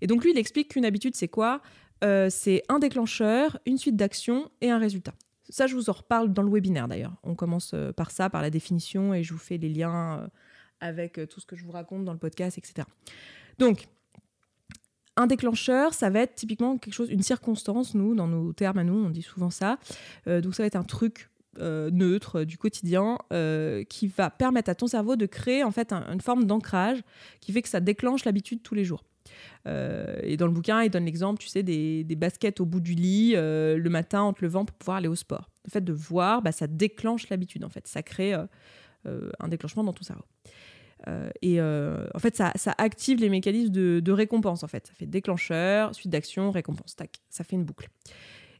[0.00, 1.60] Et donc lui, il explique qu'une habitude, c'est quoi?
[2.04, 5.14] Euh, c'est un déclencheur, une suite d'actions et un résultat.
[5.48, 7.16] Ça, je vous en reparle dans le webinaire d'ailleurs.
[7.22, 10.28] On commence euh, par ça, par la définition, et je vous fais les liens euh,
[10.80, 12.86] avec tout ce que je vous raconte dans le podcast, etc.
[13.58, 13.88] Donc,
[15.16, 18.84] un déclencheur, ça va être typiquement quelque chose, une circonstance, nous, dans nos termes à
[18.84, 19.78] nous, on dit souvent ça.
[20.26, 21.28] donc, ça va être un truc
[21.60, 23.18] neutre du quotidien
[23.88, 27.02] qui va permettre à ton cerveau de créer en fait une forme d'ancrage
[27.40, 29.02] qui fait que ça déclenche l'habitude tous les jours.
[29.66, 32.94] Euh, et dans le bouquin, il donne l'exemple, tu sais, des, baskets au bout du
[32.94, 35.50] lit euh, le matin en te levant pour pouvoir aller au sport.
[35.64, 37.86] Le fait de voir, bah, ça déclenche l'habitude, en fait.
[37.86, 40.24] Ça crée euh, un déclenchement dans ton cerveau.
[41.42, 44.86] et en fait, ça, active les mécanismes de, récompense, en fait.
[44.86, 46.96] Ça fait déclencheur, suite d'action, récompense.
[46.96, 47.88] Tac, ça fait une boucle.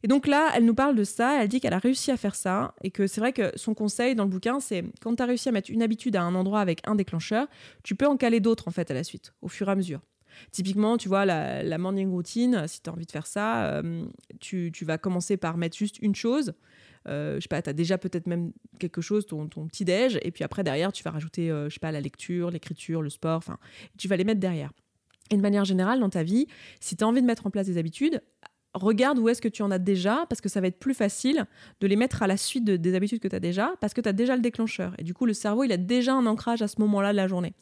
[0.05, 2.37] Et donc là, elle nous parle de ça, elle dit qu'elle a réussi à faire
[2.37, 5.27] ça, et que c'est vrai que son conseil dans le bouquin, c'est quand tu as
[5.27, 7.49] réussi à mettre une habitude à un endroit avec un déclencheur,
[7.83, 10.01] tu peux en caler d'autres en fait à la suite, au fur et à mesure.
[10.51, 14.05] Typiquement, tu vois, la, morning routine, si tu as envie de faire ça, euh,
[14.41, 16.55] tu, vas commencer par mettre juste une chose.
[17.09, 20.19] euh, je sais pas, tu as déjà peut-être même quelque chose, ton, ton petit déj,
[20.23, 23.11] et puis après derrière, tu vas rajouter, euh, je sais pas, la lecture, l'écriture, le
[23.11, 23.59] sport, enfin,
[23.97, 24.73] tu vas les mettre derrière.
[25.31, 26.47] Et de manière générale, dans ta vie,
[26.81, 28.23] si tu as envie de mettre en place des habitudes,
[28.75, 31.47] regarde où est-ce que tu en as déjà, parce que ça va être plus facile
[31.81, 34.09] de les mettre à la suite des habitudes que tu as déjà, parce que tu
[34.09, 34.95] as déjà le déclencheur.
[34.99, 37.29] Et du coup, le cerveau, il a déjà un ancrage à ce moment-là de la
[37.29, 37.55] journée.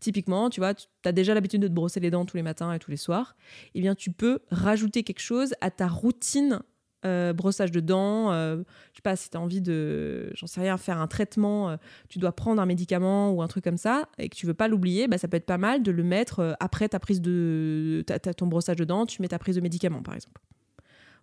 [0.00, 2.72] Typiquement, tu vois, tu as déjà l'habitude de te brosser les dents tous les matins
[2.72, 3.36] et tous les soirs.
[3.74, 6.60] Eh bien, tu peux rajouter quelque chose à ta routine
[7.06, 8.56] euh, brossage de dents, euh,
[8.92, 11.76] je sais pas si tu as envie de, j'en sais rien, faire un traitement, euh,
[12.08, 14.66] tu dois prendre un médicament ou un truc comme ça et que tu veux pas
[14.66, 18.04] l'oublier, bah, ça peut être pas mal de le mettre après ta prise de
[18.36, 20.40] ton brossage de dents, tu mets ta prise de médicament par exemple.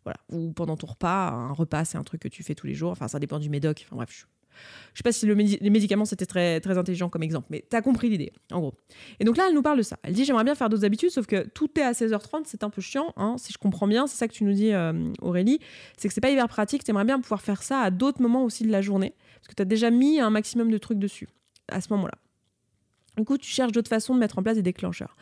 [0.06, 2.74] Voilà, ou pendant ton repas, un repas c'est un truc que tu fais tous les
[2.74, 4.26] jours, enfin ça dépend du médoc, enfin bref, je
[4.94, 7.76] je sais pas si le les médicaments c'était très, très intelligent comme exemple, mais tu
[7.76, 8.74] as compris l'idée, en gros.
[9.20, 9.98] Et donc là, elle nous parle de ça.
[10.04, 12.70] Elle dit J'aimerais bien faire d'autres habitudes, sauf que tout est à 16h30, c'est un
[12.70, 14.08] peu chiant, hein, si je comprends bien.
[14.08, 15.60] C'est ça que tu nous dis, euh, Aurélie.
[15.98, 16.84] C'est que c'est pas hyper pratique.
[16.84, 19.56] Tu aimerais bien pouvoir faire ça à d'autres moments aussi de la journée, parce que
[19.56, 21.28] tu as déjà mis un maximum de trucs dessus
[21.68, 22.18] à ce moment-là.
[23.18, 25.16] Du coup, tu cherches d'autres façons de mettre en place des déclencheurs.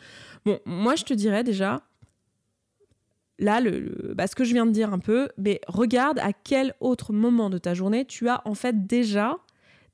[0.44, 1.82] Bon, moi, je te dirais déjà,
[3.38, 6.74] là, le, bah, ce que je viens de dire un peu, mais regarde à quel
[6.80, 9.38] autre moment de ta journée tu as en fait déjà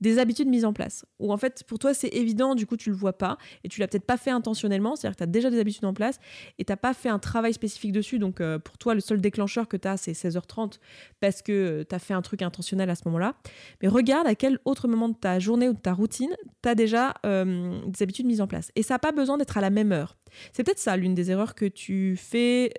[0.01, 1.05] des habitudes mises en place.
[1.19, 3.81] Ou en fait, pour toi, c'est évident, du coup, tu le vois pas et tu
[3.81, 6.19] l'as peut-être pas fait intentionnellement, c'est-à-dire que tu as déjà des habitudes en place
[6.59, 8.19] et tu n'as pas fait un travail spécifique dessus.
[8.19, 10.79] Donc, euh, pour toi, le seul déclencheur que tu as, c'est 16h30
[11.21, 13.35] parce que euh, tu as fait un truc intentionnel à ce moment-là.
[13.83, 16.75] Mais regarde à quel autre moment de ta journée ou de ta routine tu as
[16.75, 18.73] déjà euh, des habitudes mises en place.
[18.77, 20.17] Et ça n'a pas besoin d'être à la même heure.
[20.53, 22.73] C'est peut-être ça l'une des erreurs que tu fais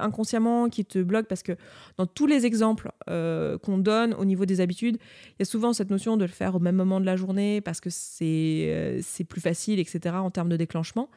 [0.00, 1.52] inconsciemment qui te bloque parce que
[1.96, 5.90] dans tous les exemples qu'on donne au niveau des habitudes, il y a souvent cette
[5.90, 9.24] notion de le faire au même moment de la journée parce que c'est euh, c'est
[9.24, 10.16] plus facile, etc.
[10.16, 11.10] en termes de déclenchement.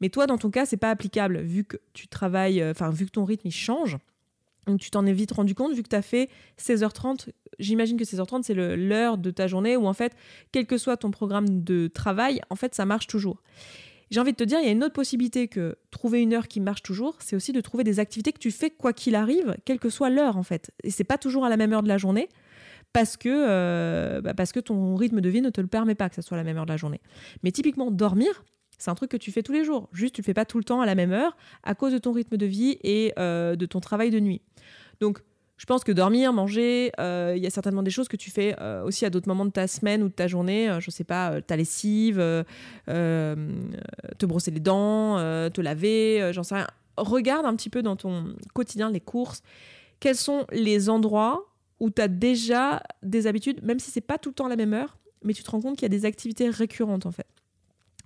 [0.00, 3.06] Mais toi, dans ton cas, c'est pas applicable vu que tu travailles, euh, enfin, vu
[3.06, 3.96] que ton rythme change.
[4.66, 7.30] Donc tu t'en es vite rendu compte vu que tu as fait 16h30.
[7.58, 10.14] J'imagine que 16h30, c'est l'heure de ta journée où en fait,
[10.52, 13.42] quel que soit ton programme de travail, en fait, ça marche toujours.
[14.10, 16.48] J'ai envie de te dire, il y a une autre possibilité que trouver une heure
[16.48, 19.56] qui marche toujours, c'est aussi de trouver des activités que tu fais quoi qu'il arrive,
[19.64, 20.70] quelle que soit l'heure en fait.
[20.82, 22.28] Et c'est pas toujours à la même heure de la journée
[22.92, 26.08] parce que, euh, bah, parce que ton rythme de vie ne te le permet pas
[26.08, 27.00] que ce soit à la même heure de la journée.
[27.42, 28.44] Mais typiquement, dormir,
[28.78, 29.88] c'est un truc que tu fais tous les jours.
[29.92, 31.98] Juste, tu le fais pas tout le temps à la même heure à cause de
[31.98, 34.40] ton rythme de vie et euh, de ton travail de nuit.
[35.00, 35.20] Donc,
[35.58, 38.56] je pense que dormir, manger, euh, il y a certainement des choses que tu fais
[38.84, 40.74] aussi à d'autres moments de ta semaine ou de ta journée.
[40.80, 42.18] je sais pas, ta lessive,
[42.86, 45.16] te brosser les dents,
[45.50, 46.66] te laver, j'en sais rien.
[46.96, 49.42] Regarde un petit peu dans ton quotidien les courses.
[50.00, 51.44] Quels sont les endroits
[51.80, 54.74] où tu as déjà des habitudes, même si c'est pas tout le temps la même
[54.74, 57.26] heure, mais tu te rends compte qu'il y a des activités récurrentes en fait.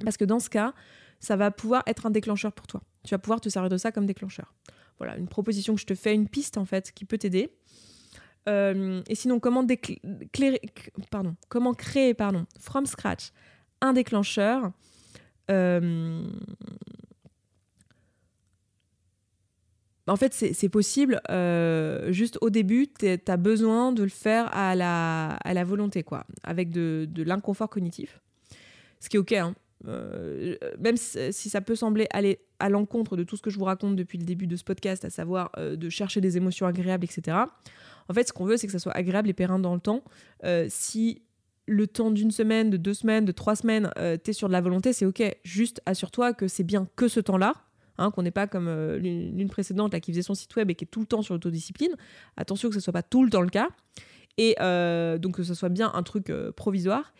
[0.04, 0.74] Parce que dans ce cas,
[1.20, 2.82] ça va pouvoir être un déclencheur pour toi.
[3.04, 4.52] Tu vas pouvoir te servir de ça comme déclencheur.
[5.02, 7.50] Voilà, une proposition que je te fais, une piste en fait qui peut t'aider.
[8.48, 9.66] Euh, et sinon, comment,
[11.10, 11.34] pardon,
[11.74, 13.32] créer pardon, from scratch
[13.80, 14.70] un déclencheur
[15.50, 16.22] euh,
[20.06, 21.20] En fait, c'est possible.
[21.30, 26.70] Euh, juste au début, tu as besoin de le faire à la, volonté, quoi, avec
[26.70, 28.20] de, de l'inconfort cognitif.
[29.00, 29.32] Ce qui est OK.
[29.32, 29.56] Hein.
[29.88, 33.64] Euh, même si ça peut sembler aller à l'encontre de tout ce que je vous
[33.64, 37.04] raconte depuis le début de ce podcast, à savoir euh, de chercher des émotions agréables,
[37.04, 37.36] etc.
[38.08, 40.02] En fait, ce qu'on veut, c'est que ça soit agréable et pérenne dans le temps.
[40.68, 41.22] si
[41.66, 44.60] le temps d'une semaine, de deux semaines, de trois semaines, tu es sur de la
[44.60, 45.22] volonté, c'est OK.
[45.44, 47.54] Juste assure-toi que c'est bien que ce temps-là
[47.98, 50.74] Hein, qu'on n'est pas comme euh, l'une précédente là, qui faisait son site web et
[50.74, 51.94] qui est tout le temps sur l'autodiscipline.
[52.36, 53.68] Attention que ce soit pas tout le temps le cas.
[54.38, 57.12] Et euh, donc que ce soit bien un truc euh, provisoire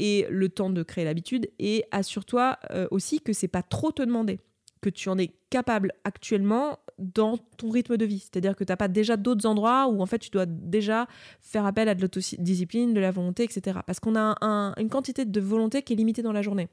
[0.00, 1.50] et le temps de créer l'habitude.
[1.58, 2.58] Et assure-toi
[2.90, 4.40] aussi que c'est pas trop te demander,
[4.80, 8.20] que tu en es capable actuellement dans ton rythme de vie.
[8.20, 11.06] C'est-à-dire que tu n'as pas déjà d'autres endroits où en fait tu dois déjà
[11.40, 13.80] faire appel à de l'autodiscipline, de la volonté, etc.
[13.86, 14.36] Parce qu'on a
[14.78, 16.68] une quantité de volonté qui est limitée dans la journée.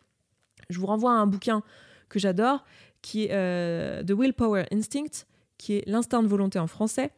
[0.70, 1.64] Je vous renvoie à un bouquin
[2.10, 2.64] que j'adore,
[3.02, 5.26] qui est euh, The Willpower Instinct,
[5.58, 7.12] qui est l'instinct de volonté en français,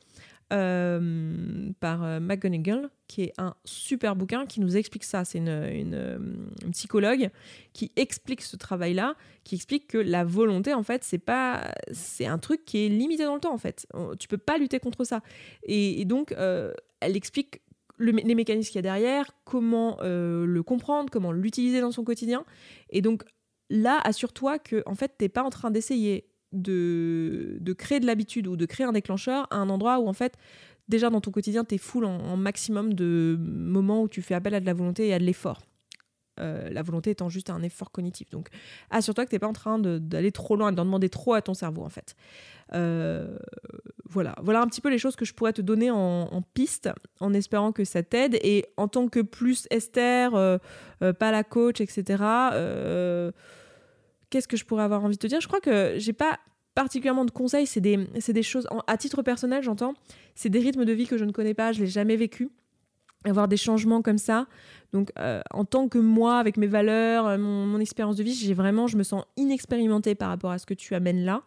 [0.52, 5.24] euh, par euh, McGonigal, qui est un super bouquin qui nous explique ça.
[5.24, 7.30] C'est une, psychologue
[7.74, 12.38] qui explique ce travail-là, qui explique que la volonté, en fait, c'est pas, c'est un
[12.38, 13.88] truc qui est limité dans le temps, en fait.
[14.20, 15.22] Tu peux pas lutter contre ça.
[15.64, 17.62] Et, donc, elle explique
[18.00, 22.46] les mécanismes qu'il y a derrière, comment le comprendre, comment l'utiliser dans son quotidien.
[22.90, 23.24] Et donc,
[23.70, 28.48] là, assure-toi que en fait, t'es pas en train d'essayer de, de créer de l'habitude
[28.48, 30.38] ou de créer un déclencheur à un endroit où en fait,
[30.88, 34.56] déjà dans ton quotidien, tu es full en, maximum de moments où tu fais appel
[34.56, 35.62] à de la volonté et à de l'effort.
[36.38, 38.30] la volonté étant juste un effort cognitif.
[38.30, 38.48] Donc
[38.90, 41.54] assure-toi que tu n'es pas en train d'aller trop loin, d'en demander trop à ton
[41.54, 42.16] cerveau en fait.
[44.10, 44.36] voilà.
[44.42, 46.90] voilà un petit peu les choses que je pourrais te donner en, piste,
[47.20, 48.40] en espérant que ça t'aide.
[48.42, 50.32] Et en tant que plus Esther,
[51.00, 52.24] pas la coach, etc.,
[54.30, 55.42] qu'est-ce que je pourrais avoir envie de te dire?
[55.42, 56.40] Je crois que j'ai pas
[56.76, 59.96] particulièrement de conseils, c'est des, des, choses, à titre personnel j'entends,
[60.36, 62.50] c'est des rythmes de vie que je ne connais pas, je l'ai jamais vécu.
[63.26, 64.48] Avoir des changements comme ça.
[64.94, 68.54] Donc, euh, en tant que moi, avec mes valeurs, euh, mon, expérience de vie, j'ai
[68.54, 71.44] vraiment, je me sens inexpérimentée par rapport à ce que tu amènes là.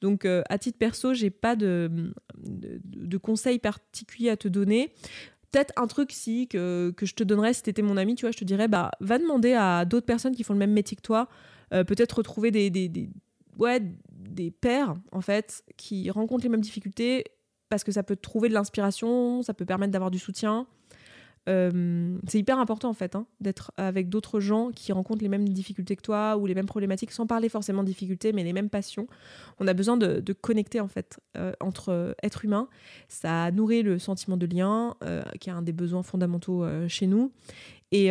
[0.00, 4.92] Donc, euh, à titre perso, j'ai pas de, de, conseils particuliers à te donner.
[5.50, 8.24] Peut-être un truc si que, que je te donnerais si tu étais mon ami, tu
[8.24, 10.96] vois, je te dirais, bah, va demander à d'autres personnes qui font le même métier
[10.96, 11.28] que toi,
[11.70, 13.10] peut-être retrouver des, des,
[13.58, 13.80] ouais,
[14.10, 17.24] des pères, en fait, qui rencontrent les mêmes difficultés
[17.68, 20.66] parce que ça peut trouver de l'inspiration, ça peut permettre d'avoir du soutien.
[21.48, 25.48] Euh, c'est hyper important en fait hein, d'être avec d'autres gens qui rencontrent les mêmes
[25.48, 28.68] difficultés que toi ou les mêmes problématiques, sans parler forcément de difficultés, mais les mêmes
[28.68, 29.06] passions.
[29.58, 32.68] On a besoin de, connecter en fait euh, entre êtres humains.
[33.08, 37.32] Ça nourrit le sentiment de lien, euh, qui est un des besoins fondamentaux chez nous,
[37.92, 38.10] et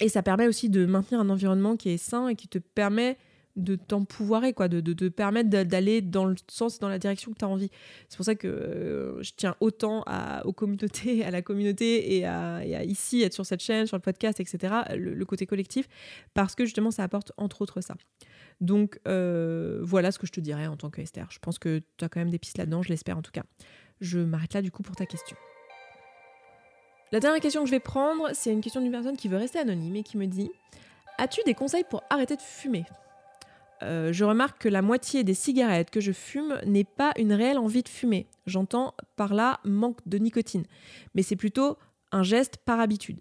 [0.00, 3.16] et ça permet aussi de maintenir un environnement qui est sain et qui te permet
[3.58, 7.44] de t'empouvoirer, quoi, de, te permettre d'aller dans le sens, dans la direction que tu
[7.44, 7.70] as envie.
[8.08, 12.24] C'est pour ça que euh, je tiens autant à, aux communautés, à la communauté et
[12.24, 15.88] à, ici, être sur cette chaîne, sur le podcast, etc., le, côté collectif,
[16.34, 17.96] parce que justement, ça apporte entre autres ça.
[18.60, 21.26] Donc, euh, voilà ce que je te dirais en tant que Esther.
[21.30, 23.42] Je pense que tu as quand même des pistes là-dedans, je l'espère en tout cas.
[24.00, 25.36] Je m'arrête là du coup pour ta question.
[27.10, 29.58] La dernière question que je vais prendre, c'est une question d'une personne qui veut rester
[29.58, 30.50] anonyme et qui me dit
[31.16, 32.84] As-tu des conseils pour arrêter de fumer?
[33.82, 37.58] Euh, je remarque que la moitié des cigarettes que je fume n'est pas une réelle
[37.58, 38.26] envie de fumer.
[38.46, 40.64] J'entends par là manque de nicotine.
[41.14, 41.78] Mais c'est plutôt
[42.12, 43.20] un geste par habitude.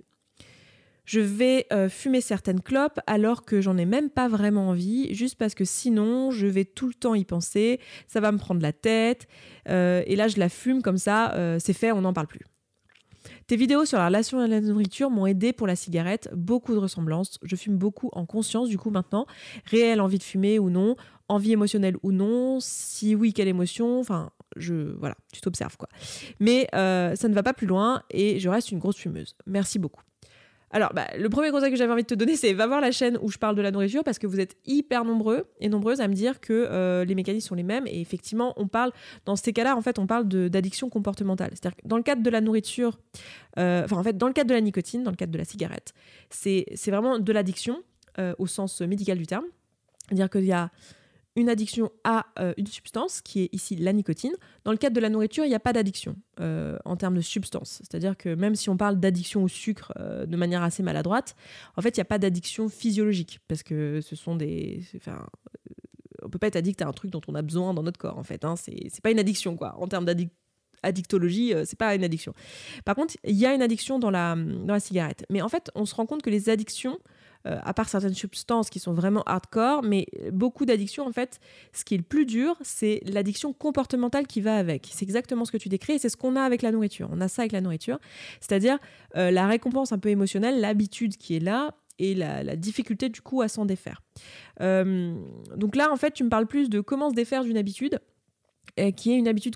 [1.05, 5.37] Je vais euh, fumer certaines clopes alors que j'en ai même pas vraiment envie, juste
[5.37, 8.73] parce que sinon je vais tout le temps y penser, ça va me prendre la
[8.73, 9.29] tête,
[9.69, 12.41] euh, et là je la fume comme ça, c'est fait, on n'en parle plus.
[13.47, 16.79] Tes vidéos sur la relation à la nourriture m'ont aidé pour la cigarette, beaucoup de
[16.79, 17.39] ressemblances.
[17.43, 19.25] Je fume beaucoup en conscience du coup maintenant.
[19.63, 20.97] Réelle envie de fumer ou non,
[21.29, 25.87] envie émotionnelle ou non, si oui, quelle émotion, enfin, je voilà, tu t'observes quoi.
[26.41, 29.37] Mais euh, ça ne va pas plus loin et je reste une grosse fumeuse.
[29.45, 30.01] Merci beaucoup.
[30.71, 32.91] Alors, bah, le premier conseil que j'avais envie de te donner, c'est va voir la
[32.91, 36.01] chaîne où je parle de la nourriture parce que vous êtes hyper nombreux et nombreuses
[36.01, 37.87] à me dire que euh, les mécanismes sont les mêmes.
[37.87, 38.91] Et effectivement, on parle,
[39.25, 41.51] dans ces cas-là, en fait, on parle d'addiction comportementale.
[41.53, 42.99] C'est-à-dire que dans le cadre de la nourriture,
[43.57, 45.45] euh, enfin, en fait, dans le cadre de la nicotine, dans le cadre de la
[45.45, 45.93] cigarette,
[46.29, 47.81] c'est vraiment de l'addiction
[48.19, 49.45] euh, au sens médical du terme.
[50.07, 50.69] C'est-à-dire qu'il y a
[51.37, 54.33] une addiction à euh, une substance, qui est ici la nicotine.
[54.65, 57.21] Dans le cadre de la nourriture, il n'y a pas d'addiction euh, en termes de
[57.21, 57.79] substance.
[57.83, 61.35] C'est-à-dire que même si on parle d'addiction au sucre euh, de manière assez maladroite,
[61.77, 64.81] en fait, il n'y a pas d'addiction physiologique, parce que ce sont des...
[64.95, 65.27] Enfin,
[66.23, 68.17] on peut pas être addict à un truc dont on a besoin dans notre corps,
[68.17, 68.43] en fait.
[68.43, 68.55] Hein.
[68.57, 69.75] C'est pas une addiction, quoi.
[69.79, 72.33] En termes d'addictologie, c'est pas une addiction.
[72.83, 75.23] Par contre, il y a une addiction dans la, dans la cigarette.
[75.29, 76.97] Mais en fait, on se rend compte que les addictions
[77.45, 81.39] euh, à part certaines substances qui sont vraiment hardcore, mais beaucoup d'addictions, en fait,
[81.73, 84.89] ce qui est le plus dur, c'est l'addiction comportementale qui va avec.
[84.91, 87.09] C'est exactement ce que tu décris et c'est ce qu'on a avec la nourriture.
[87.11, 87.99] On a ça avec la nourriture,
[88.39, 88.79] c'est-à-dire
[89.15, 93.41] euh, la récompense un peu émotionnelle, l'habitude qui est là, et la, difficulté du coup
[93.41, 94.03] à s'en défaire.
[94.61, 95.15] Euh,
[95.55, 97.99] donc là, en fait, tu me parles plus de comment se défaire d'une habitude,
[98.95, 99.55] qui est une habitude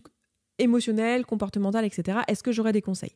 [0.62, 2.20] émotionnel, comportemental, etc.
[2.28, 3.16] Est-ce que j'aurais des conseils?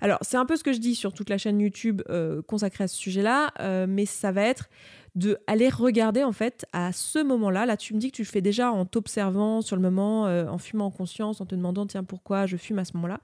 [0.00, 2.84] Alors, c'est un peu ce que je dis sur toute la chaîne YouTube euh, consacrée
[2.84, 4.68] à ce sujet-là, euh, mais ça va être
[5.14, 7.66] de regarder en fait à ce moment-là.
[7.66, 10.46] Là, tu me dis que tu le fais déjà en t'observant sur le moment, euh,
[10.48, 13.20] en fumant en conscience, en te demandant tiens pourquoi je fume à ce moment-là.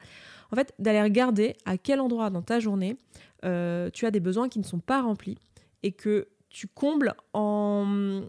[0.53, 2.97] En fait, d'aller regarder à quel endroit dans ta journée
[3.43, 5.39] tu as des besoins qui ne sont pas remplis
[5.83, 8.21] et que tu combles en,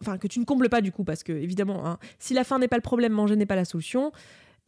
[0.00, 2.58] enfin que tu ne combles pas du coup parce que évidemment hein, si la faim
[2.58, 4.12] n'est pas le problème manger n'est pas la solution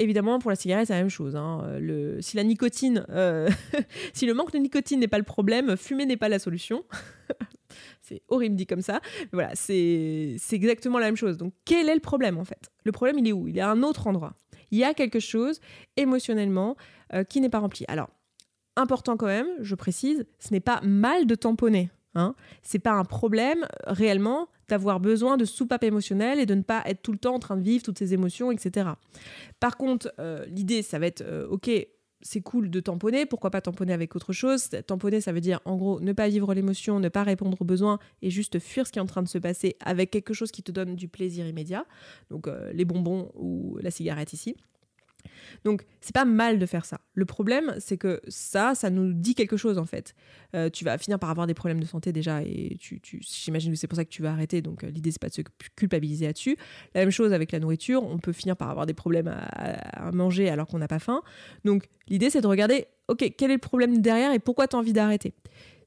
[0.01, 1.35] Évidemment, pour la cigarette, c'est la même chose.
[1.35, 1.79] Hein.
[1.81, 3.49] Le, si la nicotine, euh,
[4.13, 6.85] si le manque de nicotine n'est pas le problème, fumer n'est pas la solution.
[8.01, 9.01] c'est horrible dit comme ça.
[9.33, 11.37] Voilà, c'est exactement la même chose.
[11.37, 12.71] Donc, quel est le problème en fait?
[12.85, 13.49] Le problème, il est où?
[13.49, 14.35] Il est à un autre endroit.
[14.71, 15.61] Il y a quelque chose
[15.97, 16.77] émotionnellement
[17.13, 17.85] euh, qui n'est pas rempli.
[17.89, 18.09] Alors,
[18.77, 21.91] important quand même, je précise, ce n'est pas mal de tamponner.
[22.15, 22.35] Hein.
[22.63, 27.03] C'est pas un problème réellement d'avoir besoin de soupape émotionnelle et de ne pas être
[27.03, 28.91] tout le temps en train de vivre toutes ces émotions, etc.
[29.61, 31.71] Par contre, euh, l'idée, ça va être, euh, ok,
[32.21, 34.71] c'est cool de tamponner, pourquoi pas tamponner avec autre chose?
[34.87, 37.99] Tamponner, ça veut dire en gros ne pas vivre l'émotion, ne pas répondre aux besoins
[38.23, 40.63] et juste fuir ce qui est en train de se passer avec quelque chose qui
[40.63, 41.87] te donne du plaisir immédiat,
[42.31, 44.57] donc euh, les bonbons ou la cigarette ici.
[45.65, 47.01] Donc, c'est pas mal de faire ça.
[47.15, 50.15] Le problème, c'est que ça, ça nous dit quelque chose en fait.
[50.55, 53.79] Euh, tu vas finir par avoir des problèmes de santé déjà, et tu, j'imagine que
[53.79, 54.63] c'est pour ça que tu vas arrêter.
[54.63, 55.43] Donc, euh, l'idée, c'est pas de se
[55.77, 56.57] culpabiliser là-dessus.
[56.95, 60.49] La même chose avec la nourriture, on peut finir par avoir des problèmes à, manger
[60.49, 61.23] alors qu'on n'a pas faim.
[61.65, 64.79] Donc, l'idée, c'est de regarder, ok, quel est le problème derrière et pourquoi tu as
[64.79, 65.35] envie d'arrêter?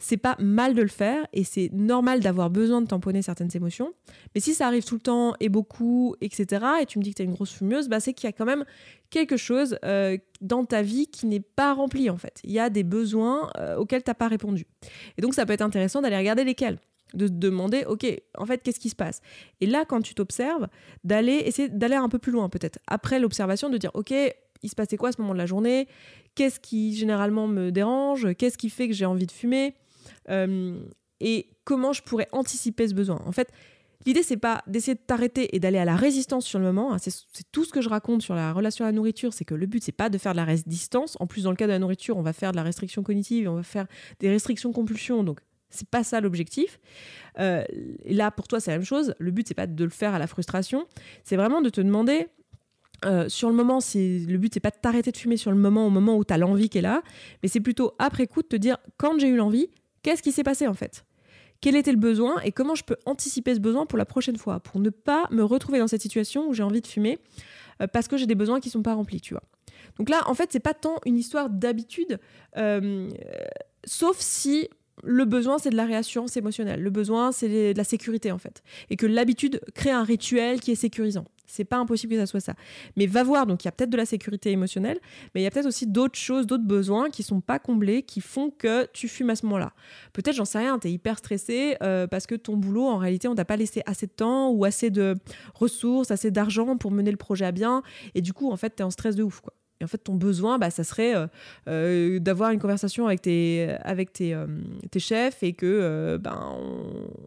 [0.01, 3.93] C'est pas mal de le faire et c'est normal d'avoir besoin de tamponner certaines émotions.
[4.33, 7.17] Mais si ça arrive tout le temps et beaucoup, etc., et tu me dis que
[7.17, 8.65] tu es une grosse fumeuse, bah c'est qu'il y a quand même
[9.11, 12.41] quelque chose euh, dans ta vie qui n'est pas rempli en fait.
[12.43, 14.65] Il y a des besoins euh, auxquels tu n'as pas répondu.
[15.17, 16.79] Et donc ça peut être intéressant d'aller regarder lesquels
[17.13, 18.05] de te demander, ok,
[18.37, 19.19] en fait, qu'est-ce qui se passe?
[19.59, 20.67] Et là, quand tu t'observes,
[21.03, 22.79] d'aller essayer d'aller un peu plus loin, peut-être.
[22.87, 24.13] Après l'observation, de dire, ok,
[24.63, 25.89] il se passait quoi à ce moment de la journée?
[26.35, 28.33] Qu'est-ce qui généralement me dérange?
[28.35, 29.75] Qu'est-ce qui fait que j'ai envie de fumer?
[30.29, 33.21] Et comment je pourrais anticiper ce besoin?
[33.25, 33.51] En fait,
[34.05, 36.93] l'idée c'est pas d'essayer de t'arrêter et d'aller à la résistance sur le moment.
[36.93, 36.97] Hein.
[36.99, 39.65] C'est tout ce que je raconte sur la relation à la nourriture, c'est que le
[39.65, 41.17] but c'est pas de faire de la résistance.
[41.19, 43.49] En plus, dans le cas de la nourriture, on va faire de la restriction cognitive,
[43.49, 43.87] on va faire
[44.19, 45.23] des restrictions compulsion.
[45.23, 45.39] Donc
[45.71, 46.79] c'est pas ça l'objectif.
[47.39, 47.63] Euh,
[48.05, 49.15] là, pour toi, c'est la même chose.
[49.19, 50.85] Le but, c'est pas de le faire à la frustration.
[51.23, 52.27] C'est vraiment de te demander,
[53.05, 55.87] euh, sur le moment, le but, c'est pas de t'arrêter de fumer sur le moment,
[55.87, 57.01] au moment où tu as l'envie qui est là,
[57.41, 59.69] mais c'est plutôt après coup de te dire, quand j'ai eu l'envie,
[60.03, 61.05] Qu'est-ce qui s'est passé en fait?
[61.61, 64.59] Quel était le besoin et comment je peux anticiper ce besoin pour la prochaine fois,
[64.59, 67.19] pour ne pas me retrouver dans cette situation où j'ai envie de fumer
[67.81, 69.43] euh, parce que j'ai des besoins qui sont pas remplis, tu vois?
[69.97, 72.19] Donc là, en fait, c'est pas tant une histoire d'habitude,
[72.57, 73.09] euh,
[73.85, 74.69] sauf si
[75.03, 76.81] le besoin, c'est de la réassurance émotionnelle.
[76.81, 78.61] Le besoin, c'est de la sécurité, en fait.
[78.89, 81.25] Et que l'habitude crée un rituel qui est sécurisant.
[81.51, 82.53] C'est pas impossible que ça soit ça.
[82.95, 84.99] Mais va voir, donc il y a peut-être de la sécurité émotionnelle,
[85.33, 88.21] mais il y a peut-être aussi d'autres choses, d'autres besoins qui sont pas comblés, qui
[88.21, 89.73] font que tu fumes à ce moment-là.
[90.13, 93.27] Peut-être, j'en sais rien, tu es hyper stressé euh, parce que ton boulot, en réalité,
[93.27, 95.15] on t'a pas laissé assez de temps ou assez de
[95.53, 97.83] ressources, assez d'argent pour mener le projet à bien.
[98.15, 99.53] Et du coup, en fait, tu es en stress de ouf, quoi.
[99.79, 101.25] Et en fait, ton besoin, bah, ça serait euh,
[101.67, 104.37] euh, d'avoir une conversation avec tes, avec tes,
[104.91, 106.55] tes chefs et que ben,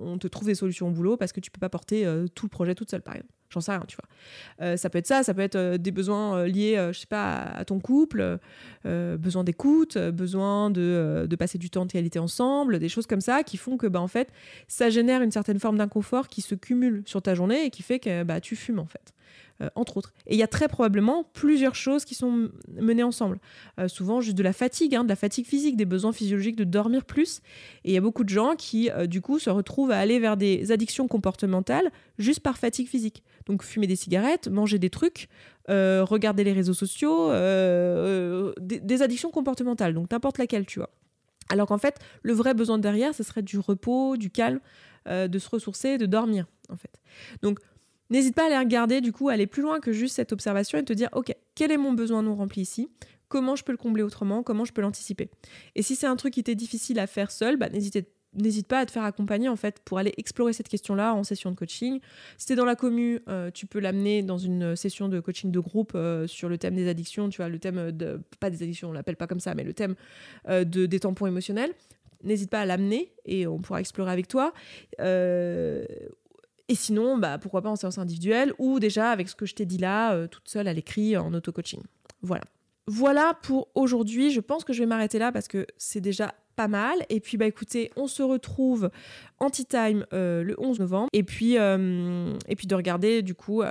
[0.00, 2.06] on, te trouve des solutions au boulot parce que tu peux pas porter
[2.36, 3.32] tout le projet toute seule, par exemple.
[3.60, 4.66] J'en tu vois.
[4.66, 7.06] Euh, ça peut être ça, ça peut être euh, des besoins euh, liés, je sais
[7.06, 8.38] pas, à, ton couple,
[8.84, 13.42] besoin d'écoute, besoin de, de, passer du temps de qualité ensemble, des choses comme ça
[13.42, 14.28] qui font que, bah, en fait,
[14.68, 17.98] ça génère une certaine forme d'inconfort qui se cumule sur ta journée et qui fait
[17.98, 19.13] que bah, tu fumes, en fait.
[19.62, 20.12] Euh, entre autres.
[20.26, 23.38] Et il y a très probablement plusieurs choses qui sont menées ensemble.
[23.78, 26.64] Euh, souvent juste de la fatigue, hein, de la fatigue physique, des besoins physiologiques de
[26.64, 27.40] dormir plus.
[27.84, 30.18] Et il y a beaucoup de gens qui, euh, du coup, se retrouvent à aller
[30.18, 33.22] vers des addictions comportementales juste par fatigue physique.
[33.46, 35.28] Donc fumer des cigarettes, manger des trucs,
[35.68, 40.90] regarder les réseaux sociaux, des, des addictions comportementales, donc n'importe laquelle, tu vois.
[41.48, 44.60] Alors qu'en fait, le vrai besoin derrière, ce serait du repos, du calme,
[45.06, 47.00] de se ressourcer, de dormir, en fait.
[47.42, 47.60] Donc,
[48.10, 50.84] N'hésite pas à aller regarder, du coup, aller plus loin que juste cette observation et
[50.84, 52.88] te dire, OK, quel est mon besoin non rempli ici?
[53.28, 54.42] Comment je peux le combler autrement?
[54.42, 55.30] Comment je peux l'anticiper?
[55.74, 58.86] Et si c'est un truc qui t'est difficile à faire seul, bah, n'hésite pas à
[58.86, 62.00] te faire accompagner en fait pour aller explorer cette question-là en session de coaching.
[62.36, 65.58] Si es dans la commu, euh, tu peux l'amener dans une session de coaching de
[65.58, 68.90] groupe euh, sur le thème des addictions, tu vois, le thème de, pas des addictions,
[68.90, 69.94] on l'appelle pas comme ça, mais le thème
[70.48, 71.72] euh, de, des tampons émotionnels.
[72.22, 74.54] N'hésite pas à l'amener et on pourra explorer avec toi.
[76.68, 79.66] Et sinon, bah, pourquoi pas en séance individuelle ou déjà avec ce que je t'ai
[79.66, 81.82] dit là, euh, toute seule à l'écrit en auto-coaching.
[82.22, 82.42] Voilà.
[82.86, 84.30] Voilà pour aujourd'hui.
[84.30, 87.04] Je pense que je vais m'arrêter là parce que c'est déjà pas mal.
[87.08, 88.90] Et puis, bah écoutez, on se retrouve
[89.40, 91.08] anti-time euh, le 11 novembre.
[91.12, 93.62] Et puis, euh, et puis de regarder du coup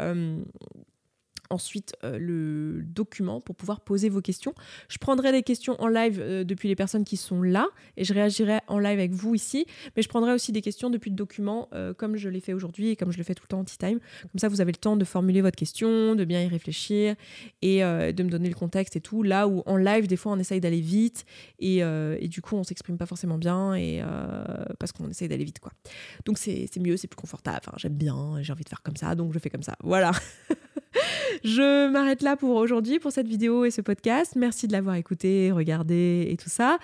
[1.49, 4.53] ensuite euh, le document pour pouvoir poser vos questions.
[4.89, 7.67] Je prendrai les questions en live euh, depuis les personnes qui sont là
[7.97, 9.65] et je réagirai en live avec vous ici,
[9.95, 12.89] mais je prendrai aussi des questions depuis le document euh, comme je l'ai fait aujourd'hui
[12.89, 13.99] et comme je le fais tout le temps anti-time.
[14.21, 17.15] Comme ça, vous avez le temps de formuler votre question, de bien y réfléchir
[17.61, 19.23] et de me donner le contexte et tout.
[19.23, 21.25] Là où en live, des fois, on essaye d'aller vite
[21.59, 24.01] et, et, du coup, on s'exprime pas forcément bien et
[24.79, 25.71] parce qu'on essaye d'aller vite, quoi.
[26.25, 27.65] Donc c'est mieux, c'est plus confortable.
[27.77, 29.75] J'aime bien, j'ai envie de faire comme ça, donc je fais comme ça.
[29.81, 30.11] Voilà.
[31.43, 34.33] Je m'arrête là pour aujourd'hui, pour cette vidéo et ce podcast.
[34.35, 36.77] Merci de l'avoir écouté, regardé et tout ça.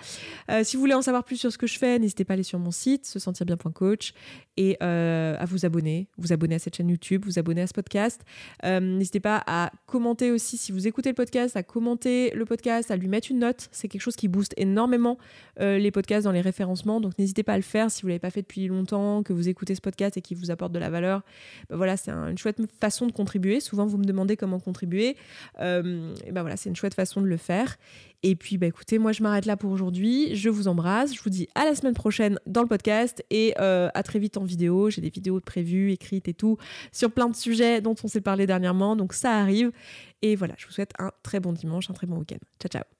[0.50, 2.34] Euh, si vous voulez en savoir plus sur ce que je fais, n'hésitez pas à
[2.34, 4.12] aller sur mon site, se sentir bien.coach
[4.56, 7.72] et euh, à vous abonner, vous abonner à cette chaîne YouTube, vous abonner à ce
[7.72, 8.22] podcast.
[8.64, 12.90] Euh, n'hésitez pas à commenter aussi si vous écoutez le podcast, à commenter le podcast,
[12.90, 13.68] à lui mettre une note.
[13.72, 15.18] C'est quelque chose qui booste énormément
[15.58, 17.00] les podcasts dans les référencements.
[17.02, 19.34] Donc n'hésitez pas à le faire si vous ne l'avez pas fait depuis longtemps, que
[19.34, 21.22] vous écoutez ce podcast et qui vous apporte de la valeur.
[21.68, 23.60] Ben voilà, c'est une chouette façon de contribuer.
[23.60, 25.16] Souvent vous me demandez comment contribuer,
[25.60, 27.76] euh, ben voilà, c'est une chouette façon de le faire.
[28.22, 30.34] Et puis, bah, écoutez, moi, je m'arrête là pour aujourd'hui.
[30.34, 31.14] Je vous embrasse.
[31.14, 34.36] Je vous dis à la semaine prochaine dans le podcast et euh, à très vite
[34.36, 34.90] en vidéo.
[34.90, 36.58] J'ai des vidéos prévues, écrites et tout,
[36.92, 38.94] sur plein de sujets dont on s'est parlé dernièrement.
[38.96, 39.72] Donc, ça arrive.
[40.22, 42.38] Et voilà, je vous souhaite un très bon dimanche, un très bon week-end.
[42.60, 42.99] Ciao, ciao.